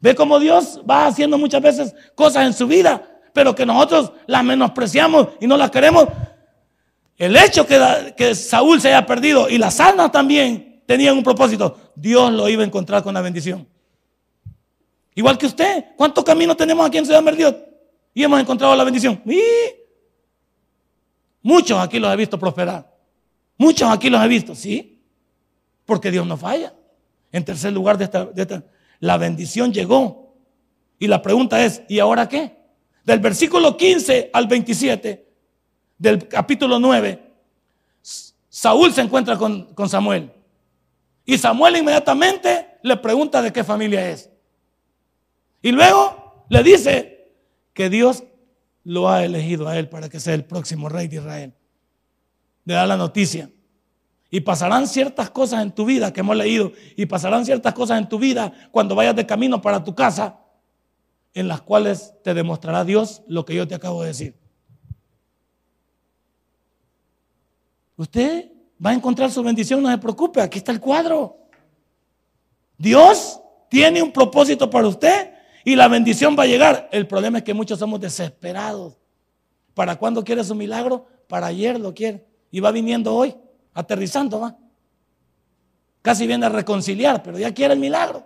Ve 0.00 0.14
cómo 0.14 0.40
Dios 0.40 0.80
va 0.88 1.06
haciendo 1.06 1.38
muchas 1.38 1.62
veces 1.62 1.94
cosas 2.16 2.46
en 2.46 2.52
su 2.52 2.66
vida, 2.66 3.20
pero 3.32 3.54
que 3.54 3.64
nosotros 3.64 4.12
las 4.26 4.42
menospreciamos 4.42 5.28
y 5.40 5.46
no 5.46 5.56
las 5.56 5.70
queremos. 5.70 6.08
El 7.16 7.36
hecho 7.36 7.64
que, 7.64 8.34
Saúl 8.34 8.80
se 8.80 8.88
haya 8.88 9.06
perdido 9.06 9.48
y 9.48 9.58
las 9.58 9.78
almas 9.78 10.10
también 10.10 10.82
tenían 10.86 11.16
un 11.16 11.22
propósito, 11.22 11.92
Dios 11.94 12.32
lo 12.32 12.48
iba 12.48 12.62
a 12.62 12.66
encontrar 12.66 13.02
con 13.04 13.14
la 13.14 13.20
bendición. 13.20 13.68
Igual 15.14 15.38
que 15.38 15.46
usted, 15.46 15.84
¿cuántos 15.96 16.24
caminos 16.24 16.56
tenemos 16.56 16.84
aquí 16.84 16.98
en 16.98 17.06
Ciudad 17.06 17.22
Merdiot? 17.22 17.56
Y 18.12 18.24
hemos 18.24 18.40
encontrado 18.40 18.74
la 18.74 18.82
bendición. 18.82 19.22
¿Y? 19.24 19.40
Muchos 21.42 21.78
aquí 21.78 22.00
los 22.00 22.12
he 22.12 22.16
visto 22.16 22.38
prosperar. 22.38 22.92
Muchos 23.56 23.88
aquí 23.88 24.10
los 24.10 24.20
he 24.24 24.26
visto, 24.28 24.54
sí, 24.54 25.00
porque 25.84 26.10
Dios 26.10 26.26
no 26.26 26.36
falla. 26.36 26.72
En 27.32 27.44
tercer 27.44 27.72
lugar, 27.72 27.98
de 27.98 28.04
esta, 28.04 28.64
la 29.00 29.16
bendición 29.16 29.72
llegó. 29.72 30.36
Y 30.98 31.08
la 31.08 31.22
pregunta 31.22 31.64
es, 31.64 31.82
¿y 31.88 31.98
ahora 31.98 32.28
qué? 32.28 32.56
Del 33.04 33.18
versículo 33.18 33.76
15 33.76 34.30
al 34.32 34.46
27 34.46 35.26
del 35.98 36.28
capítulo 36.28 36.78
9, 36.78 37.32
Saúl 38.48 38.92
se 38.92 39.00
encuentra 39.00 39.36
con, 39.36 39.74
con 39.74 39.88
Samuel. 39.88 40.30
Y 41.24 41.38
Samuel 41.38 41.76
inmediatamente 41.76 42.78
le 42.82 42.96
pregunta 42.96 43.40
de 43.40 43.52
qué 43.52 43.64
familia 43.64 44.08
es. 44.10 44.30
Y 45.62 45.72
luego 45.72 46.44
le 46.48 46.62
dice 46.62 47.32
que 47.72 47.88
Dios 47.88 48.24
lo 48.84 49.08
ha 49.08 49.24
elegido 49.24 49.68
a 49.68 49.78
él 49.78 49.88
para 49.88 50.08
que 50.08 50.20
sea 50.20 50.34
el 50.34 50.44
próximo 50.44 50.88
rey 50.88 51.08
de 51.08 51.16
Israel. 51.16 51.54
Le 52.64 52.74
da 52.74 52.86
la 52.86 52.96
noticia. 52.96 53.50
Y 54.32 54.40
pasarán 54.40 54.88
ciertas 54.88 55.28
cosas 55.28 55.62
en 55.62 55.72
tu 55.72 55.84
vida 55.84 56.10
que 56.10 56.20
hemos 56.20 56.34
leído. 56.34 56.72
Y 56.96 57.04
pasarán 57.04 57.44
ciertas 57.44 57.74
cosas 57.74 57.98
en 57.98 58.08
tu 58.08 58.18
vida 58.18 58.50
cuando 58.70 58.94
vayas 58.94 59.14
de 59.14 59.26
camino 59.26 59.60
para 59.60 59.84
tu 59.84 59.94
casa. 59.94 60.40
En 61.34 61.48
las 61.48 61.60
cuales 61.60 62.14
te 62.24 62.32
demostrará 62.32 62.82
Dios 62.82 63.22
lo 63.26 63.44
que 63.44 63.54
yo 63.54 63.68
te 63.68 63.74
acabo 63.74 64.00
de 64.00 64.08
decir. 64.08 64.34
Usted 67.94 68.50
va 68.84 68.90
a 68.90 68.94
encontrar 68.94 69.30
su 69.30 69.42
bendición, 69.42 69.82
no 69.82 69.90
se 69.90 69.98
preocupe. 69.98 70.40
Aquí 70.40 70.56
está 70.56 70.72
el 70.72 70.80
cuadro. 70.80 71.36
Dios 72.78 73.38
tiene 73.68 74.02
un 74.02 74.12
propósito 74.12 74.70
para 74.70 74.88
usted 74.88 75.34
y 75.62 75.76
la 75.76 75.88
bendición 75.88 76.34
va 76.38 76.44
a 76.44 76.46
llegar. 76.46 76.88
El 76.90 77.06
problema 77.06 77.36
es 77.36 77.44
que 77.44 77.52
muchos 77.52 77.78
somos 77.78 78.00
desesperados. 78.00 78.96
¿Para 79.74 79.96
cuándo 79.96 80.24
quiere 80.24 80.42
su 80.42 80.54
milagro? 80.54 81.06
Para 81.28 81.48
ayer 81.48 81.78
lo 81.78 81.92
quiere. 81.92 82.26
Y 82.50 82.60
va 82.60 82.70
viniendo 82.70 83.14
hoy, 83.14 83.34
aterrizando, 83.74 84.40
va. 84.40 84.56
Casi 86.02 86.26
viene 86.26 86.46
a 86.46 86.48
reconciliar, 86.48 87.22
pero 87.22 87.38
ya 87.38 87.54
quiere 87.54 87.74
el 87.74 87.80
milagro. 87.80 88.24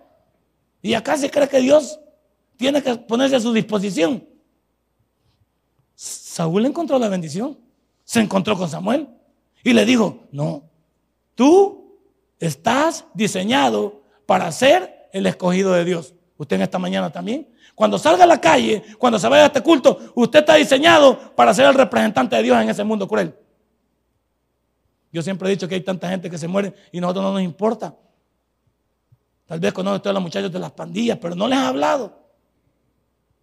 Y 0.83 0.95
acá 0.95 1.17
se 1.17 1.31
cree 1.31 1.49
que 1.49 1.61
Dios 1.61 2.01
tiene 2.57 2.83
que 2.83 2.95
ponerse 2.97 3.37
a 3.37 3.41
su 3.41 3.53
disposición. 3.53 4.27
Saúl 5.95 6.65
encontró 6.67 6.99
la 6.99 7.09
bendición. 7.09 7.59
Se 8.05 8.21
encontró 8.21 8.57
con 8.57 8.69
Samuel. 8.69 9.09
Y 9.63 9.73
le 9.73 9.85
dijo, 9.85 10.25
no, 10.31 10.63
tú 11.35 11.99
estás 12.39 13.05
diseñado 13.15 14.03
para 14.27 14.51
ser 14.53 15.09
el 15.13 15.27
escogido 15.27 15.73
de 15.73 15.85
Dios. 15.85 16.15
Usted 16.39 16.57
en 16.57 16.63
esta 16.63 16.79
mañana 16.79 17.11
también. 17.11 17.49
Cuando 17.75 17.99
salga 17.99 18.25
a 18.25 18.27
la 18.27 18.41
calle, 18.41 18.83
cuando 18.99 19.19
se 19.19 19.29
vaya 19.29 19.45
a 19.45 19.47
este 19.47 19.63
culto, 19.63 19.99
usted 20.15 20.41
está 20.41 20.55
diseñado 20.55 21.35
para 21.35 21.53
ser 21.53 21.67
el 21.67 21.75
representante 21.75 22.37
de 22.37 22.43
Dios 22.43 22.61
en 22.61 22.71
ese 22.71 22.85
mundo 22.85 23.09
cruel. 23.09 23.35
Yo 25.17 25.23
siempre 25.23 25.49
he 25.49 25.53
dicho 25.53 25.67
que 25.67 25.77
hay 25.77 25.81
tanta 25.81 26.11
gente 26.11 26.29
que 26.29 26.37
se 26.37 26.47
muere 26.47 26.75
y 26.93 26.99
a 26.99 27.01
nosotros 27.01 27.25
no 27.25 27.33
nos 27.33 27.41
importa. 27.41 27.97
Tal 29.47 29.59
vez 29.59 29.73
conoce 29.73 29.97
a 29.97 30.03
todos 30.03 30.13
los 30.13 30.23
muchachos 30.23 30.53
de 30.53 30.59
las 30.59 30.73
pandillas, 30.73 31.17
pero 31.19 31.35
no 31.35 31.49
les 31.49 31.57
ha 31.57 31.69
hablado. 31.69 32.21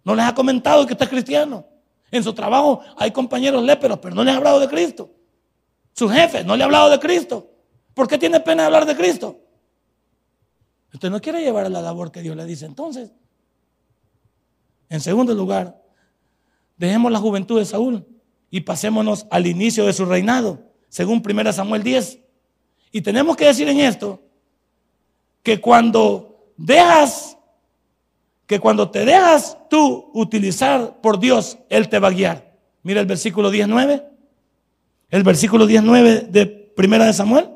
No 0.03 0.13
les 0.13 0.23
ha 0.23 0.35
comentado 0.35 0.85
que 0.85 0.93
usted 0.93 1.05
es 1.05 1.09
cristiano. 1.09 1.65
En 2.11 2.23
su 2.23 2.31
trabajo 2.31 2.81
hay 2.95 3.09
compañeros 3.09 3.63
léperos, 3.63 3.97
pero 3.97 4.13
no 4.13 4.23
les 4.23 4.35
ha 4.35 4.37
hablado 4.37 4.59
de 4.59 4.67
Cristo. 4.67 5.09
Su 5.93 6.07
jefe 6.07 6.43
no 6.43 6.55
le 6.55 6.61
ha 6.61 6.65
hablado 6.65 6.91
de 6.91 6.99
Cristo. 6.99 7.49
¿Por 7.95 8.07
qué 8.07 8.19
tiene 8.19 8.39
pena 8.39 8.61
de 8.61 8.65
hablar 8.67 8.85
de 8.85 8.95
Cristo? 8.95 9.41
Usted 10.93 11.09
no 11.09 11.19
quiere 11.19 11.41
llevar 11.41 11.65
a 11.65 11.69
la 11.69 11.81
labor 11.81 12.11
que 12.11 12.21
Dios 12.21 12.35
le 12.35 12.45
dice 12.45 12.67
entonces. 12.67 13.11
En 14.89 15.01
segundo 15.01 15.33
lugar, 15.33 15.81
dejemos 16.77 17.11
la 17.11 17.17
juventud 17.17 17.57
de 17.57 17.65
Saúl 17.65 18.05
y 18.51 18.61
pasémonos 18.61 19.25
al 19.31 19.47
inicio 19.47 19.87
de 19.87 19.93
su 19.93 20.05
reinado, 20.05 20.71
según 20.93 21.23
1 21.27 21.53
Samuel 21.53 21.81
10. 21.81 22.19
Y 22.91 23.01
tenemos 23.01 23.35
que 23.35 23.45
decir 23.45 23.67
en 23.67 23.79
esto 23.79 24.21
que 25.41 25.59
cuando 25.59 26.51
dejas, 26.55 27.35
que 28.45 28.59
cuando 28.59 28.91
te 28.91 29.03
dejas 29.03 29.57
tú 29.71 30.11
utilizar 30.13 31.01
por 31.01 31.19
Dios, 31.19 31.57
Él 31.69 31.89
te 31.89 31.97
va 31.97 32.09
a 32.09 32.11
guiar. 32.11 32.53
Mira 32.83 32.99
el 33.01 33.07
versículo 33.07 33.49
19. 33.49 34.03
El 35.09 35.23
versículo 35.23 35.65
19 35.65 36.27
de 36.29 36.71
1 36.77 37.05
de 37.05 37.13
Samuel. 37.13 37.49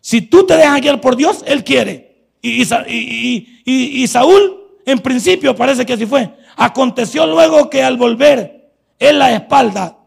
Si 0.00 0.20
tú 0.22 0.46
te 0.46 0.56
dejas 0.56 0.80
guiar 0.80 1.00
por 1.00 1.16
Dios, 1.16 1.42
Él 1.48 1.64
quiere. 1.64 2.28
Y, 2.40 4.06
Saúl, 4.06 4.56
en 4.86 5.00
principio, 5.00 5.56
parece 5.56 5.84
que 5.84 5.94
así 5.94 6.06
fue. 6.06 6.32
Aconteció 6.54 7.26
luego 7.26 7.70
que 7.70 7.82
al 7.82 7.96
volver 7.96 8.70
en 9.00 9.18
la 9.18 9.34
espalda 9.34 9.98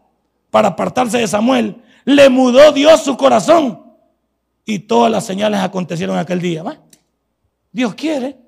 para 0.50 0.68
apartarse 0.68 1.18
de 1.18 1.28
Samuel, 1.28 1.76
le 2.04 2.28
mudó 2.28 2.72
Dios 2.72 3.02
su 3.02 3.16
corazón. 3.16 3.82
Y 4.64 4.80
todas 4.80 5.10
las 5.10 5.26
señales 5.26 5.60
acontecieron 5.60 6.16
aquel 6.18 6.40
día. 6.40 6.62
Dios 7.72 7.94
quiere. 7.94 8.38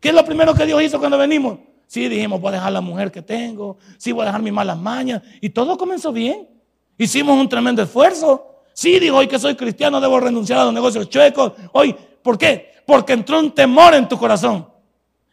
¿Qué 0.00 0.08
es 0.10 0.14
lo 0.14 0.24
primero 0.24 0.54
que 0.54 0.66
Dios 0.66 0.82
hizo 0.82 0.98
cuando 0.98 1.18
venimos? 1.18 1.58
Sí, 1.86 2.08
dijimos, 2.08 2.40
voy 2.40 2.50
a 2.50 2.52
dejar 2.52 2.72
la 2.72 2.80
mujer 2.80 3.12
que 3.12 3.20
tengo, 3.20 3.76
sí, 3.98 4.12
voy 4.12 4.22
a 4.22 4.26
dejar 4.26 4.42
mis 4.42 4.52
malas 4.52 4.78
mañas. 4.78 5.22
Y 5.40 5.50
todo 5.50 5.76
comenzó 5.76 6.12
bien. 6.12 6.48
Hicimos 6.96 7.38
un 7.38 7.48
tremendo 7.48 7.82
esfuerzo. 7.82 8.62
Sí, 8.72 8.98
dijo, 8.98 9.16
hoy 9.16 9.28
que 9.28 9.38
soy 9.38 9.54
cristiano 9.54 10.00
debo 10.00 10.18
renunciar 10.18 10.60
a 10.60 10.64
los 10.64 10.72
negocios 10.72 11.08
chuecos. 11.10 11.52
Hoy 11.72 11.94
¿Por 12.22 12.38
qué? 12.38 12.72
Porque 12.86 13.12
entró 13.12 13.38
un 13.38 13.52
temor 13.52 13.94
en 13.94 14.08
tu 14.08 14.16
corazón. 14.16 14.68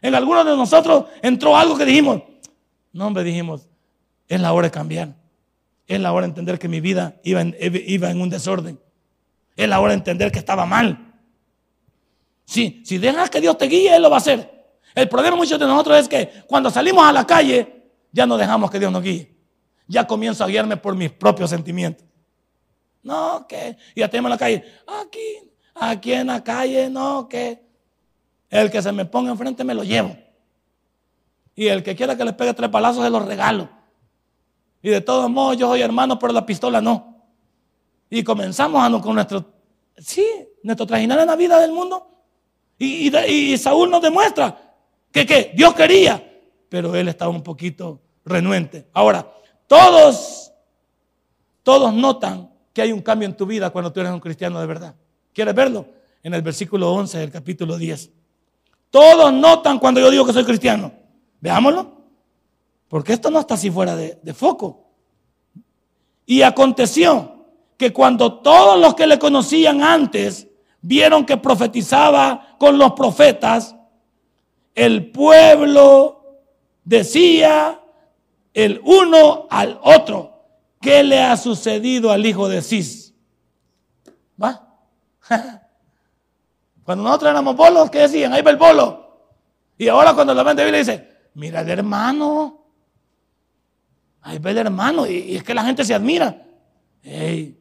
En 0.02 0.16
algunos 0.16 0.46
de 0.46 0.56
nosotros 0.56 1.06
entró 1.22 1.56
algo 1.56 1.78
que 1.78 1.86
dijimos, 1.86 2.22
no 2.92 3.08
hombre, 3.08 3.24
dijimos, 3.24 3.68
es 4.28 4.40
la 4.40 4.54
hora 4.54 4.68
de 4.68 4.72
cambiar. 4.72 5.16
Es 5.90 6.00
la 6.00 6.14
hora 6.14 6.22
de 6.22 6.30
entender 6.30 6.58
que 6.58 6.70
mi 6.70 6.80
vida 6.80 7.20
iba 7.24 7.42
en, 7.42 7.54
iba 7.60 8.10
en 8.10 8.22
un 8.22 8.30
desorden. 8.30 8.80
Es 9.58 9.68
la 9.68 9.82
hora 9.82 9.90
de 9.90 9.98
entender 9.98 10.32
que 10.32 10.40
estaba 10.40 10.66
mal. 10.66 11.16
Sí, 12.46 12.82
si 12.86 12.98
dejas 12.98 13.30
que 13.30 13.42
Dios 13.42 13.58
te 13.58 13.66
guíe, 13.66 13.94
Él 13.94 14.02
lo 14.02 14.10
va 14.10 14.16
a 14.16 14.20
hacer. 14.20 14.78
El 14.96 15.10
problema 15.10 15.36
muchos 15.36 15.60
de 15.60 15.66
nosotros 15.66 16.00
es 16.00 16.08
que 16.08 16.44
cuando 16.48 16.70
salimos 16.70 17.04
a 17.06 17.12
la 17.12 17.28
calle, 17.28 17.92
ya 18.14 18.26
no 18.26 18.38
dejamos 18.38 18.72
que 18.72 18.80
Dios 18.80 18.92
nos 18.92 19.04
guíe. 19.04 19.36
Ya 19.86 20.08
comienzo 20.08 20.46
a 20.46 20.48
guiarme 20.48 20.78
por 20.78 20.96
mis 20.96 21.12
propios 21.12 21.50
sentimientos. 21.50 22.08
No, 23.04 23.46
que 23.48 23.76
ya 23.96 24.08
tenemos 24.08 24.30
en 24.30 24.32
la 24.32 24.38
calle. 24.38 24.64
Aquí 24.88 25.50
aquí 25.80 26.14
en 26.14 26.28
la 26.28 26.44
calle, 26.44 26.90
no, 26.90 27.28
que 27.28 27.62
el 28.50 28.70
que 28.70 28.82
se 28.82 28.92
me 28.92 29.06
ponga 29.06 29.32
enfrente 29.32 29.64
me 29.64 29.74
lo 29.74 29.84
llevo. 29.84 30.16
Y 31.56 31.68
el 31.68 31.84
que 31.84 31.96
quiera 31.96 32.16
que 32.16 32.26
le 32.26 32.34
pegue 32.34 32.54
tres 32.54 32.70
palazos 32.70 33.04
se 33.04 33.10
los 33.10 33.26
regalo. 33.26 33.70
Y 34.82 34.90
de 34.90 35.02
todos 35.02 35.30
modos 35.30 35.58
yo 35.58 35.68
soy 35.68 35.82
hermano, 35.82 36.18
pero 36.18 36.34
la 36.34 36.46
pistola 36.46 36.82
no. 36.82 37.16
Y 38.10 38.24
comenzamos 38.24 39.02
con 39.02 39.16
nuestro, 39.16 39.46
sí, 39.98 40.26
nuestro 40.64 40.86
trajinar 40.86 41.20
en 41.20 41.28
la 41.28 41.36
vida 41.36 41.60
del 41.60 41.72
mundo. 41.72 42.08
Y, 42.78 43.16
y, 43.16 43.58
Saúl 43.58 43.90
nos 43.90 44.02
demuestra 44.02 44.76
que, 45.12 45.26
que 45.26 45.52
Dios 45.54 45.74
quería, 45.74 46.24
pero 46.70 46.96
él 46.96 47.10
estaba 47.10 47.30
un 47.30 47.44
poquito 47.44 48.00
renuente. 48.24 48.88
Ahora, 48.94 49.30
todos, 49.68 50.54
todos 51.62 51.94
notan 51.94 52.50
que 52.72 52.82
hay 52.82 52.94
un 52.94 53.02
cambio 53.02 53.28
en 53.28 53.36
tu 53.36 53.46
vida 53.46 53.70
cuando 53.70 53.92
tú 53.92 54.00
eres 54.00 54.14
un 54.14 54.22
cristiano 54.22 54.62
de 54.62 54.66
verdad. 54.66 54.96
¿Quieres 55.34 55.54
verlo? 55.54 55.86
En 56.24 56.34
el 56.34 56.42
versículo 56.42 56.92
11 56.94 57.18
del 57.18 57.32
capítulo 57.32 57.78
10. 57.78 58.10
Todos 58.90 59.34
notan 59.34 59.78
cuando 59.78 60.00
yo 60.00 60.10
digo 60.10 60.26
que 60.26 60.34
soy 60.34 60.46
cristiano. 60.46 60.92
Veámoslo. 61.42 61.99
Porque 62.90 63.14
esto 63.14 63.32
no 63.32 63.40
está 63.40 63.54
así 63.54 63.72
fuera 63.72 63.96
de, 63.96 64.34
foco. 64.34 64.90
Y 66.26 66.42
aconteció 66.42 67.46
que 67.78 67.94
cuando 67.94 68.42
todos 68.42 68.80
los 68.80 68.96
que 68.96 69.08
le 69.08 69.18
conocían 69.18 69.82
antes 69.82 70.48
vieron 70.82 71.26
que 71.26 71.38
profetizaba 71.38 72.58
con 72.60 72.78
los 72.78 72.94
profetas, 72.94 73.76
el 74.76 75.12
pueblo 75.12 76.42
decía 76.84 77.80
el 78.54 78.82
uno 78.84 79.48
al 79.50 79.80
otro, 79.84 80.44
¿qué 80.82 81.04
le 81.04 81.22
ha 81.22 81.38
sucedido 81.38 82.12
al 82.12 82.26
hijo 82.26 82.50
de 82.50 82.62
Cis? 82.62 83.14
¿Va? 84.42 84.68
Cuando 86.84 87.04
nosotros 87.04 87.30
éramos 87.30 87.56
bolos, 87.56 87.92
¿qué 87.92 88.00
decían? 88.00 88.34
Ahí 88.34 88.42
va 88.42 88.50
el 88.50 88.58
bolo. 88.58 89.10
Y 89.78 89.88
ahora 89.88 90.14
cuando 90.16 90.34
la 90.34 90.44
de 90.44 90.64
Biblia 90.64 90.80
dice, 90.80 91.08
mira 91.36 91.62
el 91.62 91.70
hermano. 91.70 92.59
Ahí 94.22 94.40
ve 94.40 94.52
el 94.52 94.58
hermano 94.58 95.08
y, 95.08 95.36
es 95.38 95.44
que 95.44 95.54
la 95.54 95.64
gente 95.64 95.84
se 95.84 95.94
admira. 95.94 96.46
y, 97.04 97.56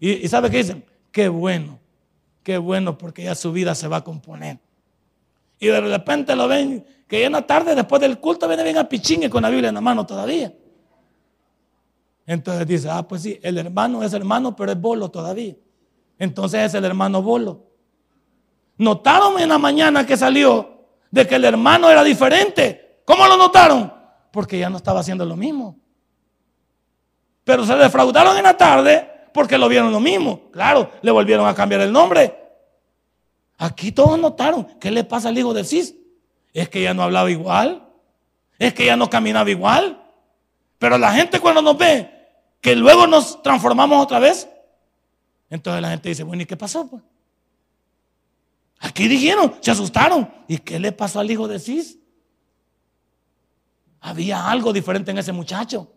y 0.00 0.28
¿sabe 0.28 0.50
qué 0.50 0.58
dicen? 0.58 0.84
Qué 1.10 1.28
bueno, 1.28 1.78
qué 2.42 2.58
bueno 2.58 2.98
porque 2.98 3.24
ya 3.24 3.34
su 3.34 3.52
vida 3.52 3.74
se 3.74 3.88
va 3.88 3.98
a 3.98 4.04
componer. 4.04 4.58
Y 5.58 5.68
de 5.68 5.80
repente 5.80 6.34
lo 6.34 6.48
ven 6.48 6.84
que 7.06 7.20
ya 7.20 7.26
en 7.26 7.32
la 7.32 7.46
tarde 7.46 7.74
después 7.74 8.00
del 8.00 8.18
culto 8.18 8.48
viene 8.48 8.64
bien 8.64 8.78
a 8.78 8.88
pichingue 8.88 9.30
con 9.30 9.42
la 9.42 9.50
Biblia 9.50 9.68
en 9.68 9.74
la 9.74 9.80
mano 9.80 10.04
todavía. 10.04 10.52
Entonces 12.26 12.66
dice, 12.66 12.88
ah, 12.90 13.06
pues 13.06 13.22
sí, 13.22 13.38
el 13.42 13.58
hermano 13.58 14.02
es 14.02 14.12
hermano, 14.12 14.56
pero 14.56 14.72
es 14.72 14.80
bolo 14.80 15.10
todavía. 15.10 15.54
Entonces 16.18 16.62
es 16.62 16.74
el 16.74 16.84
hermano 16.84 17.22
bolo. 17.22 17.66
Notaron 18.78 19.38
en 19.40 19.48
la 19.48 19.58
mañana 19.58 20.06
que 20.06 20.16
salió 20.16 20.86
de 21.10 21.26
que 21.26 21.36
el 21.36 21.44
hermano 21.44 21.90
era 21.90 22.02
diferente. 22.02 23.02
¿Cómo 23.04 23.26
lo 23.26 23.36
notaron? 23.36 23.92
Porque 24.32 24.58
ya 24.58 24.70
no 24.70 24.78
estaba 24.78 25.00
haciendo 25.00 25.24
lo 25.24 25.36
mismo. 25.36 25.78
Pero 27.44 27.64
se 27.64 27.74
defraudaron 27.76 28.36
en 28.36 28.44
la 28.44 28.56
tarde 28.56 29.10
porque 29.32 29.58
lo 29.58 29.68
vieron 29.68 29.92
lo 29.92 30.00
mismo. 30.00 30.50
Claro, 30.50 30.90
le 31.02 31.10
volvieron 31.10 31.46
a 31.46 31.54
cambiar 31.54 31.82
el 31.82 31.92
nombre. 31.92 32.34
Aquí 33.58 33.92
todos 33.92 34.18
notaron, 34.18 34.66
¿qué 34.80 34.90
le 34.90 35.04
pasa 35.04 35.28
al 35.28 35.38
hijo 35.38 35.54
de 35.54 35.64
Cis? 35.64 35.94
Es 36.52 36.68
que 36.68 36.82
ya 36.82 36.94
no 36.94 37.02
hablaba 37.02 37.30
igual, 37.30 37.86
es 38.58 38.74
que 38.74 38.86
ya 38.86 38.96
no 38.96 39.10
caminaba 39.10 39.50
igual. 39.50 40.02
Pero 40.78 40.98
la 40.98 41.12
gente 41.12 41.40
cuando 41.40 41.62
nos 41.62 41.76
ve 41.78 42.10
que 42.60 42.74
luego 42.74 43.06
nos 43.06 43.42
transformamos 43.42 44.02
otra 44.02 44.18
vez, 44.18 44.48
entonces 45.50 45.82
la 45.82 45.90
gente 45.90 46.08
dice, 46.08 46.24
bueno, 46.24 46.42
¿y 46.42 46.46
qué 46.46 46.56
pasó? 46.56 46.88
Pues? 46.88 47.02
Aquí 48.80 49.08
dijeron, 49.08 49.54
se 49.60 49.70
asustaron. 49.70 50.30
¿Y 50.48 50.58
qué 50.58 50.78
le 50.78 50.92
pasó 50.92 51.20
al 51.20 51.30
hijo 51.30 51.48
de 51.48 51.58
Cis? 51.58 51.98
Había 54.00 54.50
algo 54.50 54.72
diferente 54.72 55.10
en 55.10 55.18
ese 55.18 55.32
muchacho, 55.32 55.90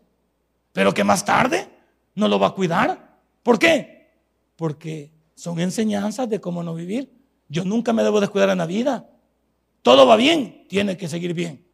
pero 0.77 0.93
que 0.93 1.03
más 1.03 1.25
tarde 1.25 1.67
no 2.13 2.27
lo 2.27 2.37
va 2.37 2.49
a 2.49 2.51
cuidar. 2.51 3.17
¿Por 3.41 3.57
qué? 3.57 4.11
Porque 4.55 5.09
son 5.33 5.59
enseñanzas 5.59 6.29
de 6.29 6.39
cómo 6.39 6.61
no 6.61 6.75
vivir. 6.75 7.11
Yo 7.49 7.65
nunca 7.65 7.93
me 7.93 8.03
debo 8.03 8.19
descuidar 8.19 8.51
en 8.51 8.59
la 8.59 8.67
vida. 8.67 9.09
Todo 9.81 10.05
va 10.05 10.15
bien, 10.15 10.67
tiene 10.69 10.95
que 10.95 11.07
seguir 11.07 11.33
bien. 11.33 11.65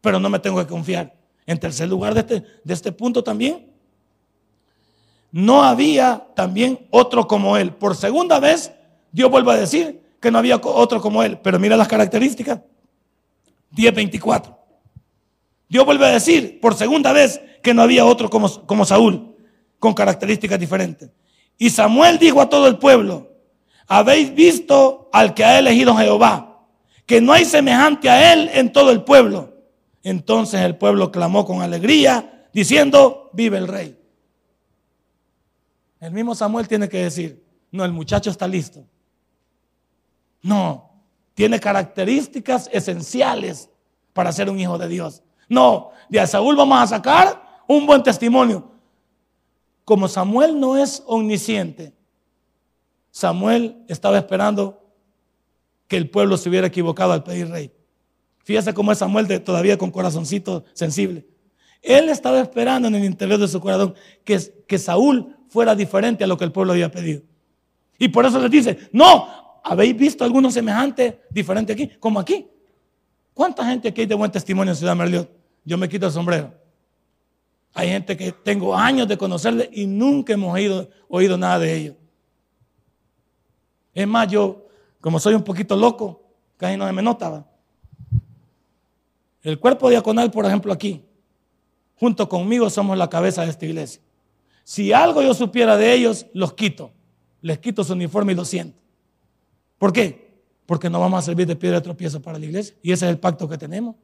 Pero 0.00 0.20
no 0.20 0.28
me 0.28 0.38
tengo 0.38 0.58
que 0.58 0.66
confiar. 0.68 1.12
En 1.44 1.58
tercer 1.58 1.88
lugar 1.88 2.14
de 2.14 2.20
este, 2.20 2.44
de 2.62 2.72
este 2.72 2.92
punto 2.92 3.24
también, 3.24 3.68
no 5.32 5.64
había 5.64 6.28
también 6.36 6.86
otro 6.92 7.26
como 7.26 7.56
él. 7.56 7.72
Por 7.72 7.96
segunda 7.96 8.38
vez, 8.38 8.70
Dios 9.10 9.28
vuelve 9.28 9.54
a 9.54 9.56
decir 9.56 10.00
que 10.20 10.30
no 10.30 10.38
había 10.38 10.60
otro 10.62 11.00
como 11.00 11.24
él. 11.24 11.36
Pero 11.42 11.58
mira 11.58 11.76
las 11.76 11.88
características. 11.88 12.60
10.24. 13.74 14.56
Dios 15.68 15.84
vuelve 15.84 16.06
a 16.06 16.10
decir 16.10 16.60
por 16.60 16.74
segunda 16.74 17.12
vez 17.12 17.40
que 17.62 17.74
no 17.74 17.82
había 17.82 18.04
otro 18.04 18.30
como, 18.30 18.66
como 18.66 18.84
Saúl 18.84 19.34
con 19.78 19.94
características 19.94 20.58
diferentes. 20.58 21.10
Y 21.58 21.70
Samuel 21.70 22.18
dijo 22.18 22.40
a 22.40 22.48
todo 22.48 22.66
el 22.68 22.78
pueblo, 22.78 23.32
habéis 23.86 24.34
visto 24.34 25.08
al 25.12 25.34
que 25.34 25.44
ha 25.44 25.58
elegido 25.58 25.96
Jehová, 25.96 26.66
que 27.06 27.20
no 27.20 27.32
hay 27.32 27.44
semejante 27.44 28.10
a 28.10 28.32
él 28.32 28.50
en 28.52 28.72
todo 28.72 28.90
el 28.90 29.04
pueblo. 29.04 29.54
Entonces 30.02 30.60
el 30.60 30.76
pueblo 30.76 31.10
clamó 31.10 31.44
con 31.44 31.62
alegría, 31.62 32.48
diciendo, 32.52 33.30
vive 33.32 33.58
el 33.58 33.68
rey. 33.68 33.98
El 36.00 36.12
mismo 36.12 36.34
Samuel 36.34 36.68
tiene 36.68 36.88
que 36.88 36.98
decir, 36.98 37.42
no, 37.70 37.84
el 37.84 37.92
muchacho 37.92 38.30
está 38.30 38.46
listo. 38.46 38.84
No, 40.42 40.90
tiene 41.34 41.58
características 41.58 42.68
esenciales 42.72 43.68
para 44.12 44.32
ser 44.32 44.48
un 44.48 44.60
hijo 44.60 44.78
de 44.78 44.88
Dios. 44.88 45.22
No, 45.48 45.90
de 46.08 46.26
Saúl 46.26 46.56
vamos 46.56 46.78
a 46.78 46.86
sacar 46.86 47.62
un 47.66 47.86
buen 47.86 48.02
testimonio 48.02 48.76
como 49.86 50.08
Samuel 50.08 50.58
no 50.58 50.76
es 50.76 51.04
omnisciente, 51.06 51.94
Samuel 53.12 53.84
estaba 53.86 54.18
esperando 54.18 54.82
que 55.86 55.96
el 55.96 56.10
pueblo 56.10 56.36
se 56.36 56.48
hubiera 56.48 56.66
equivocado 56.66 57.12
al 57.12 57.22
pedir 57.22 57.48
rey. 57.48 57.70
Fíjese 58.42 58.74
cómo 58.74 58.90
es 58.90 58.98
Samuel 58.98 59.40
todavía 59.44 59.78
con 59.78 59.92
corazoncito 59.92 60.64
sensible. 60.72 61.24
Él 61.82 62.08
estaba 62.08 62.40
esperando 62.40 62.88
en 62.88 62.96
el 62.96 63.04
interior 63.04 63.38
de 63.38 63.46
su 63.46 63.60
corazón 63.60 63.94
que, 64.24 64.40
que 64.66 64.76
Saúl 64.76 65.36
fuera 65.48 65.76
diferente 65.76 66.24
a 66.24 66.26
lo 66.26 66.36
que 66.36 66.44
el 66.44 66.50
pueblo 66.50 66.72
había 66.72 66.90
pedido. 66.90 67.22
Y 67.96 68.08
por 68.08 68.26
eso 68.26 68.40
les 68.40 68.50
dice, 68.50 68.88
no, 68.90 69.60
¿habéis 69.62 69.96
visto 69.96 70.24
alguno 70.24 70.50
semejante, 70.50 71.20
diferente 71.30 71.74
aquí? 71.74 71.92
Como 72.00 72.18
aquí. 72.18 72.48
¿Cuánta 73.32 73.64
gente 73.64 73.86
aquí 73.86 74.00
hay 74.00 74.06
de 74.08 74.16
buen 74.16 74.32
testimonio 74.32 74.72
en 74.72 74.76
Ciudad 74.76 74.96
Merliot? 74.96 75.30
Yo 75.66 75.76
me 75.76 75.88
quito 75.88 76.06
el 76.06 76.12
sombrero. 76.12 76.54
Hay 77.74 77.88
gente 77.88 78.16
que 78.16 78.32
tengo 78.32 78.74
años 78.74 79.06
de 79.06 79.18
conocerle 79.18 79.68
y 79.72 79.84
nunca 79.86 80.32
hemos 80.32 80.56
oído, 81.08 81.36
nada 81.36 81.58
de 81.58 81.76
ellos. 81.76 81.96
Es 83.92 84.06
más, 84.06 84.28
yo, 84.28 84.66
como 85.00 85.18
soy 85.18 85.34
un 85.34 85.42
poquito 85.42 85.76
loco, 85.76 86.22
casi 86.56 86.76
no 86.76 86.90
me 86.90 87.02
notaba. 87.02 87.46
El 89.42 89.58
cuerpo 89.58 89.90
diaconal, 89.90 90.30
por 90.30 90.46
ejemplo, 90.46 90.72
aquí, 90.72 91.04
junto 91.96 92.28
conmigo 92.28 92.70
somos 92.70 92.96
la 92.96 93.10
cabeza 93.10 93.42
de 93.42 93.50
esta 93.50 93.66
iglesia. 93.66 94.00
Si 94.62 94.92
algo 94.92 95.20
yo 95.20 95.34
supiera 95.34 95.76
de 95.76 95.92
ellos, 95.92 96.26
los 96.32 96.54
quito. 96.54 96.92
Les 97.42 97.58
quito 97.58 97.84
su 97.84 97.92
uniforme 97.92 98.32
y 98.32 98.36
lo 98.36 98.44
siento. 98.44 98.78
¿Por 99.78 99.92
qué? 99.92 100.40
Porque 100.64 100.88
no 100.88 101.00
vamos 101.00 101.18
a 101.18 101.22
servir 101.22 101.46
de 101.46 101.56
piedra 101.56 101.78
de 101.78 101.84
tropiezo 101.84 102.22
para 102.22 102.38
la 102.38 102.44
iglesia. 102.44 102.74
Y 102.82 102.92
ese 102.92 103.06
es 103.06 103.10
el 103.10 103.18
pacto 103.18 103.48
que 103.48 103.58
tenemos. 103.58 103.96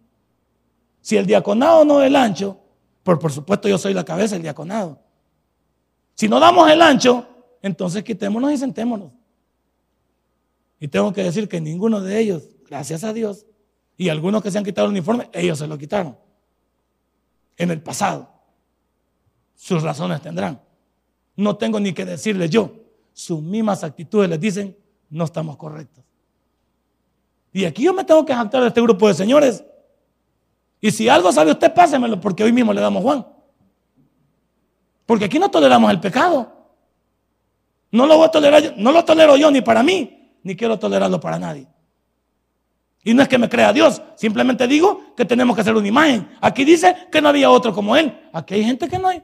Si 1.02 1.16
el 1.16 1.26
diaconado 1.26 1.84
no 1.84 2.00
el 2.00 2.16
ancho, 2.16 2.58
por, 3.02 3.18
por 3.18 3.32
supuesto, 3.32 3.68
yo 3.68 3.76
soy 3.76 3.92
la 3.92 4.04
cabeza 4.04 4.36
del 4.36 4.42
diaconado. 4.42 5.00
Si 6.14 6.28
no 6.28 6.38
damos 6.38 6.70
el 6.70 6.80
ancho, 6.80 7.26
entonces 7.60 8.04
quitémonos 8.04 8.52
y 8.52 8.56
sentémonos. 8.56 9.10
Y 10.78 10.88
tengo 10.88 11.12
que 11.12 11.24
decir 11.24 11.48
que 11.48 11.60
ninguno 11.60 12.00
de 12.00 12.18
ellos, 12.18 12.44
gracias 12.68 13.02
a 13.04 13.12
Dios, 13.12 13.44
y 13.96 14.08
algunos 14.08 14.42
que 14.42 14.50
se 14.50 14.58
han 14.58 14.64
quitado 14.64 14.86
el 14.86 14.92
uniforme, 14.92 15.28
ellos 15.32 15.58
se 15.58 15.66
lo 15.66 15.76
quitaron. 15.76 16.16
En 17.56 17.70
el 17.70 17.82
pasado. 17.82 18.30
Sus 19.56 19.82
razones 19.82 20.22
tendrán. 20.22 20.60
No 21.36 21.56
tengo 21.56 21.78
ni 21.78 21.92
que 21.92 22.04
decirles 22.04 22.50
yo. 22.50 22.74
Sus 23.12 23.42
mismas 23.42 23.84
actitudes 23.84 24.28
les 24.28 24.40
dicen, 24.40 24.76
no 25.10 25.24
estamos 25.24 25.56
correctos. 25.56 26.04
Y 27.52 27.64
aquí 27.64 27.84
yo 27.84 27.92
me 27.92 28.04
tengo 28.04 28.24
que 28.24 28.34
jactar 28.34 28.62
de 28.62 28.68
este 28.68 28.80
grupo 28.80 29.08
de 29.08 29.14
señores 29.14 29.64
y 30.84 30.90
si 30.90 31.08
algo 31.08 31.30
sabe 31.30 31.52
usted, 31.52 31.72
pásemelo, 31.72 32.20
porque 32.20 32.42
hoy 32.42 32.52
mismo 32.52 32.72
le 32.72 32.80
damos 32.80 33.04
Juan. 33.04 33.24
Porque 35.06 35.26
aquí 35.26 35.38
no 35.38 35.48
toleramos 35.48 35.88
el 35.92 36.00
pecado. 36.00 36.52
No 37.92 38.04
lo 38.04 38.16
voy 38.16 38.26
a 38.26 38.30
tolerar, 38.30 38.74
no 38.76 38.90
lo 38.90 39.04
tolero 39.04 39.36
yo 39.36 39.48
ni 39.52 39.60
para 39.60 39.84
mí, 39.84 40.34
ni 40.42 40.56
quiero 40.56 40.80
tolerarlo 40.80 41.20
para 41.20 41.38
nadie. 41.38 41.68
Y 43.04 43.14
no 43.14 43.22
es 43.22 43.28
que 43.28 43.38
me 43.38 43.48
crea 43.48 43.72
Dios, 43.72 44.02
simplemente 44.16 44.66
digo 44.66 45.14
que 45.16 45.24
tenemos 45.24 45.54
que 45.54 45.60
hacer 45.60 45.76
una 45.76 45.86
imagen. 45.86 46.28
Aquí 46.40 46.64
dice 46.64 46.96
que 47.12 47.20
no 47.20 47.28
había 47.28 47.48
otro 47.48 47.72
como 47.72 47.96
Él. 47.96 48.20
Aquí 48.32 48.54
hay 48.54 48.64
gente 48.64 48.88
que 48.88 48.98
no 48.98 49.06
hay. 49.06 49.22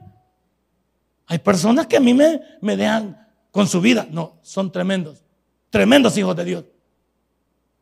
Hay 1.27 1.39
personas 1.39 1.87
que 1.87 1.97
a 1.97 1.99
mí 1.99 2.13
me, 2.13 2.39
me 2.61 2.77
dejan 2.77 3.27
con 3.51 3.67
su 3.67 3.81
vida. 3.81 4.07
No, 4.09 4.37
son 4.43 4.71
tremendos. 4.71 5.25
Tremendos 5.69 6.17
hijos 6.17 6.37
de 6.37 6.45
Dios. 6.45 6.65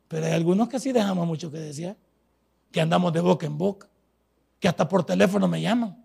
Pero 0.07 0.25
hay 0.25 0.31
algunos 0.31 0.67
que 0.67 0.79
sí 0.79 0.91
dejamos 0.91 1.27
mucho 1.27 1.51
que 1.51 1.59
decir 1.59 1.95
que 2.71 2.81
andamos 2.81 3.13
de 3.13 3.21
boca 3.21 3.45
en 3.45 3.57
boca, 3.57 3.87
que 4.59 4.67
hasta 4.67 4.87
por 4.87 5.05
teléfono 5.05 5.47
me 5.47 5.61
llaman. 5.61 6.03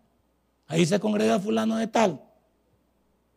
Ahí 0.66 0.86
se 0.86 0.98
congrega 1.00 1.38
fulano 1.38 1.76
de 1.76 1.86
tal. 1.86 2.22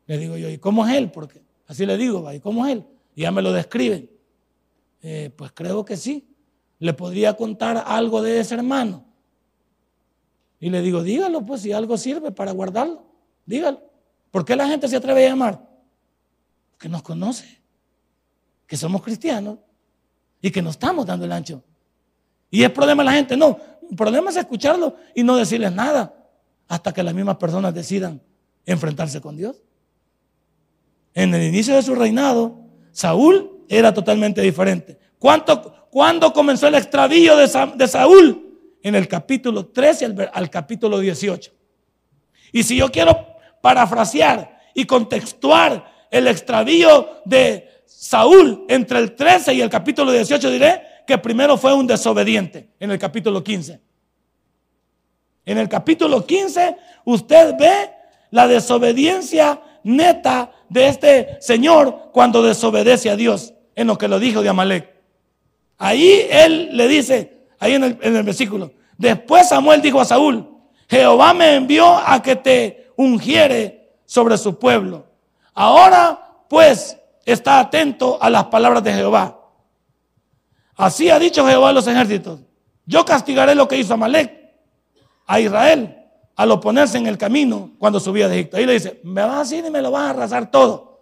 Le 0.08 0.18
digo 0.18 0.38
yo, 0.38 0.50
¿y 0.50 0.58
cómo 0.58 0.86
es 0.88 0.96
él? 0.96 1.12
Porque 1.12 1.42
así 1.68 1.86
le 1.86 1.98
digo, 1.98 2.32
¿y 2.32 2.40
cómo 2.40 2.66
es 2.66 2.74
él? 2.74 2.86
Y 3.16 3.22
ya 3.24 3.32
me 3.32 3.42
lo 3.42 3.52
describen. 3.52 4.10
Eh, 5.02 5.32
pues 5.36 5.52
creo 5.52 5.84
que 5.84 5.98
sí. 5.98 6.28
Le 6.80 6.94
podría 6.94 7.36
contar 7.36 7.84
algo 7.88 8.22
de 8.22 8.40
ese 8.40 8.56
hermano. 8.56 9.06
Y 10.60 10.70
le 10.70 10.82
digo, 10.82 11.04
dígalo, 11.04 11.46
pues 11.46 11.62
si 11.62 11.72
algo 11.72 11.98
sirve 11.98 12.32
para 12.32 12.52
guardarlo, 12.52 13.06
dígalo. 13.46 13.82
¿Por 14.32 14.46
qué 14.46 14.56
la 14.56 14.68
gente 14.68 14.88
se 14.88 14.96
atreve 14.96 15.26
a 15.26 15.30
llamar? 15.30 15.70
Porque 16.72 16.90
nos 16.90 17.02
conoce, 17.02 17.62
que 18.68 18.76
somos 18.76 19.02
cristianos 19.02 19.60
y 20.42 20.52
que 20.52 20.62
nos 20.62 20.76
estamos 20.76 21.06
dando 21.06 21.26
el 21.26 21.32
ancho. 21.32 21.64
Y 22.56 22.64
es 22.64 22.70
problema 22.70 23.04
de 23.04 23.08
la 23.08 23.12
gente. 23.12 23.36
No, 23.36 23.60
el 23.90 23.98
problema 23.98 24.30
es 24.30 24.38
escucharlo 24.38 24.96
y 25.14 25.24
no 25.24 25.36
decirles 25.36 25.74
nada 25.74 26.16
hasta 26.70 26.94
que 26.94 27.04
las 27.04 27.14
mismas 27.14 27.36
personas 27.36 27.74
decidan 27.74 28.22
enfrentarse 28.66 29.20
con 29.20 29.36
Dios. 29.36 29.62
En 31.14 31.36
el 31.36 31.44
inicio 31.44 31.76
de 31.76 31.82
su 31.82 31.94
reinado, 31.96 32.58
Saúl 32.94 33.66
era 33.68 33.94
totalmente 33.94 34.40
diferente. 34.40 34.98
¿Cuánto, 35.20 35.90
¿Cuándo 35.92 36.32
comenzó 36.32 36.68
el 36.68 36.76
extravío 36.76 37.36
de, 37.36 37.88
Saúl? 37.90 38.58
En 38.82 38.96
el 38.96 39.10
capítulo 39.10 39.66
13 39.66 40.06
al, 40.06 40.32
al 40.34 40.50
capítulo 40.50 41.00
18. 41.00 41.52
Y 42.54 42.64
si 42.64 42.78
yo 42.78 42.90
quiero 42.90 43.36
parafrasear 43.62 44.62
y 44.74 44.86
contextuar 44.86 46.08
el 46.10 46.28
extravío 46.30 47.22
de 47.26 47.82
Saúl 47.86 48.64
entre 48.70 49.00
el 49.00 49.14
13 49.14 49.56
y 49.56 49.60
el 49.62 49.70
capítulo 49.70 50.14
18, 50.14 50.50
diré 50.52 50.95
que 51.06 51.18
primero 51.18 51.58
fue 51.58 51.74
un 51.74 51.88
desobediente 51.88 52.70
en 52.80 52.92
el 52.92 53.00
capítulo 53.00 53.44
15. 53.44 53.80
En 55.46 55.58
el 55.58 55.70
capítulo 55.70 56.26
15 56.26 56.78
usted 57.06 57.56
ve 57.58 57.92
la 58.32 58.48
desobediencia 58.48 59.62
neta 59.84 60.52
de 60.70 60.88
este 60.88 61.38
señor 61.40 62.10
cuando 62.12 62.42
desobedece 62.42 63.10
a 63.10 63.16
Dios 63.16 63.54
en 63.76 63.88
lo 63.88 63.98
que 63.98 64.08
lo 64.08 64.20
dijo 64.20 64.42
de 64.42 64.50
Amalek. 64.50 64.94
Ahí 65.78 66.28
él 66.30 66.70
le 66.74 66.88
dice, 66.88 67.46
ahí 67.60 67.74
en 67.74 67.84
el, 67.84 68.24
versículo, 68.24 68.72
después 68.98 69.50
Samuel 69.50 69.82
dijo 69.82 70.02
a 70.02 70.06
Saúl, 70.06 70.50
Jehová 70.90 71.34
me 71.34 71.56
envió 71.56 71.98
a 71.98 72.22
que 72.22 72.36
te 72.36 72.92
ungiere 72.96 73.92
sobre 74.06 74.38
su 74.38 74.58
pueblo. 74.58 75.06
Ahora 75.54 76.20
pues 76.50 76.98
está 77.26 77.60
atento 77.60 78.18
a 78.22 78.30
las 78.30 78.46
palabras 78.46 78.84
de 78.84 78.94
Jehová. 78.94 79.40
Así 80.76 81.10
ha 81.10 81.20
dicho 81.20 81.46
Jehová 81.46 81.70
a 81.70 81.74
los 81.74 81.88
ejércitos. 81.88 82.40
Yo 82.86 83.06
castigaré 83.06 83.56
lo 83.56 83.68
que 83.68 83.78
hizo 83.78 83.94
Amalek 83.94 84.54
a 85.26 85.40
Israel 85.40 85.98
al 86.36 86.52
oponerse 86.52 86.98
en 86.98 87.08
el 87.08 87.18
camino 87.18 87.72
cuando 87.80 88.00
subía 88.00 88.28
de 88.28 88.36
Egipto. 88.36 88.58
Ahí 88.58 88.66
le 88.66 88.74
dice, 88.74 89.00
me 89.04 89.22
vas 89.22 89.52
a 89.52 89.56
ir 89.56 89.66
y 89.66 89.70
me 89.70 89.82
lo 89.82 89.92
vas 89.92 90.04
a 90.04 90.10
arrasar 90.12 90.52
todo. 90.52 91.00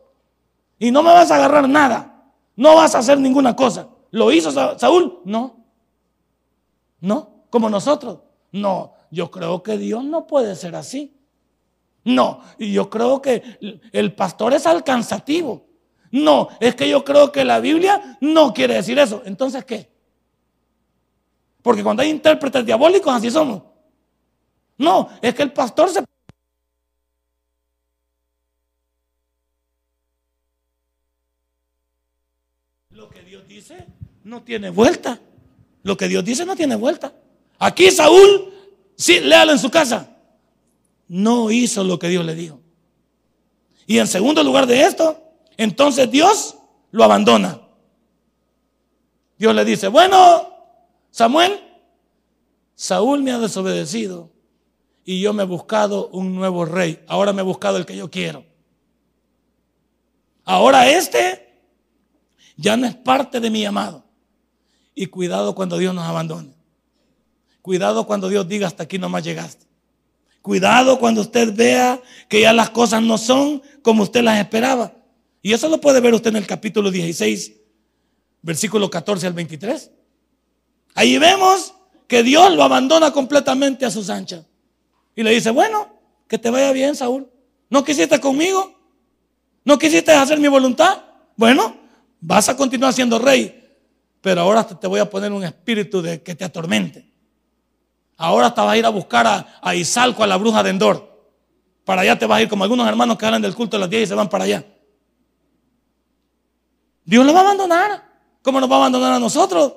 Y 0.80 0.92
no 0.92 1.02
me 1.02 1.12
vas 1.12 1.32
a 1.32 1.36
agarrar 1.36 1.68
nada. 1.68 2.32
No 2.56 2.76
vas 2.76 2.94
a 2.96 3.00
hacer 3.00 3.20
ninguna 3.20 3.56
cosa. 3.56 3.88
¿Lo 4.12 4.32
hizo 4.32 4.52
Saúl? 4.78 5.22
No. 5.26 5.58
No, 7.02 7.46
como 7.50 7.70
nosotros. 7.70 8.20
No, 8.52 8.94
yo 9.10 9.32
creo 9.32 9.64
que 9.64 9.78
Dios 9.78 10.04
no 10.04 10.28
puede 10.28 10.56
ser 10.56 10.76
así. 10.76 11.18
No, 12.06 12.42
y 12.58 12.74
yo 12.74 12.90
creo 12.90 13.22
que 13.22 13.44
el 13.92 14.14
pastor 14.14 14.54
es 14.54 14.68
alcanzativo. 14.68 15.66
No, 16.14 16.50
es 16.60 16.76
que 16.76 16.88
yo 16.88 17.04
creo 17.04 17.32
que 17.32 17.44
la 17.44 17.60
Biblia 17.60 18.20
no 18.22 18.54
quiere 18.54 18.76
decir 18.76 19.00
eso. 19.00 19.24
Entonces, 19.26 19.66
¿qué? 19.66 19.90
Porque 21.64 21.84
cuando 21.84 22.04
hay 22.04 22.12
intérpretes 22.12 22.64
diabólicos, 22.64 23.12
así 23.12 23.32
somos. 23.32 23.64
No, 24.78 25.10
es 25.24 25.34
que 25.34 25.42
el 25.42 25.52
pastor 25.52 25.90
se... 25.90 26.04
Lo 32.92 33.10
que 33.10 33.24
Dios 33.24 33.48
dice 33.48 33.88
no 34.24 34.44
tiene 34.44 34.70
vuelta. 34.70 35.20
Lo 35.82 35.98
que 35.98 36.08
Dios 36.08 36.24
dice 36.24 36.46
no 36.46 36.56
tiene 36.56 36.76
vuelta. 36.76 37.12
Aquí 37.58 37.90
Saúl, 37.90 38.54
sí, 38.96 39.20
léalo 39.20 39.52
en 39.52 39.60
su 39.60 39.72
casa. 39.72 40.16
No 41.08 41.50
hizo 41.50 41.84
lo 41.84 41.98
que 41.98 42.10
Dios 42.10 42.24
le 42.24 42.36
dijo. 42.36 42.60
Y 43.88 43.98
en 43.98 44.06
segundo 44.06 44.44
lugar 44.44 44.68
de 44.68 44.84
esto, 44.84 45.23
entonces 45.58 46.10
Dios 46.10 46.58
lo 46.92 47.04
abandona. 47.04 47.62
Dios 49.38 49.54
le 49.56 49.66
dice, 49.66 49.88
bueno, 49.88 50.48
Samuel, 51.12 51.60
Saúl 52.76 53.22
me 53.24 53.32
ha 53.32 53.40
desobedecido 53.40 54.32
y 55.06 55.22
yo 55.22 55.34
me 55.34 55.44
he 55.44 55.46
buscado 55.46 56.08
un 56.10 56.36
nuevo 56.36 56.66
rey. 56.66 57.04
Ahora 57.08 57.34
me 57.34 57.42
he 57.42 57.46
buscado 57.46 57.78
el 57.78 57.86
que 57.86 57.96
yo 57.96 58.10
quiero. 58.10 58.46
Ahora 60.46 60.90
este 60.90 61.44
ya 62.58 62.78
no 62.78 62.86
es 62.86 62.96
parte 62.96 63.40
de 63.40 63.50
mi 63.50 63.62
llamado. 63.62 64.04
Y 64.96 65.08
cuidado 65.08 65.56
cuando 65.56 65.78
Dios 65.78 65.94
nos 65.94 66.06
abandone. 66.06 66.54
Cuidado 67.62 68.06
cuando 68.06 68.30
Dios 68.30 68.48
diga 68.48 68.68
hasta 68.68 68.84
aquí 68.84 68.98
nomás 68.98 69.24
llegaste. 69.24 69.66
Cuidado 70.42 71.00
cuando 71.00 71.22
usted 71.22 71.56
vea 71.56 72.02
que 72.28 72.42
ya 72.42 72.54
las 72.54 72.70
cosas 72.70 73.02
no 73.02 73.18
son 73.18 73.62
como 73.82 74.04
usted 74.04 74.22
las 74.22 74.40
esperaba. 74.40 74.94
Y 75.46 75.52
eso 75.52 75.68
lo 75.68 75.80
puede 75.82 76.00
ver 76.00 76.14
usted 76.14 76.30
en 76.30 76.38
el 76.38 76.48
capítulo 76.48 76.90
16, 76.90 77.52
versículo 78.42 78.90
14 78.90 79.28
al 79.28 79.34
23. 79.34 79.92
Ahí 80.96 81.18
vemos 81.18 81.76
que 82.08 82.24
Dios 82.24 82.54
lo 82.54 82.64
abandona 82.64 83.12
completamente 83.12 83.86
a 83.86 83.92
sus 83.92 84.10
anchas. 84.10 84.46
Y 85.18 85.22
le 85.22 85.32
dice, 85.32 85.52
bueno, 85.52 86.00
que 86.30 86.38
te 86.38 86.50
vaya 86.50 86.72
bien, 86.72 86.96
Saúl. 86.96 87.30
¿No 87.70 87.84
quisiste 87.84 88.22
conmigo? 88.22 88.74
¿No 89.66 89.78
quisiste 89.78 90.14
hacer 90.14 90.40
mi 90.40 90.48
voluntad? 90.48 91.04
Bueno, 91.36 91.76
vas 92.22 92.48
a 92.48 92.56
continuar 92.56 92.94
siendo 92.94 93.20
rey, 93.20 93.68
pero 94.22 94.42
ahora 94.42 94.66
te 94.66 94.88
voy 94.88 95.02
a 95.02 95.10
poner 95.10 95.34
un 95.34 95.44
espíritu 95.44 96.02
de 96.02 96.24
que 96.24 96.36
te 96.36 96.46
atormente. 96.46 97.12
Ahora 98.16 98.54
te 98.54 98.62
vas 98.62 98.70
a 98.70 98.78
ir 98.78 98.86
a 98.86 98.90
buscar 98.90 99.28
a, 99.28 99.60
a 99.62 99.76
Isalco, 99.76 100.24
a 100.24 100.28
la 100.28 100.38
bruja 100.38 100.64
de 100.64 100.70
Endor. 100.70 101.34
Para 101.84 102.04
allá 102.04 102.18
te 102.18 102.26
vas 102.26 102.40
a 102.40 102.42
ir 102.44 102.48
como 102.48 102.64
algunos 102.64 102.88
hermanos 102.88 103.18
que 103.18 103.26
hablan 103.26 103.42
del 103.42 103.56
culto 103.56 103.76
de 103.76 103.82
las 103.82 103.90
10 103.90 104.04
y 104.04 104.08
se 104.08 104.16
van 104.16 104.30
para 104.30 104.46
allá. 104.46 104.66
Dios 107.06 107.26
lo 107.26 107.34
va 107.34 107.40
a 107.40 107.44
abandonar. 107.44 108.14
¿Cómo 108.42 108.60
nos 108.60 108.70
va 108.70 108.76
a 108.76 108.80
abandonar 108.80 109.14
a 109.14 109.20
nosotros? 109.20 109.74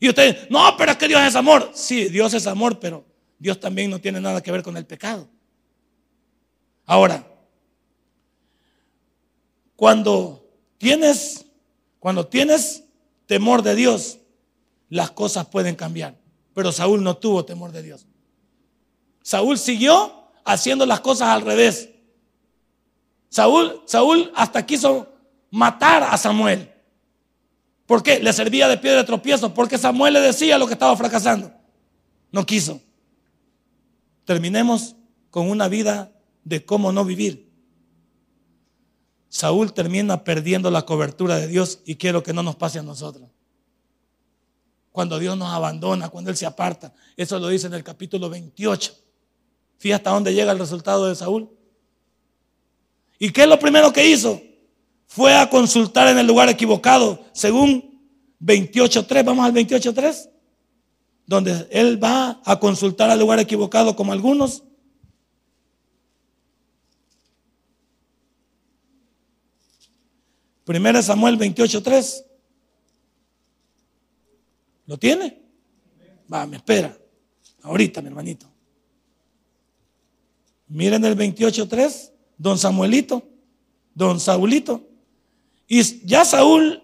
Y 0.00 0.08
usted, 0.08 0.48
no, 0.50 0.76
pero 0.76 0.92
es 0.92 0.98
que 0.98 1.08
Dios 1.08 1.22
es 1.22 1.34
amor. 1.34 1.70
Sí, 1.74 2.08
Dios 2.08 2.34
es 2.34 2.46
amor, 2.46 2.78
pero 2.78 3.04
Dios 3.38 3.58
también 3.58 3.90
no 3.90 4.00
tiene 4.00 4.20
nada 4.20 4.42
que 4.42 4.52
ver 4.52 4.62
con 4.62 4.76
el 4.76 4.86
pecado. 4.86 5.28
Ahora, 6.86 7.26
cuando 9.76 10.48
tienes, 10.78 11.44
cuando 11.98 12.26
tienes 12.26 12.84
temor 13.26 13.62
de 13.62 13.74
Dios, 13.74 14.18
las 14.88 15.10
cosas 15.10 15.46
pueden 15.46 15.76
cambiar. 15.76 16.16
Pero 16.54 16.72
Saúl 16.72 17.02
no 17.02 17.16
tuvo 17.16 17.44
temor 17.44 17.72
de 17.72 17.82
Dios. 17.82 18.06
Saúl 19.22 19.58
siguió 19.58 20.30
haciendo 20.44 20.86
las 20.86 21.00
cosas 21.00 21.28
al 21.28 21.42
revés. 21.42 21.90
Saúl, 23.28 23.82
Saúl 23.84 24.32
hasta 24.34 24.64
quiso 24.64 25.12
matar 25.50 26.02
a 26.02 26.16
Samuel. 26.16 26.72
¿Por 27.86 28.02
qué? 28.02 28.20
Le 28.20 28.32
servía 28.32 28.68
de 28.68 28.76
piedra 28.76 28.98
de 28.98 29.04
tropiezo, 29.04 29.54
porque 29.54 29.78
Samuel 29.78 30.14
le 30.14 30.20
decía 30.20 30.58
lo 30.58 30.66
que 30.66 30.74
estaba 30.74 30.96
fracasando. 30.96 31.52
No 32.30 32.44
quiso. 32.44 32.82
Terminemos 34.24 34.94
con 35.30 35.48
una 35.48 35.68
vida 35.68 36.12
de 36.44 36.64
cómo 36.64 36.92
no 36.92 37.04
vivir. 37.04 37.48
Saúl 39.28 39.72
termina 39.72 40.24
perdiendo 40.24 40.70
la 40.70 40.82
cobertura 40.82 41.36
de 41.36 41.48
Dios 41.48 41.80
y 41.84 41.96
quiero 41.96 42.22
que 42.22 42.32
no 42.32 42.42
nos 42.42 42.56
pase 42.56 42.78
a 42.78 42.82
nosotros. 42.82 43.28
Cuando 44.92 45.18
Dios 45.18 45.36
nos 45.36 45.48
abandona, 45.48 46.08
cuando 46.08 46.30
Él 46.30 46.36
se 46.36 46.46
aparta. 46.46 46.92
Eso 47.16 47.38
lo 47.38 47.48
dice 47.48 47.68
en 47.68 47.74
el 47.74 47.84
capítulo 47.84 48.28
28. 48.28 48.94
Fíjate 49.78 49.94
hasta 49.94 50.10
dónde 50.10 50.34
llega 50.34 50.52
el 50.52 50.58
resultado 50.58 51.08
de 51.08 51.14
Saúl. 51.14 51.48
¿Y 53.18 53.30
qué 53.30 53.42
es 53.42 53.48
lo 53.48 53.58
primero 53.58 53.92
que 53.92 54.06
hizo? 54.06 54.40
Fue 55.08 55.34
a 55.34 55.48
consultar 55.48 56.06
en 56.08 56.18
el 56.18 56.26
lugar 56.26 56.48
equivocado, 56.48 57.24
según 57.32 57.98
28.3, 58.40 59.24
vamos 59.24 59.44
al 59.44 59.54
28.3, 59.54 60.30
donde 61.26 61.66
él 61.70 62.02
va 62.02 62.40
a 62.44 62.60
consultar 62.60 63.10
al 63.10 63.18
lugar 63.18 63.40
equivocado 63.40 63.96
como 63.96 64.12
algunos. 64.12 64.62
Primera 70.64 71.02
Samuel 71.02 71.38
28.3. 71.38 72.24
¿Lo 74.84 74.98
tiene? 74.98 75.42
Va, 76.32 76.46
me 76.46 76.58
espera. 76.58 76.96
Ahorita, 77.62 78.02
mi 78.02 78.08
hermanito. 78.08 78.46
Miren 80.66 81.02
el 81.06 81.16
28.3, 81.16 82.12
don 82.36 82.58
Samuelito, 82.58 83.26
don 83.94 84.20
Saulito. 84.20 84.87
Y 85.68 86.06
ya 86.06 86.24
Saúl, 86.24 86.82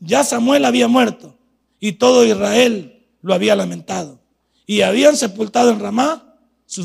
ya 0.00 0.24
Samuel 0.24 0.64
había 0.64 0.88
muerto 0.88 1.38
y 1.78 1.92
todo 1.92 2.24
Israel 2.24 3.06
lo 3.22 3.32
había 3.32 3.54
lamentado. 3.54 4.20
Y 4.66 4.80
habían 4.82 5.16
sepultado 5.16 5.70
en 5.70 5.78
Ramá, 5.80 6.36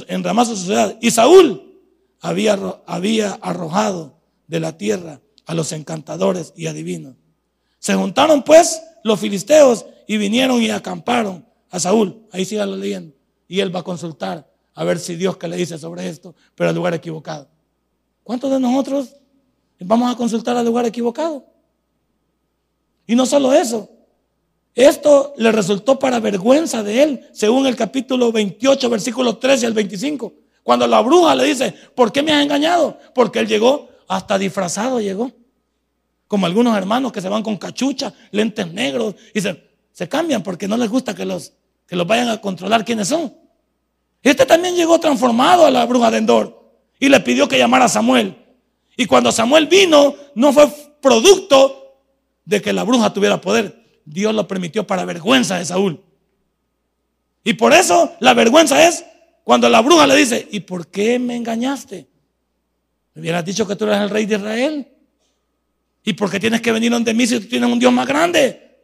en 0.07 0.23
Ramá 0.23 0.45
su 0.45 0.55
ciudad. 0.55 0.97
Y 1.01 1.11
Saúl 1.11 1.79
había, 2.21 2.57
había 2.85 3.33
arrojado 3.41 4.19
de 4.47 4.59
la 4.59 4.77
tierra 4.77 5.21
a 5.45 5.53
los 5.53 5.71
encantadores 5.71 6.53
y 6.55 6.67
adivinos. 6.67 7.15
Se 7.79 7.95
juntaron 7.95 8.43
pues 8.43 8.81
los 9.03 9.19
filisteos 9.19 9.85
y 10.07 10.17
vinieron 10.17 10.61
y 10.61 10.69
acamparon 10.69 11.45
a 11.71 11.79
Saúl. 11.79 12.27
Ahí 12.31 12.45
sigue 12.45 12.65
la 12.65 12.75
leyenda. 12.75 13.15
Y 13.47 13.61
él 13.61 13.73
va 13.73 13.79
a 13.79 13.83
consultar 13.83 14.51
a 14.75 14.83
ver 14.83 14.99
si 14.99 15.15
Dios 15.15 15.37
que 15.37 15.47
le 15.47 15.57
dice 15.57 15.77
sobre 15.77 16.07
esto, 16.07 16.35
pero 16.55 16.69
al 16.69 16.75
lugar 16.75 16.93
equivocado. 16.93 17.49
¿Cuántos 18.23 18.51
de 18.51 18.59
nosotros 18.59 19.15
Vamos 19.79 20.11
a 20.11 20.17
consultar 20.17 20.57
al 20.57 20.65
lugar 20.65 20.85
equivocado. 20.85 21.45
Y 23.07 23.15
no 23.15 23.25
solo 23.25 23.53
eso, 23.53 23.89
esto 24.75 25.33
le 25.37 25.51
resultó 25.51 25.97
para 25.97 26.19
vergüenza 26.19 26.83
de 26.83 27.03
él, 27.03 27.27
según 27.33 27.65
el 27.65 27.75
capítulo 27.75 28.31
28, 28.31 28.89
versículos 28.89 29.39
13 29.39 29.65
al 29.65 29.73
25. 29.73 30.33
Cuando 30.63 30.85
la 30.85 31.01
bruja 31.01 31.35
le 31.35 31.45
dice, 31.45 31.73
¿por 31.95 32.11
qué 32.11 32.21
me 32.21 32.31
has 32.31 32.43
engañado? 32.43 32.97
Porque 33.15 33.39
él 33.39 33.47
llegó, 33.47 33.89
hasta 34.07 34.37
disfrazado 34.37 35.01
llegó. 35.01 35.31
Como 36.27 36.45
algunos 36.45 36.77
hermanos 36.77 37.11
que 37.11 37.21
se 37.21 37.29
van 37.29 37.41
con 37.41 37.57
cachucha, 37.57 38.13
lentes 38.31 38.71
negros, 38.71 39.15
y 39.33 39.41
se, 39.41 39.63
se 39.91 40.07
cambian 40.07 40.43
porque 40.43 40.67
no 40.67 40.77
les 40.77 40.89
gusta 40.89 41.15
que 41.15 41.25
los, 41.25 41.53
que 41.87 41.95
los 41.95 42.05
vayan 42.05 42.29
a 42.29 42.39
controlar 42.39 42.85
quiénes 42.85 43.07
son. 43.07 43.33
Este 44.21 44.45
también 44.45 44.75
llegó 44.75 44.99
transformado 44.99 45.65
a 45.65 45.71
la 45.71 45.85
bruja 45.85 46.11
de 46.11 46.17
Endor 46.19 46.71
y 46.99 47.09
le 47.09 47.19
pidió 47.21 47.47
que 47.47 47.57
llamara 47.57 47.85
a 47.85 47.89
Samuel. 47.89 48.35
Y 48.99 49.05
cuando 49.05 49.31
Samuel 49.31 49.67
vino, 49.67 50.13
no 50.35 50.51
fue 50.51 50.67
producto 51.01 52.01
de 52.43 52.61
que 52.61 52.73
la 52.73 52.83
bruja 52.83 53.13
tuviera 53.13 53.39
poder. 53.39 54.01
Dios 54.03 54.35
lo 54.35 54.45
permitió 54.45 54.85
para 54.85 55.05
vergüenza 55.05 55.57
de 55.57 55.63
Saúl. 55.63 56.03
Y 57.45 57.53
por 57.53 57.71
eso 57.71 58.13
la 58.19 58.33
vergüenza 58.33 58.85
es 58.85 59.05
Cuando 59.45 59.69
la 59.69 59.81
bruja 59.81 60.05
le 60.05 60.17
dice, 60.17 60.45
¿y 60.51 60.59
por 60.59 60.87
qué 60.87 61.17
me 61.17 61.37
engañaste? 61.37 62.09
Me 63.13 63.21
hubieras 63.21 63.45
dicho 63.45 63.65
que 63.65 63.77
tú 63.77 63.85
eres 63.85 63.99
el 63.99 64.09
rey 64.09 64.25
de 64.25 64.35
Israel. 64.35 64.87
¿Y 66.03 66.11
por 66.11 66.29
qué 66.29 66.37
tienes 66.37 66.59
que 66.59 66.73
venir 66.73 66.91
donde 66.91 67.13
mí 67.13 67.25
si 67.25 67.39
tú 67.39 67.47
tienes 67.47 67.71
un 67.71 67.79
Dios 67.79 67.93
más 67.93 68.05
grande? 68.05 68.81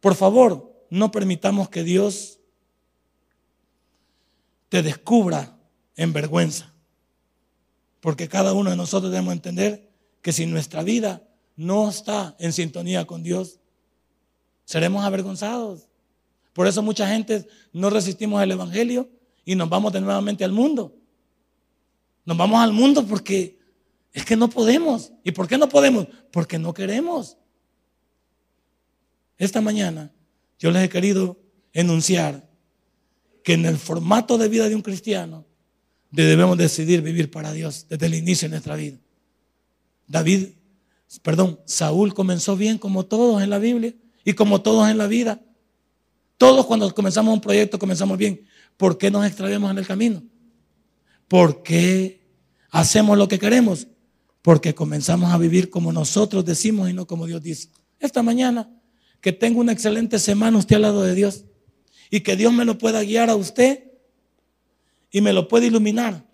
Por 0.00 0.14
favor, 0.14 0.86
no 0.90 1.10
permitamos 1.10 1.70
que 1.70 1.82
Dios 1.82 2.38
te 4.68 4.82
descubra 4.82 5.56
en 5.96 6.12
vergüenza. 6.12 6.75
Porque 8.06 8.28
cada 8.28 8.52
uno 8.52 8.70
de 8.70 8.76
nosotros 8.76 9.10
debemos 9.10 9.32
entender 9.32 9.90
que 10.22 10.32
si 10.32 10.46
nuestra 10.46 10.84
vida 10.84 11.26
no 11.56 11.88
está 11.88 12.36
en 12.38 12.52
sintonía 12.52 13.04
con 13.04 13.24
Dios, 13.24 13.58
seremos 14.64 15.04
avergonzados. 15.04 15.88
Por 16.52 16.68
eso 16.68 16.82
mucha 16.82 17.08
gente 17.08 17.48
no 17.72 17.90
resistimos 17.90 18.40
el 18.40 18.52
Evangelio 18.52 19.10
y 19.44 19.56
nos 19.56 19.68
vamos 19.68 19.92
de 19.92 20.00
nuevamente 20.00 20.44
al 20.44 20.52
mundo. 20.52 20.94
Nos 22.24 22.36
vamos 22.36 22.62
al 22.62 22.72
mundo 22.72 23.04
porque 23.04 23.58
es 24.12 24.24
que 24.24 24.36
no 24.36 24.48
podemos. 24.50 25.10
¿Y 25.24 25.32
por 25.32 25.48
qué 25.48 25.58
no 25.58 25.68
podemos? 25.68 26.06
Porque 26.30 26.60
no 26.60 26.72
queremos. 26.74 27.36
Esta 29.36 29.60
mañana 29.60 30.12
yo 30.60 30.70
les 30.70 30.84
he 30.84 30.88
querido 30.88 31.40
enunciar 31.72 32.48
que 33.42 33.54
en 33.54 33.66
el 33.66 33.76
formato 33.76 34.38
de 34.38 34.48
vida 34.48 34.68
de 34.68 34.76
un 34.76 34.82
cristiano 34.82 35.44
debemos 36.22 36.56
decidir 36.56 37.02
vivir 37.02 37.30
para 37.30 37.52
Dios 37.52 37.86
desde 37.88 38.06
el 38.06 38.14
inicio 38.14 38.48
de 38.48 38.50
nuestra 38.50 38.76
vida. 38.76 38.96
David, 40.06 40.48
perdón, 41.22 41.60
Saúl 41.64 42.14
comenzó 42.14 42.56
bien 42.56 42.78
como 42.78 43.04
todos 43.06 43.42
en 43.42 43.50
la 43.50 43.58
Biblia 43.58 43.94
y 44.24 44.34
como 44.34 44.62
todos 44.62 44.88
en 44.88 44.98
la 44.98 45.06
vida. 45.06 45.40
Todos 46.38 46.66
cuando 46.66 46.94
comenzamos 46.94 47.34
un 47.34 47.40
proyecto 47.40 47.78
comenzamos 47.78 48.18
bien. 48.18 48.44
¿Por 48.76 48.98
qué 48.98 49.10
nos 49.10 49.26
extraviamos 49.26 49.70
en 49.70 49.78
el 49.78 49.86
camino? 49.86 50.22
¿Por 51.28 51.62
qué 51.62 52.20
hacemos 52.70 53.16
lo 53.16 53.28
que 53.28 53.38
queremos? 53.38 53.86
Porque 54.42 54.74
comenzamos 54.74 55.32
a 55.32 55.38
vivir 55.38 55.70
como 55.70 55.92
nosotros 55.92 56.44
decimos 56.44 56.88
y 56.90 56.92
no 56.92 57.06
como 57.06 57.26
Dios 57.26 57.42
dice. 57.42 57.68
Esta 57.98 58.22
mañana, 58.22 58.70
que 59.20 59.32
tenga 59.32 59.58
una 59.58 59.72
excelente 59.72 60.18
semana 60.18 60.58
usted 60.58 60.76
al 60.76 60.82
lado 60.82 61.02
de 61.02 61.14
Dios 61.14 61.44
y 62.10 62.20
que 62.20 62.36
Dios 62.36 62.52
me 62.52 62.64
lo 62.64 62.78
pueda 62.78 63.02
guiar 63.02 63.30
a 63.30 63.34
usted 63.34 63.85
y 65.16 65.22
me 65.22 65.32
lo 65.32 65.48
pueda 65.48 65.64
iluminar 65.64 66.26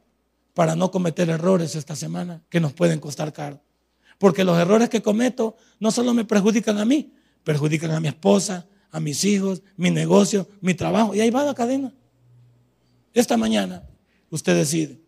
para 0.55 0.75
no 0.75 0.91
cometer 0.91 1.31
errores 1.31 1.77
esta 1.77 1.95
semana 1.95 2.43
que 2.49 2.59
nos 2.59 2.73
pueden 2.73 2.99
costar 2.99 3.33
caro. 3.33 3.63
Porque 4.19 4.43
los 4.43 4.59
errores 4.59 4.89
que 4.89 5.01
cometo 5.01 5.57
no 5.79 5.93
solo 5.93 6.13
me 6.13 6.25
perjudican 6.25 6.79
a 6.79 6.85
mí, 6.85 7.13
perjudican 7.45 7.93
a 7.93 8.01
mi 8.01 8.09
esposa, 8.09 8.67
a 8.91 8.99
mis 8.99 9.23
hijos, 9.23 9.63
mi 9.77 9.93
negocio, 9.93 10.49
mi 10.61 10.75
trabajo. 10.75 11.15
Y 11.15 11.21
ahí 11.21 11.31
va 11.31 11.45
la 11.45 11.55
cadena. 11.55 11.93
Esta 13.15 13.37
mañana 13.37 13.85
usted 14.31 14.57
decide. 14.57 14.99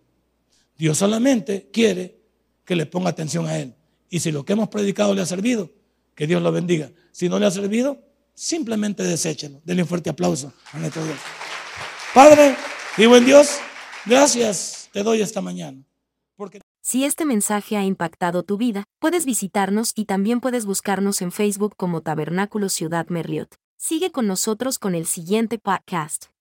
Dios 0.78 0.96
solamente 0.96 1.68
quiere 1.72 2.16
que 2.64 2.76
le 2.76 2.86
ponga 2.86 3.10
atención 3.10 3.48
a 3.48 3.58
Él. 3.58 3.74
Y 4.08 4.20
si 4.20 4.30
lo 4.30 4.44
que 4.44 4.52
hemos 4.52 4.68
predicado 4.68 5.16
le 5.16 5.22
ha 5.22 5.26
servido, 5.26 5.68
que 6.14 6.28
Dios 6.28 6.40
lo 6.40 6.52
bendiga. 6.52 6.92
Si 7.10 7.28
no 7.28 7.40
le 7.40 7.46
ha 7.46 7.50
servido, 7.50 7.98
simplemente 8.34 9.02
deséchelo. 9.02 9.60
Denle 9.64 9.82
un 9.82 9.88
fuerte 9.88 10.10
aplauso 10.10 10.52
a 10.70 10.78
nuestro 10.78 11.04
Dios. 11.04 11.18
Padre 12.14 12.54
y 12.96 13.06
buen 13.06 13.24
Dios, 13.24 13.58
gracias 14.06 14.84
te 14.92 15.02
doy 15.02 15.20
esta 15.20 15.40
mañana. 15.40 15.84
Porque... 16.36 16.60
Si 16.80 17.04
este 17.04 17.24
mensaje 17.24 17.76
ha 17.76 17.84
impactado 17.84 18.42
tu 18.42 18.56
vida, 18.56 18.84
puedes 19.00 19.24
visitarnos 19.24 19.92
y 19.96 20.04
también 20.04 20.40
puedes 20.40 20.66
buscarnos 20.66 21.22
en 21.22 21.32
Facebook 21.32 21.74
como 21.76 22.02
Tabernáculo 22.02 22.68
Ciudad 22.68 23.08
Merliot. 23.08 23.56
Sigue 23.76 24.12
con 24.12 24.26
nosotros 24.26 24.78
con 24.78 24.94
el 24.94 25.06
siguiente 25.06 25.58
podcast. 25.58 26.33